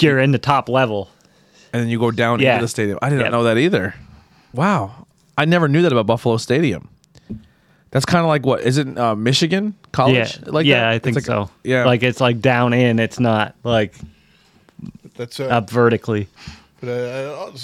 you're 0.00 0.18
in 0.18 0.32
the 0.32 0.38
top 0.38 0.68
level. 0.68 1.10
And 1.72 1.82
then 1.82 1.88
you 1.90 1.98
go 1.98 2.10
down 2.10 2.40
Yeah. 2.40 2.54
into 2.54 2.64
the 2.64 2.68
stadium. 2.68 2.98
I 3.02 3.08
didn't 3.10 3.22
Yep. 3.24 3.32
know 3.32 3.42
that 3.44 3.58
either. 3.58 3.94
Wow, 4.54 5.06
I 5.36 5.44
never 5.44 5.68
knew 5.68 5.82
that 5.82 5.92
about 5.92 6.06
Buffalo 6.06 6.36
Stadium. 6.38 6.88
That's 7.94 8.04
kind 8.04 8.22
of 8.22 8.26
like 8.26 8.44
what 8.44 8.62
is 8.62 8.76
it? 8.76 8.98
Uh, 8.98 9.14
Michigan 9.14 9.76
College? 9.92 10.40
Yeah, 10.42 10.50
like 10.50 10.66
yeah, 10.66 10.80
that? 10.80 10.88
I 10.88 10.98
think 10.98 11.14
like- 11.14 11.24
so. 11.24 11.48
Yeah, 11.62 11.84
like 11.84 12.02
it's 12.02 12.20
like 12.20 12.40
down 12.40 12.72
in. 12.72 12.98
It's 12.98 13.20
not 13.20 13.54
like 13.62 13.94
That's 15.14 15.38
uh, 15.38 15.44
up 15.44 15.70
vertically. 15.70 16.26
but, 16.80 16.88
uh, 16.88 17.44
uh, 17.52 17.56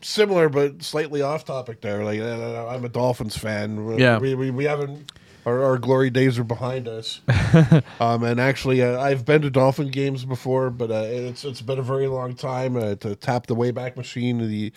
similar 0.00 0.48
but 0.48 0.82
slightly 0.82 1.22
off 1.22 1.44
topic 1.44 1.82
there. 1.82 2.02
Like 2.04 2.18
uh, 2.18 2.66
I'm 2.66 2.84
a 2.84 2.88
Dolphins 2.88 3.36
fan. 3.36 3.96
Yeah. 3.96 4.18
we 4.18 4.34
we, 4.34 4.50
we 4.50 4.64
haven't. 4.64 5.12
Our, 5.46 5.62
our 5.62 5.78
glory 5.78 6.10
days 6.10 6.36
are 6.38 6.44
behind 6.44 6.86
us, 6.86 7.20
um, 8.00 8.24
and 8.24 8.38
actually, 8.38 8.82
uh, 8.82 9.00
I've 9.00 9.24
been 9.24 9.40
to 9.40 9.50
Dolphin 9.50 9.90
games 9.90 10.24
before, 10.24 10.68
but 10.68 10.90
uh, 10.90 11.04
it's 11.06 11.44
it's 11.44 11.62
been 11.62 11.78
a 11.78 11.82
very 11.82 12.08
long 12.08 12.34
time 12.34 12.76
uh, 12.76 12.96
to 12.96 13.14
tap 13.14 13.46
the 13.46 13.56
Wayback 13.56 13.96
Machine. 13.96 14.36
The 14.38 14.70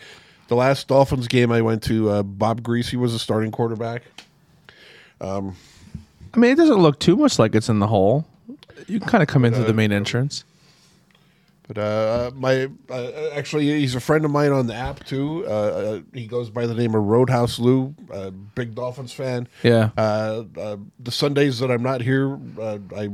the 0.48 0.54
last 0.54 0.88
Dolphins 0.88 1.28
game 1.28 1.52
I 1.52 1.60
went 1.62 1.82
to, 1.82 2.08
uh, 2.08 2.22
Bob 2.22 2.62
Griese 2.62 2.94
was 2.94 3.12
a 3.12 3.18
starting 3.18 3.50
quarterback. 3.50 4.04
I 5.24 6.38
mean, 6.38 6.52
it 6.52 6.56
doesn't 6.56 6.78
look 6.78 6.98
too 6.98 7.16
much 7.16 7.38
like 7.38 7.54
it's 7.54 7.68
in 7.68 7.78
the 7.78 7.86
hole. 7.86 8.26
You 8.86 9.00
can 9.00 9.08
kind 9.08 9.22
of 9.22 9.28
come 9.28 9.44
in 9.44 9.54
through 9.54 9.64
the 9.64 9.70
uh, 9.70 9.74
main 9.74 9.92
entrance. 9.92 10.44
But 11.66 11.78
uh, 11.78 12.30
my 12.34 12.68
uh, 12.90 13.10
actually, 13.32 13.66
he's 13.80 13.94
a 13.94 14.00
friend 14.00 14.24
of 14.24 14.30
mine 14.30 14.52
on 14.52 14.66
the 14.66 14.74
app 14.74 15.04
too. 15.04 15.44
Uh, 15.46 15.50
uh, 15.50 16.00
he 16.12 16.26
goes 16.26 16.50
by 16.50 16.66
the 16.66 16.74
name 16.74 16.94
of 16.94 17.02
Roadhouse 17.04 17.58
Lou, 17.58 17.94
a 18.10 18.30
big 18.30 18.74
Dolphins 18.74 19.12
fan. 19.12 19.48
Yeah. 19.62 19.90
Uh, 19.96 20.44
uh, 20.58 20.76
the 21.00 21.10
Sundays 21.10 21.60
that 21.60 21.70
I'm 21.70 21.82
not 21.82 22.02
here, 22.02 22.38
uh, 22.60 22.78
I 22.94 23.08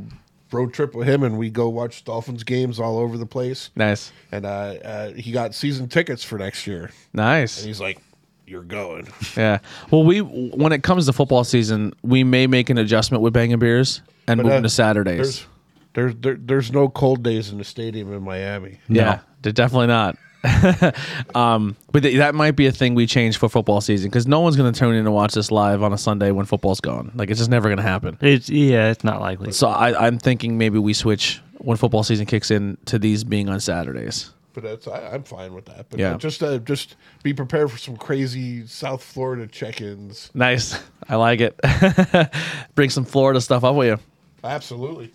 road 0.53 0.75
trip 0.75 0.94
with 0.94 1.07
him, 1.07 1.23
and 1.23 1.38
we 1.38 1.49
go 1.51 1.68
watch 1.68 2.05
Dolphins 2.05 2.42
games 2.42 2.81
all 2.81 2.99
over 2.99 3.16
the 3.16 3.27
place. 3.27 3.70
Nice, 3.77 4.12
And 4.33 4.44
uh, 4.44 4.49
uh, 4.49 5.12
he 5.12 5.33
got 5.33 5.55
season 5.55 5.88
tickets 5.88 6.25
for 6.25 6.38
next 6.38 6.66
year, 6.66 6.85
and 6.85 6.92
nice. 7.14 7.62
he's 7.62 7.81
like, 7.81 8.01
"You're 8.50 8.62
going." 8.62 9.08
Yeah. 9.36 9.58
Well, 9.90 10.02
we 10.04 10.20
when 10.20 10.72
it 10.72 10.82
comes 10.82 11.06
to 11.06 11.12
football 11.12 11.44
season, 11.44 11.92
we 12.02 12.24
may 12.24 12.46
make 12.46 12.68
an 12.68 12.78
adjustment 12.78 13.22
with 13.22 13.32
Bangin 13.32 13.58
Beers 13.58 14.02
and 14.26 14.38
But, 14.38 14.44
move 14.44 14.52
uh, 14.52 14.56
them 14.56 14.62
to 14.64 14.68
Saturdays. 14.68 15.18
There's 15.18 15.46
there's 15.92 16.14
there, 16.16 16.36
there's 16.38 16.72
no 16.72 16.88
cold 16.88 17.22
days 17.22 17.50
in 17.50 17.58
the 17.58 17.64
stadium 17.64 18.12
in 18.12 18.22
Miami. 18.22 18.78
Yeah, 18.88 19.20
d- 19.42 19.52
definitely 19.52 19.86
not. 19.86 20.16
um, 21.34 21.76
but 21.92 22.02
th- 22.02 22.16
that 22.16 22.34
might 22.34 22.56
be 22.56 22.66
a 22.66 22.72
thing 22.72 22.94
we 22.94 23.06
change 23.06 23.36
for 23.36 23.48
football 23.48 23.80
season 23.80 24.08
because 24.08 24.26
no 24.26 24.40
one's 24.40 24.56
going 24.56 24.72
to 24.72 24.78
tune 24.78 24.94
in 24.94 25.06
and 25.06 25.14
watch 25.14 25.34
this 25.34 25.50
live 25.50 25.82
on 25.82 25.92
a 25.92 25.98
Sunday 25.98 26.30
when 26.30 26.46
football's 26.46 26.80
gone. 26.80 27.12
Like 27.14 27.30
it's 27.30 27.38
just 27.38 27.50
never 27.50 27.68
going 27.68 27.76
to 27.76 27.82
happen. 27.82 28.16
It's 28.20 28.48
yeah, 28.48 28.90
it's 28.90 29.04
not 29.04 29.20
likely. 29.20 29.52
So 29.52 29.68
I, 29.68 30.06
I'm 30.06 30.18
thinking 30.18 30.56
maybe 30.56 30.78
we 30.78 30.94
switch 30.94 31.40
when 31.58 31.76
football 31.76 32.02
season 32.02 32.26
kicks 32.26 32.50
in 32.50 32.78
to 32.86 32.98
these 32.98 33.22
being 33.22 33.48
on 33.48 33.60
Saturdays. 33.60 34.30
But 34.52 34.64
that's 34.64 34.88
I, 34.88 35.10
I'm 35.12 35.22
fine 35.22 35.54
with 35.54 35.66
that. 35.66 35.86
But 35.90 36.00
Yeah. 36.00 36.16
just 36.16 36.42
uh, 36.42 36.58
just 36.58 36.96
be 37.22 37.32
prepared 37.32 37.70
for 37.70 37.78
some 37.78 37.96
crazy 37.96 38.66
South 38.66 39.02
Florida 39.02 39.46
check-ins. 39.46 40.30
Nice, 40.34 40.80
I 41.08 41.16
like 41.16 41.40
it. 41.40 41.58
Bring 42.74 42.90
some 42.90 43.04
Florida 43.04 43.40
stuff 43.40 43.62
up 43.64 43.76
with 43.76 43.88
you. 43.88 43.98
Absolutely. 44.42 45.12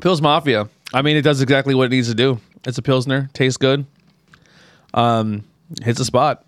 Pils 0.00 0.20
Mafia. 0.20 0.68
I 0.92 1.02
mean, 1.02 1.16
it 1.16 1.22
does 1.22 1.40
exactly 1.40 1.74
what 1.74 1.84
it 1.84 1.90
needs 1.90 2.08
to 2.08 2.14
do. 2.14 2.40
It's 2.64 2.78
a 2.78 2.82
pilsner, 2.82 3.30
tastes 3.32 3.56
good. 3.56 3.86
Um, 4.94 5.44
hits 5.82 6.00
a 6.00 6.04
spot. 6.04 6.44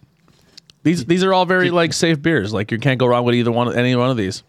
These 0.82 1.06
these 1.06 1.24
are 1.24 1.32
all 1.32 1.46
very 1.46 1.70
like 1.70 1.92
safe 1.92 2.20
beers. 2.20 2.52
Like 2.52 2.70
you 2.70 2.78
can't 2.78 2.98
go 2.98 3.06
wrong 3.06 3.24
with 3.24 3.34
either 3.34 3.50
one, 3.52 3.74
any 3.74 3.94
one 3.96 4.10
of 4.10 4.16
these. 4.16 4.42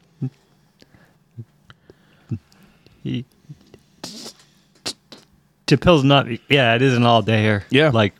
To 5.67 5.77
pills 5.77 6.03
not 6.03 6.27
yeah, 6.49 6.75
it 6.75 6.81
is 6.81 6.95
an 6.95 7.05
all 7.05 7.23
dayer. 7.23 7.63
Yeah. 7.69 7.89
like 7.89 8.13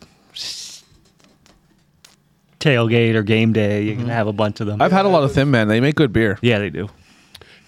tailgate 2.60 3.14
or 3.14 3.22
game 3.22 3.52
day. 3.52 3.82
You 3.82 3.96
can 3.96 4.08
have 4.08 4.26
a 4.26 4.32
bunch 4.32 4.60
of 4.60 4.66
them. 4.66 4.80
I've 4.82 4.92
had 4.92 5.04
a 5.04 5.08
lot 5.08 5.22
of 5.24 5.32
Thin 5.32 5.50
Men. 5.50 5.68
They 5.68 5.80
make 5.80 5.94
good 5.94 6.12
beer. 6.12 6.38
yeah, 6.42 6.58
they 6.58 6.70
do. 6.70 6.88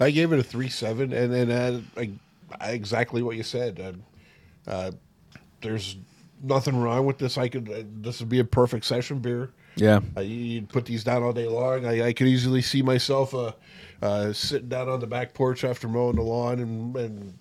I 0.00 0.10
gave 0.10 0.32
it 0.32 0.38
a 0.38 0.42
three 0.42 0.68
seven, 0.68 1.12
and 1.12 1.32
then 1.32 1.50
uh, 1.50 1.80
I, 1.96 2.10
I, 2.60 2.70
exactly 2.70 3.22
what 3.22 3.36
you 3.36 3.42
said. 3.42 3.80
Uh, 4.66 4.70
uh, 4.70 4.90
there's 5.60 5.96
nothing 6.42 6.76
wrong 6.80 7.04
with 7.04 7.18
this. 7.18 7.36
I 7.36 7.48
could 7.48 7.68
uh, 7.70 7.82
this 8.00 8.20
would 8.20 8.28
be 8.28 8.38
a 8.38 8.44
perfect 8.44 8.84
session 8.84 9.18
beer. 9.18 9.50
Yeah. 9.76 10.00
Uh, 10.16 10.20
you- 10.20 10.34
you'd 10.36 10.68
put 10.68 10.86
these 10.86 11.04
down 11.04 11.22
all 11.22 11.32
day 11.32 11.46
long. 11.48 11.84
I, 11.86 12.06
I 12.08 12.12
could 12.12 12.26
easily 12.28 12.62
see 12.62 12.82
myself 12.82 13.34
uh, 13.34 13.52
uh, 14.02 14.32
sitting 14.32 14.68
down 14.68 14.88
on 14.88 15.00
the 15.00 15.06
back 15.06 15.34
porch 15.34 15.64
after 15.64 15.88
mowing 15.88 16.16
the 16.16 16.22
lawn 16.22 16.58
and, 16.60 16.96
and 16.96 17.38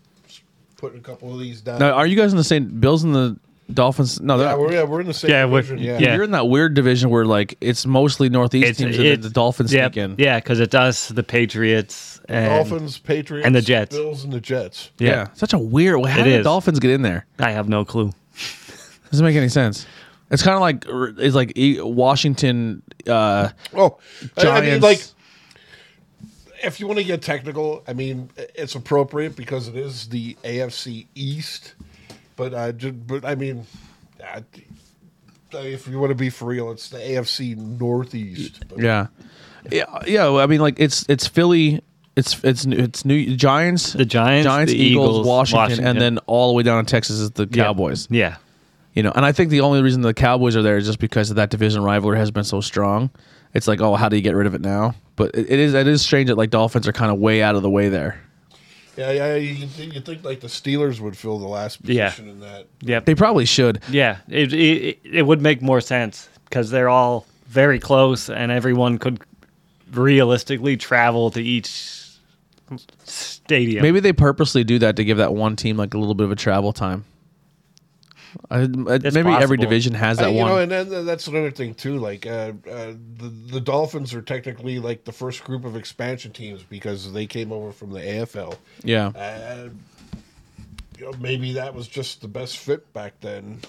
putting 0.78 1.00
a 1.00 1.04
couple 1.04 1.34
of 1.34 1.40
these 1.40 1.62
down. 1.62 1.80
Now, 1.80 1.92
are 1.92 2.08
you 2.08 2.16
guys 2.16 2.32
in 2.32 2.38
the 2.38 2.44
same 2.44 2.80
Bills 2.80 3.04
and 3.04 3.14
the 3.14 3.38
Dolphins? 3.74 4.22
No, 4.22 4.38
yeah, 4.38 4.44
they're 4.50 4.60
we're, 4.60 4.72
yeah, 4.74 4.84
we're 4.84 5.02
in 5.02 5.08
the 5.08 5.14
same 5.14 5.32
Yeah, 5.32 5.46
we're- 5.46 5.62
division. 5.62 5.80
Yeah, 5.86 6.00
yeah. 6.00 6.16
You're 6.16 6.24
in 6.24 6.32
that 6.32 6.48
weird 6.48 6.74
division 6.74 7.10
where 7.10 7.26
like 7.26 7.58
it's 7.62 7.86
mostly 7.86 8.30
Northeast 8.30 8.80
teams 8.80 8.98
and 8.98 9.06
then 9.06 9.22
the 9.22 9.30
Dolphins 9.30 9.74
yep, 9.74 9.94
sneak 9.94 10.04
in. 10.04 10.16
Yeah, 10.18 10.40
because 10.40 10.60
it's 10.60 10.74
us, 10.76 11.10
the 11.10 11.24
Patriots, 11.24 12.22
and 12.30 12.46
Dolphins, 12.70 12.98
Patriots, 13.00 13.46
and 13.46 13.54
the 13.56 13.62
Jets. 13.62 13.96
Bills, 13.96 14.24
and 14.24 14.32
the 14.32 14.40
Jets. 14.42 14.92
Yeah. 15.00 15.10
Yeah. 15.10 15.28
Such 15.34 15.54
a 15.54 15.58
weird. 15.60 16.06
How 16.06 16.22
It 16.22 16.24
did 16.24 16.34
the 16.34 16.38
is. 16.40 16.44
Dolphins 16.46 16.80
get 16.80 16.92
in 16.92 17.02
there? 17.02 17.26
I 17.40 17.52
have 17.52 17.68
no 17.68 17.84
clue. 17.84 18.12
Doesn't 19.12 19.26
make 19.26 19.36
any 19.36 19.50
sense. 19.50 19.86
It's 20.30 20.44
kind 20.44 20.56
of 20.56 20.62
like 20.62 20.86
it's 21.24 21.36
like 21.36 21.58
E- 21.58 21.80
Washington. 21.82 22.84
Uh, 23.08 23.50
Oh, 23.74 23.98
I- 24.38 24.42
I 24.48 24.62
mean, 24.62 24.80
Giants. 24.82 24.84
like 24.84 25.02
if 26.64 26.80
you 26.80 26.88
want 26.88 27.00
to 27.00 27.06
get 27.06 27.22
technical, 27.22 27.84
I 27.88 27.94
mean, 27.94 28.30
it's 28.38 28.76
appropriate 28.76 29.36
because 29.36 29.68
it 29.68 29.76
is 29.76 30.08
the 30.10 30.36
AFC 30.44 31.08
East. 31.16 31.76
But 32.36 32.54
uh, 32.54 32.72
ju- 32.72 32.92
but 32.92 33.26
I 33.26 33.36
mean, 33.36 33.66
uh, 34.24 34.42
if 35.54 35.88
you 35.88 36.00
want 36.00 36.12
to 36.12 36.16
be 36.16 36.30
for 36.30 36.46
real, 36.46 36.72
it's 36.72 36.90
the 36.90 36.98
AFC 36.98 37.56
Northeast. 37.58 38.64
But 38.68 38.80
yeah, 38.80 39.08
yeah, 39.72 39.86
yeah. 40.06 40.30
I 40.32 40.46
mean, 40.46 40.60
like 40.60 40.80
it's 40.80 41.06
it's 41.10 41.28
Philly. 41.28 41.82
It's 42.16 42.44
it's 42.44 42.66
it's 42.66 43.06
New 43.06 43.36
Giants, 43.36 43.94
The 43.94 44.06
Giants, 44.06 44.46
Giants, 44.46 44.72
the 44.74 44.80
Eagles, 44.80 45.10
Eagles, 45.10 45.28
Washington, 45.28 45.60
Washington. 45.62 45.88
and 45.88 46.02
then 46.02 46.18
all 46.26 46.48
the 46.50 46.54
way 46.56 46.64
down 46.64 46.80
in 46.80 46.86
Texas 46.86 47.18
is 47.20 47.32
the 47.32 47.48
Yeah. 47.52 47.66
Cowboys. 47.66 48.08
Yeah. 48.10 48.38
You 48.96 49.04
know, 49.04 49.12
and 49.16 49.24
I 49.24 49.32
think 49.32 49.52
the 49.52 49.62
only 49.62 49.84
reason 49.84 50.02
the 50.02 50.16
Cowboys 50.16 50.56
are 50.56 50.64
there 50.64 50.78
is 50.78 50.88
just 50.88 50.98
because 50.98 51.30
of 51.30 51.36
that 51.36 51.52
division 51.52 51.84
rivalry 51.84 52.18
has 52.18 52.32
been 52.32 52.44
so 52.44 52.60
strong. 52.62 53.12
It's 53.58 53.68
like, 53.68 53.82
oh, 53.82 53.96
how 53.96 54.08
do 54.08 54.16
you 54.16 54.22
get 54.22 54.36
rid 54.36 54.48
of 54.48 54.54
it 54.54 54.62
now? 54.62 54.94
But 55.16 55.36
it, 55.36 55.50
it 55.50 55.60
is 55.60 55.74
it 55.74 55.88
is 55.88 56.02
strange 56.02 56.30
that 56.30 56.36
like 56.38 56.52
Dolphins 56.52 56.88
are 56.88 56.94
kind 56.94 57.12
of 57.12 57.18
way 57.20 57.42
out 57.44 57.56
of 57.56 57.64
the 57.64 57.70
way 57.70 57.90
there. 57.90 58.22
yeah, 58.96 59.12
yeah, 59.12 59.36
you 59.36 59.50
you 59.66 59.68
think 59.68 60.24
like 60.24 60.40
the 60.42 60.48
Steelers 60.48 61.00
would 61.00 61.18
fill 61.18 61.40
the 61.40 61.48
last 61.48 61.80
Yeah. 61.84 62.10
position 62.10 62.30
in 62.30 62.40
that. 62.42 62.68
Yep. 62.82 63.06
They 63.06 63.16
probably 63.16 63.46
should. 63.46 63.82
Yeah, 63.90 64.18
it, 64.30 64.54
it 64.54 65.00
it 65.04 65.24
would 65.24 65.42
make 65.42 65.62
more 65.62 65.82
sense 65.82 66.30
because 66.46 66.70
they're 66.70 66.88
all 66.90 67.26
very 67.48 67.80
close, 67.80 68.30
and 68.30 68.52
everyone 68.52 69.00
could 69.00 69.20
realistically 69.92 70.78
travel 70.78 71.32
to 71.32 71.42
each 71.42 72.04
stadium. 73.06 73.82
Maybe 73.82 74.00
they 74.00 74.14
purposely 74.14 74.64
do 74.64 74.78
that 74.80 74.96
to 74.98 75.04
give 75.06 75.18
that 75.18 75.34
one 75.34 75.56
team 75.56 75.78
like 75.78 75.94
a 75.94 75.98
little 75.98 76.16
bit 76.16 76.26
of 76.26 76.32
a 76.32 76.36
travel 76.36 76.74
time. 76.74 77.06
I, 78.50 78.62
I- 78.62 78.66
maybe 79.14 79.30
every 79.32 79.58
division 79.58 79.94
has 79.94 80.20
Uh, 80.20 80.24
that 80.24 80.32
you 80.32 80.38
one. 80.40 80.48
know, 80.50 80.58
and 80.60 80.72
then 80.72 81.06
that's 81.06 81.28
another 81.28 81.52
thing 81.52 81.74
too. 81.74 81.98
Like 81.98 82.26
uh, 82.26 82.54
uh, 82.70 82.94
the 83.18 83.30
the 83.52 83.60
Dolphins 83.62 84.14
are 84.14 84.22
technically 84.22 84.80
like 84.80 85.04
the 85.06 85.12
first 85.12 85.44
group 85.44 85.66
of 85.66 85.76
expansion 85.76 86.32
teams 86.32 86.64
because 86.64 87.12
they 87.14 87.26
came 87.26 87.52
over 87.52 87.72
from 87.72 87.92
the 87.92 88.00
AFL. 88.00 88.56
yeah, 88.84 89.08
Uh, 89.16 89.70
you 90.98 91.06
know, 91.06 91.14
maybe 91.20 91.54
that 91.54 91.74
was 91.76 91.88
just 91.88 92.22
the 92.22 92.28
best 92.28 92.58
fit 92.58 92.92
back 92.94 93.14
then. 93.22 93.60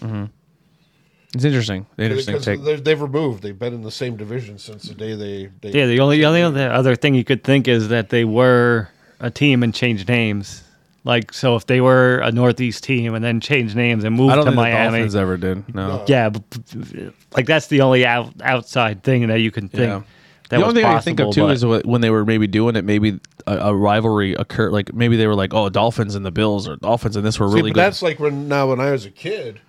it's 1.35 1.45
interesting. 1.45 1.85
Interesting 1.99 2.35
Because 2.35 2.45
take. 2.47 2.65
they're- 2.65 2.81
they've 2.81 3.01
removed. 3.01 3.43
They've 3.43 3.59
been 3.59 3.75
in 3.75 3.83
the 3.83 3.91
same 3.91 4.17
division 4.17 4.59
since 4.59 4.85
the 4.85 4.95
day 4.95 5.15
they. 5.15 5.51
they 5.61 5.79
yeah, 5.79 5.87
the 5.87 6.01
only 6.01 6.19
the 6.19 6.25
only 6.27 6.43
other 6.43 6.71
other 6.73 6.97
thing 6.97 7.15
you 7.15 7.25
could 7.25 7.45
think 7.45 7.69
is 7.69 7.89
that 7.89 8.09
they 8.11 8.25
were 8.25 8.89
a 9.21 9.31
team 9.31 9.63
and 9.63 9.75
changed 9.75 10.09
names. 10.09 10.63
Like 11.09 11.33
so, 11.33 11.57
if 11.57 11.65
they 11.65 11.81
were 11.81 12.19
a 12.19 12.31
Northeast 12.31 12.85
team 12.85 13.15
and 13.15 13.25
then 13.25 13.41
changed 13.41 13.75
names 13.75 14.05
and 14.05 14.15
moved 14.15 14.31
I 14.33 14.37
don't 14.37 14.45
to 14.45 14.51
think 14.51 14.57
the 14.57 14.63
Miami, 14.63 14.99
Dolphins 14.99 15.17
ever 15.17 15.37
did. 15.39 15.75
No. 15.75 16.05
yeah, 16.07 16.29
but, 16.29 16.43
like 17.35 17.47
that's 17.47 17.69
the 17.69 17.81
only 17.81 18.05
out, 18.05 18.35
outside 18.43 19.03
thing 19.03 19.27
that 19.29 19.41
you 19.41 19.51
can 19.51 19.71
think. 19.71 19.89
Yeah. 19.89 20.03
That 20.51 20.59
the 20.59 20.59
was 20.59 20.69
only 20.69 20.83
thing 20.83 20.91
I 20.91 21.01
think 21.01 21.21
of 21.21 21.33
too 21.33 21.47
but- 21.47 21.53
is 21.53 21.63
wh- 21.63 21.87
when 21.89 22.03
they 22.03 22.11
were 22.11 22.27
maybe 22.27 22.47
doing 22.47 22.77
it, 22.77 22.85
maybe 22.85 23.21
a, 23.47 23.57
a 23.57 23.75
rivalry 23.75 24.35
occurred. 24.35 24.73
Like 24.73 24.93
maybe 24.93 25.17
they 25.17 25.27
were 25.27 25.35
like, 25.35 25.55
"Oh, 25.55 25.71
Dolphins 25.71 26.15
and 26.15 26.27
the 26.27 26.31
Bills, 26.31 26.69
or 26.69 26.77
Dolphins 26.77 27.17
and 27.17 27.25
this 27.25 27.41
were 27.41 27.49
See, 27.49 27.55
really 27.55 27.71
but 27.71 27.77
good." 27.77 27.85
that's 27.85 28.03
like 28.03 28.21
when 28.21 28.47
now 28.47 28.69
when 28.69 28.79
I 28.79 28.91
was 28.91 29.07
a 29.07 29.11
kid, 29.11 29.63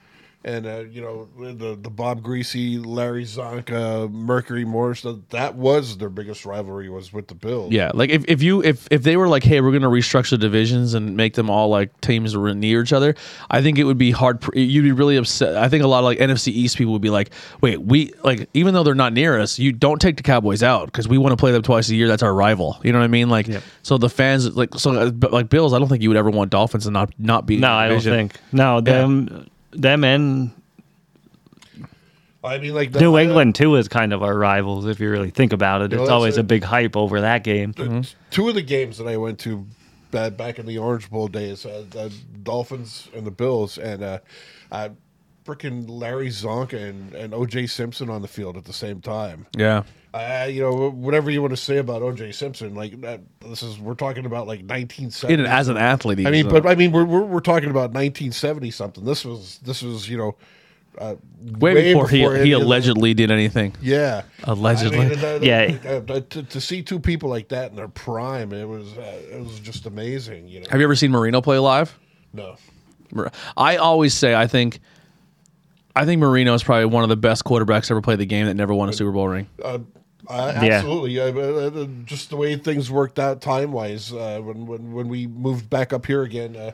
and 0.46 0.66
uh, 0.66 0.84
you 0.90 1.02
know 1.02 1.28
the 1.54 1.78
the 1.82 1.90
Bob 1.90 2.22
Griese, 2.22 2.86
Larry 2.86 3.26
Csonka, 3.26 4.10
Mercury 4.10 4.64
Morris. 4.64 5.02
That, 5.02 5.30
that 5.32 5.56
was 5.56 5.98
their 5.98 6.10
biggest 6.10 6.46
rivalry 6.46 6.90
was 6.90 7.12
with 7.12 7.28
the 7.28 7.36
Bills. 7.36 7.74
Yeah, 7.74 7.92
like 7.94 8.10
if, 8.10 8.24
if 8.28 8.42
you 8.42 8.64
if 8.64 8.88
if 8.90 9.04
they 9.04 9.18
were 9.18 9.28
like, 9.28 9.44
hey, 9.44 9.60
we're 9.60 9.74
gonna 9.74 9.90
restructure 9.90 10.40
divisions 10.40 10.94
and 10.94 11.18
make 11.18 11.34
them 11.34 11.50
all 11.50 11.68
like 11.68 12.00
teams 12.00 12.34
near 12.36 12.82
each 12.82 12.94
other, 12.94 13.16
I 13.52 13.62
think 13.62 13.78
it 13.78 13.84
would 13.84 13.98
be 13.98 14.12
hard. 14.12 14.44
You'd 14.54 14.84
be 14.84 14.94
really 14.94 15.18
upset. 15.18 15.58
I 15.58 15.68
think 15.68 15.84
a 15.84 15.88
lot 15.88 16.00
of 16.00 16.06
like 16.06 16.20
NFC 16.20 16.48
East 16.48 16.78
people 16.78 16.94
would 16.94 17.02
be 17.02 17.10
like, 17.10 17.32
wait, 17.60 17.82
we 17.82 18.14
like 18.24 18.48
even 18.54 18.74
though 18.74 18.84
they're 18.84 18.96
not 18.96 19.12
near 19.12 19.38
us, 19.40 19.60
you 19.60 19.74
don't 19.74 20.00
take 20.00 20.16
the 20.16 20.24
Cowboys 20.24 20.64
out 20.64 20.86
because 20.86 21.08
we 21.08 21.18
want 21.18 21.34
to 21.34 21.38
play 21.38 21.52
them 21.52 21.64
twice 21.64 21.90
a 21.90 21.96
year. 21.96 22.08
That's 22.08 22.24
our 22.24 22.34
rival. 22.34 22.80
You 22.84 22.94
know 22.94 23.00
what 23.00 23.06
I 23.06 23.10
mean? 23.10 23.30
Like, 23.30 23.48
Yep. 23.48 23.64
so 23.84 23.98
the 23.98 24.10
fans 24.10 24.56
like 24.56 24.74
so 24.76 24.92
uh, 24.94 25.12
like 25.32 25.50
Bills. 25.50 25.74
I 25.74 25.80
don't 25.80 25.90
think 25.90 26.02
you 26.02 26.10
would 26.10 26.18
ever 26.18 26.30
want 26.30 26.50
Dolphins 26.50 26.86
to 26.86 26.92
not 26.92 27.14
not 27.20 27.46
be. 27.46 27.58
No, 27.58 27.68
the 27.68 27.74
I 27.74 27.88
don't 27.90 28.02
think. 28.02 28.36
No, 28.54 28.80
them 28.80 29.50
them 29.72 30.04
and 30.04 30.52
I 32.44 32.58
mean 32.58 32.74
like 32.74 32.92
the, 32.94 33.02
New 33.02 33.18
England 33.18 33.56
too 33.56 33.76
is 33.76 33.88
kind 33.88 34.14
of 34.14 34.24
our 34.24 34.38
rivals 34.38 34.86
if 34.86 35.00
you 35.00 35.10
really 35.10 35.30
think 35.30 35.52
about 35.54 35.82
it. 35.82 35.92
know, 35.92 36.02
It's 36.02 36.10
always 36.12 36.38
a- 36.38 36.42
a 36.42 36.44
big 36.44 36.64
hype 36.64 36.96
over 36.96 37.22
that 37.22 37.44
game. 37.44 37.74
the- 37.74 38.08
two 38.32 38.48
of 38.48 38.56
the 38.56 38.62
games 38.62 38.98
that 38.98 39.08
I 39.08 39.18
went 39.18 39.40
to 39.40 39.66
uh, 40.14 40.30
back 40.32 40.58
in 40.58 40.66
the 40.66 40.78
Orange 40.78 41.10
Bowl 41.10 41.28
days, 41.28 41.66
uh, 41.66 41.84
the 41.90 42.12
Dolphins 42.42 43.10
and 43.16 43.28
the 43.28 43.32
Bills, 43.32 43.78
and 43.78 44.02
uh, 44.02 44.20
I, 44.72 44.90
frickin' 45.46 45.86
Larry 45.88 46.30
Csonka 46.30 46.74
and, 46.90 47.14
and 47.14 47.34
O.J. 47.34 47.68
Simpson 47.68 48.10
on 48.10 48.22
the 48.24 48.28
field 48.28 48.58
at 48.58 48.66
the 48.66 48.74
same 48.74 49.02
time. 49.02 49.46
Yeah. 49.56 49.84
Uh, 50.14 50.48
you 50.50 50.62
know, 50.62 50.90
whatever 50.90 51.30
you 51.30 51.40
want 51.42 51.52
to 51.52 51.58
say 51.58 51.78
about 51.78 52.02
O.J. 52.02 52.32
Simpson, 52.32 52.74
like 52.74 53.00
that, 53.02 53.22
this 53.42 53.62
is 53.62 53.78
we're 53.80 53.94
talking 53.94 54.26
about 54.26 54.48
like 54.48 54.62
1970. 54.62 55.34
In, 55.36 55.40
as 55.46 55.68
an 55.68 55.78
athlete, 55.78 56.26
I 56.26 56.32
mean, 56.32 56.48
a- 56.48 56.50
but 56.50 56.66
I 56.66 56.74
mean, 56.74 56.92
we're, 56.92 57.06
we're 57.06 57.22
we're 57.26 57.40
talking 57.42 57.70
about 57.70 57.92
1970 57.94 58.72
something. 58.72 59.06
This 59.06 59.24
was 59.24 59.60
this 59.60 59.84
was 59.84 60.10
you 60.10 60.18
know, 60.18 60.36
uh, 60.98 61.16
way, 61.60 61.94
before, 61.94 62.08
he 62.08 62.28
he 62.44 62.52
allegedly 62.54 63.14
did 63.14 63.30
anything. 63.30 63.76
yeah, 63.82 64.24
Allegedly. 64.46 64.98
I 65.00 65.10
mean, 65.10 65.20
uh, 65.24 65.40
Yeah. 65.44 65.78
uh, 65.86 66.12
uh, 66.14 66.20
to, 66.32 66.42
to 66.44 66.60
see 66.60 66.82
two 66.82 67.00
people 67.00 67.30
like 67.30 67.50
that 67.50 67.70
in 67.70 67.76
their 67.76 67.88
prime, 67.88 68.52
it 68.52 68.68
was 68.68 68.98
uh, 68.98 69.22
it 69.32 69.40
was 69.40 69.60
just 69.60 69.86
amazing. 69.86 70.48
You 70.48 70.62
know, 70.62 70.66
Have 70.72 70.80
you 70.80 70.86
ever 70.86 70.96
seen 70.96 71.12
Marino 71.12 71.40
play 71.40 71.60
live? 71.60 71.96
no, 72.34 72.56
I 73.56 73.78
always 73.78 74.16
say 74.16 74.34
I 74.34 74.48
think 74.48 74.80
I 75.96 76.06
think 76.06 76.20
Marino 76.20 76.56
is 76.56 76.64
probably 76.64 76.86
one 76.86 77.04
of 77.04 77.10
the 77.10 77.16
best 77.18 77.44
quarterbacks 77.44 77.92
ever 77.92 78.02
played 78.02 78.18
the 78.20 78.26
game 78.26 78.48
that 78.48 78.56
never 78.56 78.74
won 78.74 78.90
a 78.90 78.94
Super 78.94 79.12
Bowl 79.12 79.28
ring. 79.28 79.48
Uh, 79.64 79.80
uh, 80.30 80.54
absolutely. 80.56 81.20
Uh, 81.20 81.32
uh, 81.32 81.88
just 82.06 82.30
the 82.30 82.36
way 82.38 82.56
things 82.56 82.92
worked 82.92 83.20
out 83.20 83.42
time 83.42 83.72
wise 83.72 84.14
uh, 84.14 84.40
when, 84.42 84.66
when 84.66 84.94
when 84.94 85.10
we 85.10 85.28
moved 85.28 85.70
back 85.70 85.92
up 85.92 86.06
here 86.06 86.24
again. 86.24 86.56
Uh, 86.56 86.72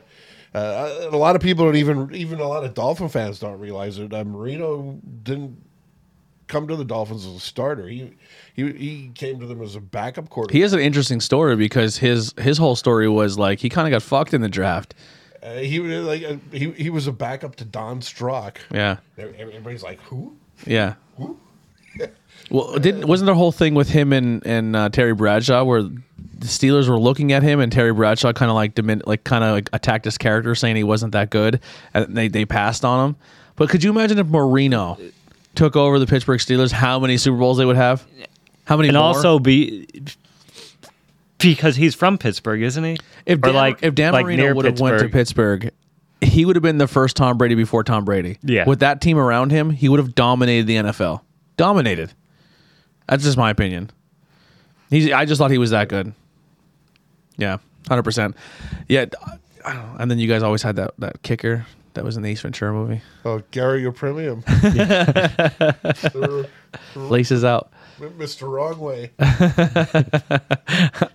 uh, 0.54 1.08
a 1.10 1.16
lot 1.16 1.36
of 1.36 1.42
people 1.42 1.64
don't 1.64 1.76
even 1.76 2.14
even 2.14 2.40
a 2.40 2.46
lot 2.46 2.64
of 2.64 2.74
Dolphin 2.74 3.08
fans 3.08 3.38
don't 3.38 3.58
realize 3.58 3.98
it. 3.98 4.12
Uh, 4.12 4.24
Marino 4.24 4.98
didn't 5.22 5.62
come 6.46 6.68
to 6.68 6.76
the 6.76 6.84
Dolphins 6.84 7.26
as 7.26 7.34
a 7.34 7.40
starter. 7.40 7.88
He 7.88 8.14
he 8.54 8.72
he 8.72 9.10
came 9.14 9.40
to 9.40 9.46
them 9.46 9.62
as 9.62 9.76
a 9.76 9.80
backup 9.80 10.28
quarterback. 10.28 10.54
He 10.54 10.60
has 10.60 10.72
an 10.72 10.80
interesting 10.80 11.20
story 11.20 11.56
because 11.56 11.98
his 11.98 12.34
his 12.38 12.58
whole 12.58 12.76
story 12.76 13.08
was 13.08 13.38
like 13.38 13.58
he 13.58 13.68
kind 13.68 13.86
of 13.86 13.90
got 13.90 14.02
fucked 14.02 14.34
in 14.34 14.40
the 14.40 14.48
draft. 14.48 14.94
Uh, 15.42 15.56
he 15.56 15.78
like 15.80 16.24
uh, 16.24 16.36
he 16.52 16.70
he 16.72 16.90
was 16.90 17.06
a 17.06 17.12
backup 17.12 17.56
to 17.56 17.64
Don 17.64 18.00
Strock. 18.00 18.58
Yeah, 18.70 18.98
Everybody's 19.18 19.82
like, 19.82 20.00
who? 20.02 20.36
yeah. 20.66 20.94
Well, 22.50 22.78
didn't 22.78 23.06
wasn't 23.06 23.26
there 23.26 23.34
a 23.34 23.38
whole 23.38 23.52
thing 23.52 23.74
with 23.74 23.88
him 23.88 24.12
and 24.12 24.44
and 24.46 24.76
uh, 24.76 24.88
Terry 24.88 25.14
Bradshaw 25.14 25.64
where 25.64 25.82
the 25.82 26.46
Steelers 26.46 26.88
were 26.88 26.98
looking 26.98 27.32
at 27.32 27.42
him 27.42 27.60
and 27.60 27.72
Terry 27.72 27.92
Bradshaw 27.92 28.32
kind 28.32 28.50
of 28.50 28.54
like 28.54 28.74
dimin- 28.74 29.06
like 29.06 29.24
kind 29.24 29.42
of 29.42 29.52
like 29.52 29.68
attacked 29.72 30.04
his 30.04 30.16
character, 30.18 30.54
saying 30.54 30.76
he 30.76 30.84
wasn't 30.84 31.12
that 31.12 31.30
good, 31.30 31.60
and 31.92 32.16
they 32.16 32.28
they 32.28 32.44
passed 32.44 32.84
on 32.84 33.10
him. 33.10 33.16
But 33.56 33.68
could 33.68 33.82
you 33.82 33.90
imagine 33.90 34.18
if 34.18 34.26
Marino 34.26 34.98
took 35.54 35.76
over 35.76 35.98
the 35.98 36.06
Pittsburgh 36.06 36.38
Steelers, 36.38 36.72
how 36.72 37.00
many 37.00 37.16
Super 37.16 37.38
Bowls 37.38 37.58
they 37.58 37.64
would 37.64 37.76
have? 37.76 38.06
How 38.66 38.76
many? 38.76 38.88
and 38.88 38.96
more? 38.96 39.04
also 39.04 39.38
be 39.38 39.88
because 41.38 41.76
he's 41.76 41.94
from 41.94 42.18
Pittsburgh, 42.18 42.62
isn't 42.62 42.84
he? 42.84 42.98
If 43.24 43.38
Or 43.38 43.52
Dan, 43.52 43.76
if 43.82 43.94
Dan 43.94 44.12
like 44.12 44.24
Marino 44.26 44.54
would 44.54 44.64
have 44.66 44.80
went 44.80 45.00
to 45.00 45.08
Pittsburgh, 45.08 45.70
he 46.20 46.44
would 46.44 46.56
have 46.56 46.62
been 46.62 46.78
the 46.78 46.88
first 46.88 47.16
Tom 47.16 47.38
Brady 47.38 47.54
before 47.54 47.84
Tom 47.84 48.04
Brady. 48.04 48.38
Yeah. 48.42 48.66
With 48.66 48.80
that 48.80 49.00
team 49.00 49.18
around 49.18 49.50
him, 49.50 49.70
he 49.70 49.88
would 49.88 49.98
have 50.00 50.14
dominated 50.14 50.66
the 50.66 50.76
NFL. 50.76 51.22
Dominated. 51.56 52.12
That's 53.08 53.24
just 53.24 53.36
my 53.36 53.50
opinion. 53.50 53.90
He's. 54.90 55.10
I 55.12 55.24
just 55.24 55.38
thought 55.38 55.50
he 55.50 55.58
was 55.58 55.70
that 55.70 55.88
good. 55.88 56.12
Yeah, 57.36 57.58
hundred 57.88 58.02
percent. 58.04 58.36
Yeah, 58.88 59.06
I 59.64 59.72
don't 59.74 59.82
know. 59.82 59.96
and 59.98 60.10
then 60.10 60.18
you 60.18 60.28
guys 60.28 60.42
always 60.42 60.62
had 60.62 60.76
that 60.76 60.92
that 60.98 61.22
kicker 61.22 61.66
that 61.94 62.04
was 62.04 62.16
in 62.16 62.22
the 62.22 62.30
Ace 62.30 62.40
Ventura 62.42 62.72
movie. 62.72 63.00
Oh, 63.24 63.42
Gary 63.50 63.82
Yepremian, 63.82 64.42
Laces 66.96 67.44
out. 67.44 67.70
Mr. 67.98 68.48
Wrong 68.50 68.78
Way. 68.78 69.10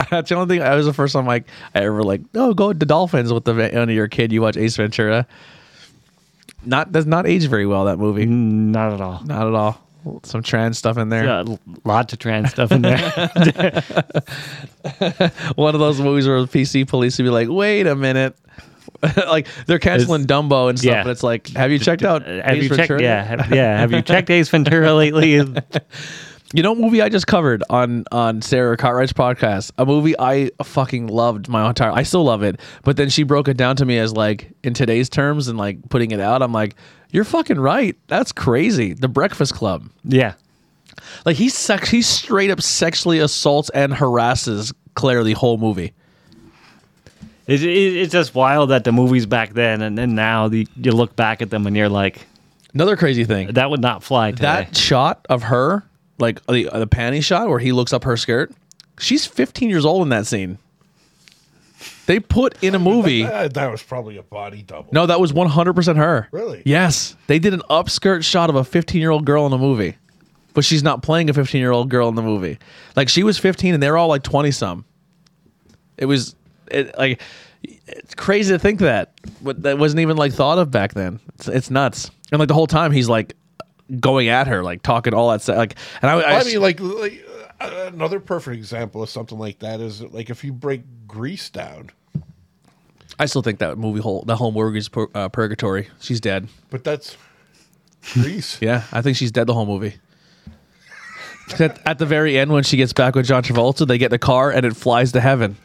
That's 0.10 0.30
the 0.30 0.36
only 0.36 0.56
thing. 0.56 0.60
That 0.64 0.74
was 0.76 0.86
the 0.88 0.94
first 0.94 1.14
time 1.14 1.26
like 1.28 1.46
I 1.76 1.82
ever 1.82 2.04
like. 2.04 2.22
Oh, 2.34 2.54
go 2.54 2.74
to 2.74 2.78
the 2.80 2.86
Dolphins 2.88 3.32
with 3.32 3.46
the 3.46 3.54
when 3.54 3.90
you're 3.90 4.08
kid. 4.08 4.32
You 4.32 4.42
watch 4.42 4.58
Ace 4.58 4.76
Ventura. 4.76 5.28
Not 6.66 6.92
does 6.92 7.06
not 7.06 7.26
age 7.28 7.46
very 7.46 7.66
well 7.66 7.86
that 7.86 7.98
movie. 7.98 8.26
Not 8.26 8.94
at 8.94 9.02
all. 9.02 9.22
Not 9.24 9.48
at 9.48 9.54
all. 9.54 9.80
Some 10.24 10.42
trans 10.42 10.78
stuff 10.78 10.98
in 10.98 11.10
there. 11.10 11.26
Yeah, 11.26 11.44
lots 11.84 12.14
of 12.14 12.20
trans 12.20 12.50
stuff 12.52 12.72
in 12.72 12.82
there. 12.82 12.98
One 15.56 15.76
of 15.76 15.80
those 15.80 16.02
movies 16.02 16.28
where 16.28 16.42
the 16.42 16.48
PC 16.48 16.88
police 16.88 17.18
would 17.18 17.24
be 17.24 17.30
like, 17.30 17.50
"Wait 17.50 17.86
a 17.88 17.96
minute." 17.96 18.36
like 19.28 19.48
they're 19.66 19.80
canceling 19.80 20.26
Dumbo 20.26 20.70
and 20.70 20.78
stuff, 20.78 20.92
yeah. 20.92 21.04
but 21.04 21.10
it's 21.10 21.24
like, 21.24 21.48
have 21.50 21.72
you 21.72 21.80
checked 21.80 22.04
out? 22.04 22.26
Have 22.26 22.56
Ace 22.56 22.64
you 22.64 22.70
checked? 22.70 22.90
Ventura? 22.90 23.02
Yeah, 23.02 23.24
have, 23.24 23.52
yeah. 23.52 23.80
Have 23.80 23.92
you 23.92 24.02
checked 24.02 24.30
Ace 24.30 24.50
Ventura 24.50 24.94
lately? 24.96 25.34
You 26.54 26.64
know, 26.64 26.76
movie 26.76 27.02
I 27.02 27.10
just 27.10 27.28
covered 27.28 27.64
on 27.70 28.04
on 28.12 28.42
Sarah 28.42 28.78
Cartwright's 28.78 29.14
podcast. 29.14 29.72
A 29.78 29.86
movie 29.86 30.16
I 30.20 30.52
fucking 30.64 31.08
loved 31.08 31.48
my 31.48 31.68
entire. 31.68 31.92
I 31.92 32.04
still 32.04 32.24
love 32.24 32.44
it, 32.44 32.60
but 32.84 32.98
then 32.98 33.10
she 33.10 33.24
broke 33.24 33.48
it 33.48 33.58
down 33.58 33.76
to 33.78 33.86
me 33.86 33.98
as 33.98 34.14
like 34.14 34.52
in 34.64 34.74
today's 34.74 35.10
terms 35.10 35.48
and 35.48 35.58
like 35.58 35.90
putting 35.90 36.12
it 36.12 36.20
out. 36.20 36.44
I'm 36.44 36.52
like, 36.52 36.76
you're 37.12 37.24
fucking 37.26 37.60
right. 37.60 37.96
That's 38.08 38.32
crazy. 38.32 38.94
The 38.94 39.08
Breakfast 39.08 39.54
Club. 39.54 39.90
yeah, 40.04 40.34
Like 41.26 41.36
he's 41.38 41.56
sex. 41.56 41.90
He 41.90 42.02
straight 42.02 42.50
up 42.52 42.62
sexually 42.62 43.20
assaults 43.20 43.70
and 43.72 43.94
harasses 43.94 44.74
Claire 44.96 45.24
the 45.24 45.34
whole 45.34 45.58
movie. 45.58 45.94
it, 47.48 47.64
it, 47.64 47.68
it's 47.68 48.12
just 48.12 48.34
wild 48.36 48.70
that 48.70 48.84
the 48.84 48.92
movies 48.92 49.26
back 49.26 49.54
then 49.54 49.82
and 49.82 49.98
then 49.98 50.16
now 50.16 50.48
the, 50.48 50.68
you 50.76 50.92
look 50.92 51.16
back 51.16 51.42
at 51.42 51.50
them 51.50 51.68
and 51.68 51.76
you're 51.76 51.90
like, 51.90 52.26
Another 52.74 52.96
crazy 52.96 53.26
thing. 53.26 53.48
that 53.54 53.70
would 53.70 53.82
not 53.82 54.02
fly 54.04 54.32
today. 54.32 54.44
that 54.44 54.78
shot 54.78 55.26
of 55.30 55.44
her, 55.44 55.84
like 56.20 56.42
the 56.46 56.70
the 56.74 56.88
panty 56.88 57.22
shot 57.22 57.50
where 57.50 57.60
he 57.60 57.74
looks 57.74 57.92
up 57.92 58.06
her 58.06 58.16
skirt, 58.16 58.54
she's 58.98 59.26
15 59.26 59.70
years 59.70 59.84
old 59.86 60.04
in 60.04 60.10
that 60.10 60.26
scene. 60.26 60.58
They 62.06 62.20
put 62.20 62.62
in 62.64 62.76
a 62.76 62.80
movie. 62.80 63.22
Uh, 63.32 63.48
that 63.48 63.72
was 63.72 63.82
probably 63.82 64.18
a 64.18 64.24
body 64.24 64.62
double. 64.62 64.90
No, 64.92 65.06
that 65.06 65.20
was 65.20 65.32
100% 65.32 65.96
her. 65.96 66.28
Really? 66.32 66.62
Yes. 66.66 67.16
They 67.28 67.40
did 67.40 67.54
an 67.54 67.62
upskirt 67.70 68.24
shot 68.24 68.50
of 68.50 68.56
a 68.56 68.64
15 68.64 69.00
year 69.00 69.12
old 69.12 69.26
girl 69.26 69.46
in 69.46 69.54
a 69.54 69.58
movie, 69.58 69.96
but 70.54 70.66
she's 70.66 70.84
not 70.84 71.02
playing 71.02 71.30
a 71.30 71.34
15 71.34 71.60
year 71.60 71.72
old 71.72 71.90
girl 71.90 72.10
in 72.10 72.16
the 72.16 72.22
movie. 72.22 72.58
Like 72.96 73.08
she 73.08 73.24
was 73.24 73.38
15 73.38 73.74
and 73.74 73.82
they 73.82 73.90
were 73.90 73.98
all 73.98 74.10
like 74.10 74.24
20 74.24 74.52
some. 74.52 74.86
It 75.98 76.06
was 76.06 76.36
it, 76.70 76.98
like 76.98 77.22
it's 77.64 78.16
crazy 78.16 78.54
to 78.54 78.60
think 78.60 78.80
that, 78.80 79.14
but 79.42 79.64
that 79.64 79.78
wasn't 79.78 80.02
even 80.02 80.18
like 80.18 80.34
thought 80.34 80.58
of 80.58 80.72
back 80.72 80.94
then. 80.94 81.20
It's, 81.36 81.48
it's 81.48 81.70
nuts. 81.70 82.12
And 82.32 82.40
like 82.40 82.48
the 82.48 82.54
whole 82.54 82.68
time 82.68 82.92
he's 82.92 83.08
like 83.10 83.36
going 84.00 84.28
at 84.28 84.48
her, 84.48 84.64
like 84.64 84.82
talking 84.82 85.14
all 85.14 85.32
that 85.32 85.42
stuff. 85.42 85.58
Like, 85.58 85.76
and 86.02 86.12
I, 86.12 86.20
I, 86.20 86.40
I 86.40 86.44
mean, 86.44 86.62
like, 86.62 86.80
like 86.80 87.26
another 87.62 88.20
perfect 88.20 88.56
example 88.58 89.02
of 89.04 89.10
something 89.10 89.38
like 89.38 89.60
that 89.60 89.80
is 89.80 90.02
like 90.02 90.30
if 90.30 90.44
you 90.44 90.54
break 90.54 90.82
Grease 91.08 91.50
down, 91.50 91.92
I 93.20 93.26
still 93.26 93.42
think 93.42 93.60
that 93.60 93.78
movie 93.78 94.02
whole 94.02 94.24
the 94.24 94.36
whole 94.36 94.52
movie 94.52 94.78
is 94.80 94.90
pur- 94.90 95.10
uh, 95.14 95.30
purgatory. 95.30 95.90
She's 96.00 96.20
dead. 96.22 96.48
but 96.70 96.84
that's 96.84 97.18
Grease. 98.14 98.58
Yeah, 98.62 98.84
I 98.92 99.02
think 99.02 99.18
she's 99.18 99.32
dead 99.32 99.48
the 99.48 99.54
whole 99.54 99.66
movie. 99.66 99.96
At, 101.60 101.86
at 101.86 102.00
the 102.00 102.06
very 102.06 102.38
end, 102.38 102.52
when 102.52 102.64
she 102.64 102.78
gets 102.78 102.94
back 102.94 103.14
with 103.16 103.26
John 103.26 103.44
Travolta, 103.44 103.86
they 103.86 103.98
get 103.98 104.12
in 104.12 104.16
a 104.16 104.20
car 104.20 104.52
and 104.52 104.66
it 104.66 104.76
flies 104.76 105.12
to 105.12 105.20
heaven. 105.22 105.58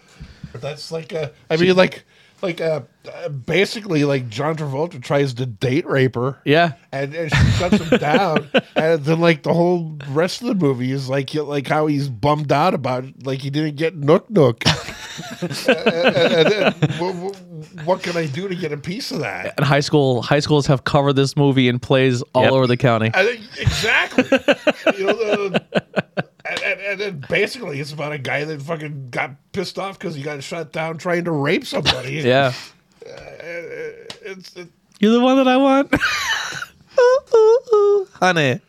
But 0.52 0.60
that's 0.60 0.90
like, 0.90 1.12
uh, 1.12 1.28
I 1.48 1.56
mean, 1.56 1.76
like, 1.76 2.04
like 2.42 2.60
uh, 2.60 2.82
uh, 3.12 3.28
basically, 3.28 4.04
like 4.04 4.28
John 4.28 4.56
Travolta 4.56 5.02
tries 5.02 5.34
to 5.34 5.46
date 5.46 5.86
rape 5.86 6.14
her. 6.16 6.38
Yeah, 6.44 6.72
And, 6.92 7.14
and 7.14 7.30
she 7.30 7.44
shuts 7.52 7.78
him 7.78 7.98
down, 7.98 8.48
and 8.76 9.02
then 9.04 9.20
like 9.20 9.42
the 9.42 9.54
whole 9.54 9.96
rest 10.10 10.42
of 10.42 10.48
the 10.48 10.54
movie 10.54 10.92
is 10.92 11.08
like 11.08 11.32
like 11.34 11.66
how 11.66 11.86
he's 11.86 12.08
bummed 12.08 12.52
out 12.52 12.74
about 12.74 13.04
like 13.24 13.40
he 13.40 13.50
didn't 13.50 13.76
get 13.76 13.96
Nook 13.96 14.28
Nook. 14.30 14.62
and, 15.40 15.68
and 15.68 16.50
then, 16.50 16.72
what, 16.98 17.36
what 17.84 18.02
can 18.02 18.16
I 18.16 18.26
do 18.26 18.48
to 18.48 18.54
get 18.54 18.72
a 18.72 18.76
piece 18.76 19.10
of 19.10 19.20
that? 19.20 19.54
and 19.56 19.66
high 19.66 19.80
school 19.80 20.20
high 20.22 20.40
schools 20.40 20.66
have 20.66 20.84
covered 20.84 21.14
this 21.14 21.36
movie 21.36 21.68
in 21.68 21.78
plays 21.78 22.22
all 22.34 22.42
Yep. 22.44 22.52
over 22.52 22.66
the 22.66 22.76
county. 22.76 23.10
I 23.14 23.24
think, 23.24 23.40
exactly. 23.58 24.24
you 24.98 25.06
know, 25.06 25.48
the, 25.48 26.28
and, 26.66 26.80
and, 26.80 26.80
and 26.80 27.00
then 27.00 27.24
basically 27.28 27.80
it's 27.80 27.92
about 27.92 28.12
a 28.12 28.18
guy 28.18 28.44
that 28.44 28.60
fucking 28.62 29.08
got 29.10 29.30
pissed 29.52 29.78
off 29.78 29.98
because 29.98 30.14
he 30.14 30.22
got 30.22 30.42
shut 30.42 30.72
down 30.72 30.98
trying 30.98 31.24
to 31.24 31.32
rape 31.32 31.66
somebody. 31.66 32.20
Yeah, 32.22 32.52
uh, 33.06 33.10
It's, 34.22 34.54
it, 34.56 34.68
you're 35.00 35.12
the 35.12 35.20
one 35.20 35.36
that 35.36 35.48
I 35.48 35.56
want, 35.56 35.92
Ooh, 36.98 37.18
ooh, 37.34 37.58
ooh, 37.74 38.08
honey. 38.14 38.60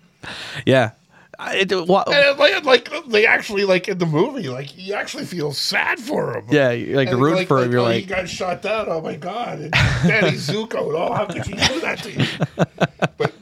Yeah, 0.65 0.91
I- 0.91 0.96
it, 1.39 1.88
wa- 1.88 2.03
and 2.07 2.15
it, 2.15 2.38
like, 2.38 2.65
like 2.91 3.05
they 3.07 3.25
actually 3.27 3.63
like 3.65 3.88
in 3.88 3.97
the 3.99 4.05
movie, 4.05 4.49
like 4.49 4.75
you 4.77 4.93
actually 4.93 5.25
feel 5.25 5.53
sad 5.53 5.99
for 5.99 6.38
him. 6.38 6.45
yeah, 6.49 6.71
you're 6.71 6.95
like 6.95 7.09
And 7.09 7.21
root 7.21 7.35
like, 7.35 7.47
for 7.47 7.57
like, 7.57 7.65
him. 7.67 7.71
You're 7.71 7.81
oh, 7.81 7.85
like, 7.85 7.95
he 8.01 8.05
got 8.05 8.27
shot 8.27 8.61
down. 8.61 8.88
Oh 8.89 9.01
my 9.01 9.15
god, 9.15 9.59
and 9.59 9.71
Danny 9.71 10.31
Zuko. 10.38 10.75
Oh, 10.95 11.13
how 11.13 11.25
could 11.25 11.45
you 11.47 11.55
do 11.55 11.79
that 11.81 11.99
to 12.03 12.11
you? 12.11 12.25
But 13.17 13.33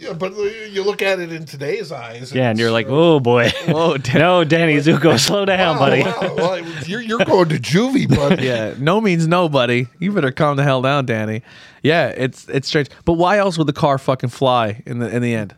yeah, 0.00 0.12
but 0.14 0.32
you 0.70 0.82
look 0.84 1.02
at 1.02 1.18
it 1.18 1.30
in 1.32 1.44
today's 1.44 1.92
eyes. 1.92 2.32
yeah, 2.32 2.48
and 2.48 2.58
you're 2.58 2.70
like, 2.70 2.86
oh 2.88 3.20
boy. 3.20 3.50
whoa, 3.66 3.98
Dan- 3.98 4.20
no, 4.20 4.42
Danny 4.44 4.76
Zuko, 4.76 5.18
slow 5.18 5.44
down, 5.44 5.76
wow, 5.76 5.78
buddy. 5.78 6.02
wow, 6.02 6.34
well, 6.34 6.60
you're 6.86 7.02
you're 7.02 7.18
going 7.24 7.48
to 7.50 7.56
juvie, 7.56 8.08
buddy. 8.08 8.46
yeah, 8.46 8.74
no 8.78 9.00
means 9.02 9.26
no, 9.26 9.48
buddy. 9.50 9.86
You 9.98 10.12
better 10.12 10.30
calm 10.32 10.56
the 10.56 10.62
hell 10.62 10.80
down, 10.80 11.04
Danny. 11.04 11.42
Yeah, 11.82 12.08
it's 12.08 12.48
it's 12.48 12.68
strange. 12.68 12.88
But 13.04 13.14
why 13.14 13.36
else 13.38 13.58
would 13.58 13.66
the 13.66 13.72
car 13.74 13.98
fucking 13.98 14.30
fly 14.30 14.82
in 14.86 14.98
the 14.98 15.14
in 15.14 15.20
the 15.20 15.34
end? 15.34 15.54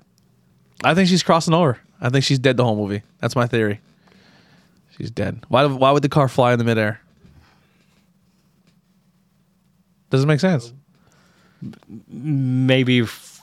I 0.85 0.95
think 0.95 1.09
she's 1.09 1.23
crossing 1.23 1.55
over. 1.55 1.79
I 2.01 2.09
think 2.09 2.25
she's 2.25 2.39
dead 2.39 2.57
the 2.57 2.65
whole 2.65 2.77
movie. 2.77 3.03
That's 3.21 3.37
my 3.37 3.47
theory. 3.47 3.81
She's 4.97 5.11
dead. 5.11 5.45
Why 5.49 5.65
why 5.67 5.91
would 5.91 6.03
the 6.03 6.09
car 6.09 6.29
fly 6.29 6.53
in 6.53 6.59
the 6.59 6.65
midair? 6.65 7.01
Doesn't 10.11 10.29
make 10.29 10.41
sense. 10.41 10.73
Maybe 12.09 13.01
f- 13.01 13.41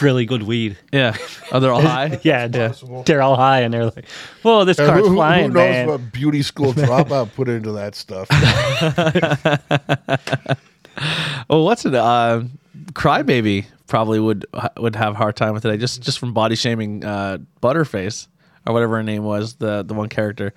really 0.00 0.24
good 0.26 0.42
weed. 0.42 0.76
Yeah. 0.92 1.16
Oh, 1.52 1.60
they're 1.60 1.72
all 1.72 1.82
high. 1.96 2.18
Yeah, 2.22 2.48
they're, 2.48 2.70
possible. 2.70 3.02
they're 3.04 3.22
all 3.22 3.36
high 3.36 3.60
and 3.60 3.72
they're 3.72 3.84
like, 3.84 4.06
"Whoa, 4.42 4.64
this 4.64 4.78
And 4.78 4.88
car's 4.88 5.02
who, 5.02 5.10
who- 5.10 5.14
flying, 5.16 5.48
who 5.48 5.54
knows 5.54 5.70
man." 5.70 5.88
what 5.88 6.12
beauty 6.12 6.42
school 6.42 6.72
dropout 6.72 7.34
put 7.34 7.48
into 7.48 7.72
that 7.72 7.94
stuff? 7.94 8.28
Well, 11.50 11.64
what's 11.64 11.84
it? 11.84 11.94
Uh, 11.94 12.44
Crybaby 12.96 13.66
probably 13.86 14.18
would 14.18 14.46
would 14.78 14.96
have 14.96 15.12
a 15.12 15.16
hard 15.16 15.36
time 15.36 15.52
with 15.52 15.66
it. 15.66 15.76
Just 15.78 16.02
just 16.02 16.18
from 16.18 16.32
body 16.32 16.56
shaming 16.56 17.04
uh, 17.04 17.38
Butterface 17.62 18.26
or 18.66 18.72
whatever 18.72 18.96
her 18.96 19.02
name 19.02 19.22
was, 19.22 19.54
the 19.56 19.82
the 19.82 19.92
one 19.92 20.08
character. 20.08 20.54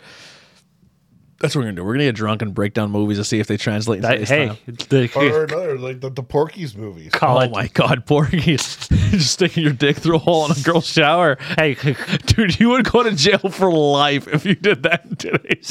That's 1.42 1.54
what 1.56 1.62
we're 1.62 1.68
gonna 1.68 1.76
do. 1.78 1.84
We're 1.86 1.94
gonna 1.94 2.06
get 2.06 2.16
drunk 2.16 2.42
and 2.42 2.54
break 2.54 2.74
down 2.74 2.92
movies 2.92 3.18
to 3.18 3.24
see 3.26 3.40
if 3.40 3.48
they 3.48 3.58
translate. 3.58 4.02
That- 4.04 4.26
hey, 4.26 4.58
the 4.66 5.10
or 5.16 5.44
another, 5.44 5.78
like 5.78 6.00
the, 6.00 6.10
the 6.10 6.24
Porky's 6.24 6.76
movies. 6.78 7.12
Oh 7.14 7.18
college. 7.18 7.52
my 7.52 7.68
god, 7.68 8.06
Porky's 8.06 8.88
just 8.88 9.32
sticking 9.34 9.64
your 9.64 9.74
dick 9.74 9.98
through 9.98 10.16
a 10.16 10.20
hole 10.20 10.46
in 10.46 10.52
a 10.52 10.62
girl's 10.62 10.88
shower. 10.88 11.38
Hey, 11.58 11.76
Dude, 12.26 12.58
you 12.60 12.70
would 12.70 12.90
go 12.90 13.04
to 13.04 13.12
jail 13.14 13.40
for 13.40 13.70
life 13.72 14.28
if 14.30 14.46
you 14.46 14.56
did 14.56 14.84
that 14.84 15.06
in 15.06 15.16
today's 15.18 15.68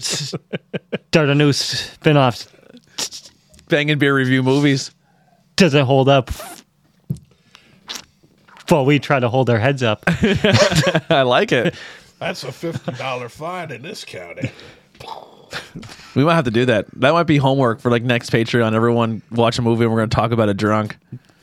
start 0.00 1.28
a 1.28 1.34
new 1.34 1.52
spin-off. 1.52 2.46
Bangin 3.68 3.98
Beer 3.98 4.14
review 4.14 4.42
movies. 4.42 4.92
Does 5.62 5.74
it 5.74 5.84
hold 5.84 6.08
up? 6.08 6.28
Well, 8.68 8.84
we 8.84 8.98
try 8.98 9.20
to 9.20 9.28
hold 9.28 9.48
our 9.48 9.60
heads 9.60 9.80
up. 9.84 10.02
I 11.08 11.22
like 11.22 11.52
it. 11.52 11.76
That's 12.18 12.42
a 12.42 12.50
fifty 12.50 12.90
dollar 12.90 13.28
fine 13.28 13.70
in 13.70 13.82
this 13.82 14.04
county. 14.04 14.50
We 16.16 16.24
might 16.24 16.34
have 16.34 16.46
to 16.46 16.50
do 16.50 16.64
that. 16.66 16.86
That 16.98 17.12
might 17.12 17.28
be 17.28 17.36
homework 17.36 17.80
for 17.80 17.90
like 17.92 18.02
next 18.02 18.30
Patreon. 18.30 18.72
Everyone 18.74 19.22
watch 19.30 19.58
a 19.58 19.62
movie 19.62 19.84
and 19.84 19.92
we're 19.92 20.00
going 20.00 20.10
to 20.10 20.14
talk 20.14 20.32
about 20.32 20.48
it 20.48 20.56
drunk. 20.56 20.96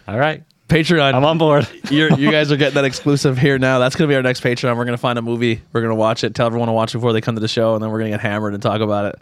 All 0.08 0.18
right, 0.18 0.44
Patreon. 0.68 1.14
I'm 1.14 1.24
on 1.24 1.38
board. 1.38 1.68
You're, 1.90 2.12
you 2.14 2.30
guys 2.30 2.52
are 2.52 2.58
getting 2.58 2.76
that 2.76 2.86
exclusive 2.86 3.38
here 3.38 3.58
now. 3.58 3.80
That's 3.80 3.96
going 3.96 4.08
to 4.08 4.12
be 4.12 4.16
our 4.16 4.22
next 4.24 4.44
Patreon. 4.44 4.76
We're 4.76 4.86
going 4.86 4.98
to 4.98 5.02
find 5.02 5.18
a 5.18 5.22
movie. 5.22 5.62
We're 5.72 5.82
going 5.82 5.92
to 5.92 5.96
watch 5.96 6.26
it. 6.26 6.36
Tell 6.36 6.46
everyone 6.46 6.68
to 6.68 6.74
watch 6.74 6.94
it 6.94 6.98
before 6.98 7.14
they 7.14 7.22
come 7.22 7.36
to 7.36 7.42
the 7.42 7.48
show, 7.48 7.74
and 7.76 7.82
then 7.84 7.90
we're 7.90 8.00
going 8.00 8.12
to 8.12 8.18
get 8.18 8.22
hammered 8.22 8.54
and 8.54 8.62
talk 8.62 8.82
about 8.82 9.06
it. 9.06 9.22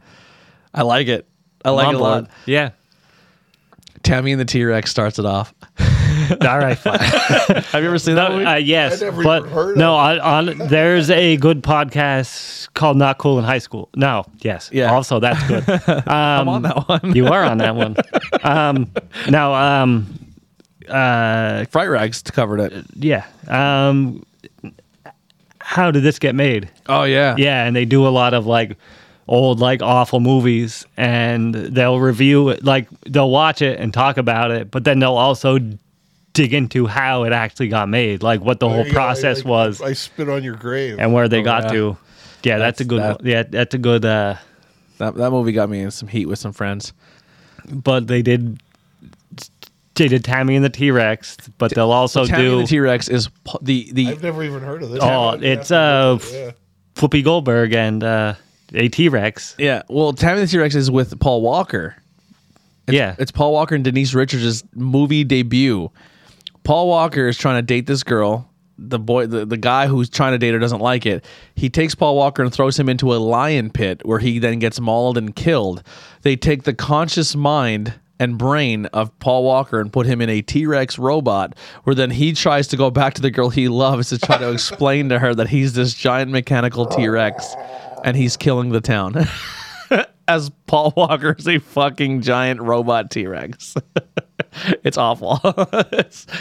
I 0.73 0.81
like 0.81 1.07
it. 1.07 1.27
I 1.63 1.69
like 1.69 1.87
I'm 1.87 1.95
it 1.95 1.99
a 1.99 2.03
lot. 2.03 2.29
Yeah. 2.45 2.71
Tammy 4.07 4.31
and 4.31 4.39
the 4.39 4.45
T 4.45 4.63
Rex 4.63 4.89
starts 4.89 5.19
it 5.19 5.25
off. 5.25 5.53
All 6.41 6.57
right, 6.59 6.77
fine. 6.77 6.97
Have 6.99 7.83
you 7.83 7.87
ever 7.89 7.99
seen 7.99 8.15
that 8.15 8.31
movie? 8.31 8.45
Uh, 8.45 8.55
yes, 8.55 9.01
I 9.01 9.05
never 9.05 9.23
but 9.23 9.39
even 9.43 9.51
heard 9.53 9.71
of 9.71 9.77
no. 9.77 9.93
it. 9.93 10.19
On, 10.19 10.49
on 10.49 10.67
there's 10.69 11.09
a 11.09 11.37
good 11.37 11.61
podcast 11.61 12.73
called 12.73 12.97
Not 12.97 13.17
Cool 13.17 13.37
in 13.37 13.45
High 13.45 13.57
School. 13.59 13.89
No, 13.95 14.25
yes, 14.39 14.69
Yeah. 14.71 14.93
Also, 14.93 15.19
that's 15.19 15.45
good. 15.47 15.63
I'm 16.07 16.47
on 16.47 16.61
that 16.63 16.87
one. 16.87 17.15
you 17.15 17.27
are 17.27 17.43
on 17.43 17.57
that 17.59 17.75
one. 17.75 17.95
Um, 18.43 18.89
now, 19.29 19.53
um, 19.53 20.07
uh, 20.87 21.65
Fright 21.65 21.89
Rags 21.89 22.21
covered 22.23 22.59
it. 22.61 22.85
yeah. 22.95 23.25
Um, 23.47 24.25
how 25.59 25.91
did 25.91 26.03
this 26.03 26.17
get 26.17 26.33
made? 26.33 26.69
Oh 26.87 27.03
yeah. 27.03 27.35
Yeah, 27.37 27.65
and 27.65 27.75
they 27.75 27.83
do 27.83 28.07
a 28.07 28.09
lot 28.09 28.33
of 28.33 28.45
like 28.45 28.77
old 29.27 29.59
like 29.59 29.81
awful 29.81 30.19
movies 30.19 30.85
and 30.95 31.53
they'll 31.53 31.99
review 31.99 32.49
it 32.49 32.63
like 32.63 32.87
they'll 33.05 33.29
watch 33.29 33.61
it 33.61 33.79
and 33.79 33.93
talk 33.93 34.17
about 34.17 34.51
it, 34.51 34.71
but 34.71 34.83
then 34.85 34.99
they'll 34.99 35.17
also 35.17 35.59
dig 36.33 36.53
into 36.53 36.85
how 36.87 37.23
it 37.23 37.33
actually 37.33 37.67
got 37.67 37.89
made, 37.89 38.23
like 38.23 38.39
what 38.41 38.59
the 38.59 38.67
There 38.67 38.75
whole 38.75 38.85
you 38.85 38.91
go. 38.91 38.95
process 38.97 39.43
I- 39.43 39.47
I- 39.47 39.51
was 39.51 39.81
I 39.81 39.93
spit 39.93 40.29
on 40.29 40.43
your 40.43 40.55
grave. 40.55 40.97
and 40.99 41.11
where 41.13 41.27
they 41.27 41.41
got 41.41 41.63
yeah. 41.65 41.71
to. 41.71 41.97
Yeah, 42.43 42.57
that's, 42.59 42.79
a 42.79 42.85
good 42.85 43.01
that- 43.01 43.25
Yeah, 43.25 43.43
that's 43.43 43.73
a 43.73 43.77
good 43.79 44.05
uh 44.05 44.35
That, 44.99 45.15
that 45.15 45.31
movie 45.31 45.51
got 45.51 45.69
me 45.69 45.81
in 45.81 45.91
some 45.91 46.07
heat 46.07 46.27
with 46.27 46.39
some 46.39 46.53
friends. 46.53 46.93
but 47.69 48.07
they 48.07 48.21
did 48.21 48.59
they 49.95 50.07
did 50.07 50.23
Tammy 50.23 50.55
and 50.55 50.63
the 50.63 50.69
T 50.69 50.91
Rex, 50.91 51.35
but 51.57 51.73
they'll 51.73 51.91
also 51.91 52.25
Tammy 52.25 52.43
do 52.43 52.59
and 52.59 52.63
the 52.63 52.67
T 52.69 52.79
Rex 52.79 53.07
is 53.09 53.29
the 53.61 53.89
the 53.91 54.09
I've 54.09 54.21
never 54.23 54.43
even 54.43 54.61
heard 54.61 54.83
of 54.83 54.91
this. 54.91 54.99
Oh, 55.01 55.31
it's, 55.41 55.71
uh, 55.71 56.19
Yeah. 56.31 56.51
Whoopi 56.95 57.23
Goldberg 57.23 57.73
and 57.73 58.03
uh 58.03 58.35
a 58.73 58.87
T 58.89 59.09
Rex. 59.09 59.55
yeah. 59.57 59.83
Well, 59.89 60.13
Tammy 60.13 60.41
the 60.41 60.47
T 60.47 60.57
Rex 60.57 60.75
is 60.75 60.89
with 60.91 61.19
Paul 61.19 61.41
Walker. 61.41 61.95
Yeah. 62.87 63.15
It's 63.19 63.31
Paul 63.31 63.53
Walker 63.53 63.75
and 63.75 63.83
Denise 63.83 64.13
Richards' 64.13 64.63
movie 64.73 65.23
debut. 65.23 65.91
Paul 66.63 66.87
Walker 66.87 67.27
is 67.27 67.37
trying 67.37 67.57
to 67.57 67.61
date 67.61 67.85
this 67.85 68.03
girl. 68.03 68.49
The 68.77 68.99
boy, 68.99 69.25
the, 69.25 69.45
the 69.45 69.57
guy 69.57 69.87
who's 69.87 70.09
trying 70.09 70.33
to 70.33 70.37
date 70.37 70.51
her 70.51 70.59
doesn't 70.59 70.81
like 70.81 71.05
it. 71.05 71.25
He 71.55 71.69
takes 71.69 71.95
Paul 71.95 72.15
Walker 72.15 72.43
and 72.43 72.53
throws 72.53 72.77
him 72.79 72.87
into 72.89 73.13
a 73.13 73.17
lion 73.17 73.71
pit 73.71 74.01
where 74.05 74.19
he 74.19 74.37
then 74.39 74.59
gets 74.59 74.79
mauled 74.79 75.17
and 75.17 75.35
killed. 75.35 75.81
They 76.21 76.35
take 76.35 76.63
the 76.63 76.73
conscious 76.73 77.35
mind 77.35 77.93
and 78.19 78.37
brain 78.37 78.85
of 78.87 79.17
Paul 79.19 79.43
Walker 79.43 79.79
and 79.79 79.91
put 79.91 80.05
him 80.05 80.21
in 80.21 80.29
a 80.29 80.41
T 80.41 80.65
Rex 80.65 80.97
robot, 80.99 81.57
where 81.83 81.95
then 81.95 82.11
he 82.11 82.33
tries 82.33 82.67
to 82.67 82.77
go 82.77 82.89
back 82.91 83.15
to 83.15 83.21
the 83.21 83.31
girl 83.31 83.49
he 83.49 83.67
loves 83.67 84.09
to 84.09 84.17
try 84.19 84.37
to 84.37 84.51
explain 84.53 85.09
to 85.09 85.19
her 85.19 85.33
that 85.35 85.49
he's 85.49 85.73
this 85.73 85.93
giant 85.93 86.31
mechanical 86.31 86.85
T 86.85 87.07
Rex 87.07 87.55
and 88.03 88.17
he's 88.17 88.37
killing 88.37 88.69
the 88.69 88.81
town. 88.81 89.15
As 90.27 90.49
Paul 90.65 90.93
Walker 90.97 91.35
is 91.37 91.47
a 91.47 91.59
fucking 91.59 92.21
giant 92.21 92.59
robot 92.61 93.11
T 93.11 93.27
Rex. 93.27 93.75
it's 94.83 94.97
awful. 94.97 95.39
It's- 95.93 96.25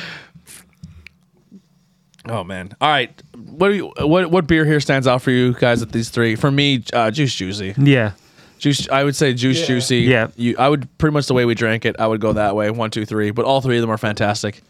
oh 2.29 2.43
man! 2.43 2.75
All 2.81 2.89
right, 2.89 3.23
what 3.37 3.69
do 3.69 3.75
you 3.75 3.93
what 4.01 4.31
what 4.31 4.47
beer 4.49 4.65
here 4.65 4.81
stands 4.81 5.07
out 5.07 5.23
for 5.23 5.31
you 5.31 5.55
guys 5.55 5.83
at 5.83 5.93
these 5.93 6.11
three? 6.11 6.35
For 6.35 6.51
me, 6.51 6.83
uh, 6.93 7.11
Juice 7.13 7.35
Juicy. 7.35 7.75
Yeah. 7.79 8.13
Juice. 8.59 8.89
I 8.89 9.05
would 9.05 9.15
say 9.15 9.35
Juice 9.35 9.61
Yeah. 9.61 9.67
Juicy. 9.67 9.99
Yeah. 10.01 10.29
You. 10.35 10.57
I 10.59 10.69
would 10.69 10.89
pretty 10.99 11.13
much 11.13 11.27
the 11.27 11.35
way 11.35 11.45
we 11.45 11.55
drank 11.55 11.85
it. 11.85 11.95
I 12.01 12.07
would 12.07 12.21
go 12.21 12.33
that 12.33 12.57
way. 12.57 12.71
One, 12.71 12.91
two, 12.91 13.05
three. 13.05 13.31
But 13.31 13.45
all 13.45 13.61
three 13.61 13.77
of 13.77 13.83
them 13.83 13.91
are 13.91 13.99
fantastic. 13.99 14.63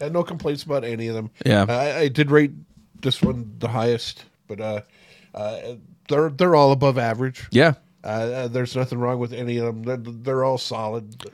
Had 0.00 0.12
no 0.12 0.24
complaints 0.24 0.64
about 0.64 0.84
any 0.84 1.08
of 1.08 1.14
them. 1.14 1.30
Yeah. 1.46 1.66
I, 1.68 1.98
I 1.98 2.08
did 2.08 2.30
rate 2.30 2.50
this 3.00 3.22
one 3.22 3.54
the 3.58 3.68
highest, 3.68 4.24
but 4.48 4.60
uh, 4.60 4.80
uh, 5.34 5.74
they're 6.08 6.30
they're 6.30 6.54
all 6.54 6.72
above 6.72 6.98
average. 6.98 7.46
Yeah. 7.50 7.74
Uh, 8.02 8.06
Uh, 8.08 8.48
there's 8.48 8.76
nothing 8.76 8.98
wrong 8.98 9.18
with 9.18 9.32
any 9.32 9.56
of 9.58 9.66
them. 9.66 9.82
They're, 9.82 10.12
they're 10.12 10.44
all 10.44 10.58
solid. 10.58 11.24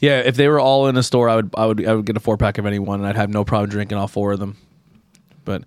Yeah. 0.00 0.20
If 0.20 0.36
they 0.36 0.48
were 0.48 0.60
all 0.60 0.86
in 0.88 0.96
a 0.96 1.02
store, 1.02 1.28
I 1.28 1.36
would 1.36 1.50
I 1.56 1.66
would 1.66 1.86
I 1.86 1.94
would 1.94 2.04
get 2.06 2.16
a 2.16 2.20
four 2.20 2.36
pack 2.36 2.58
of 2.58 2.66
any 2.66 2.78
one, 2.78 3.00
and 3.00 3.08
I'd 3.08 3.16
have 3.16 3.30
no 3.30 3.44
problem 3.44 3.68
drinking 3.70 3.98
all 3.98 4.08
four 4.08 4.32
of 4.32 4.38
them. 4.38 4.56
But 5.44 5.64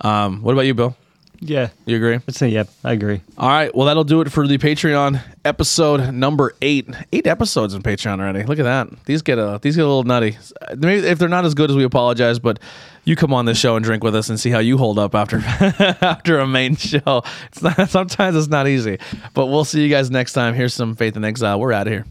um, 0.00 0.42
what 0.42 0.52
about 0.52 0.66
you, 0.66 0.74
Bill? 0.74 0.96
Yeah. 1.40 1.68
You 1.84 1.96
agree? 1.96 2.14
I'd 2.14 2.34
say 2.34 2.48
yep, 2.48 2.68
I 2.82 2.92
agree. 2.92 3.20
All 3.36 3.48
right. 3.48 3.74
Well, 3.74 3.86
that'll 3.86 4.04
do 4.04 4.22
it 4.22 4.32
for 4.32 4.46
the 4.46 4.56
Patreon 4.56 5.20
episode 5.44 6.12
number 6.14 6.54
eight. 6.62 6.88
Eight 7.12 7.26
episodes 7.26 7.74
in 7.74 7.82
Patreon 7.82 8.20
already. 8.20 8.42
Look 8.44 8.58
at 8.58 8.62
that. 8.62 8.88
These 9.04 9.20
get 9.22 9.38
a 9.38 9.58
these 9.60 9.76
get 9.76 9.82
a 9.82 9.88
little 9.88 10.04
nutty. 10.04 10.38
Maybe 10.76 11.06
if 11.06 11.18
they're 11.18 11.28
not 11.28 11.44
as 11.44 11.54
good 11.54 11.68
as 11.70 11.76
we 11.76 11.84
apologize, 11.84 12.38
but 12.38 12.58
you 13.06 13.14
come 13.16 13.32
on 13.32 13.46
this 13.46 13.56
show 13.56 13.76
and 13.76 13.84
drink 13.84 14.04
with 14.04 14.14
us 14.14 14.28
and 14.28 14.38
see 14.38 14.50
how 14.50 14.58
you 14.58 14.76
hold 14.76 14.98
up 14.98 15.14
after 15.14 15.38
after 16.02 16.40
a 16.40 16.46
main 16.46 16.76
show. 16.76 17.22
It's 17.46 17.62
not, 17.62 17.88
sometimes 17.88 18.36
it's 18.36 18.48
not 18.48 18.68
easy, 18.68 18.98
but 19.32 19.46
we'll 19.46 19.64
see 19.64 19.82
you 19.82 19.88
guys 19.88 20.10
next 20.10 20.34
time. 20.34 20.54
Here's 20.54 20.74
some 20.74 20.94
faith 20.94 21.16
in 21.16 21.24
exile. 21.24 21.58
We're 21.58 21.72
out 21.72 21.86
of 21.86 21.92
here. 21.92 22.04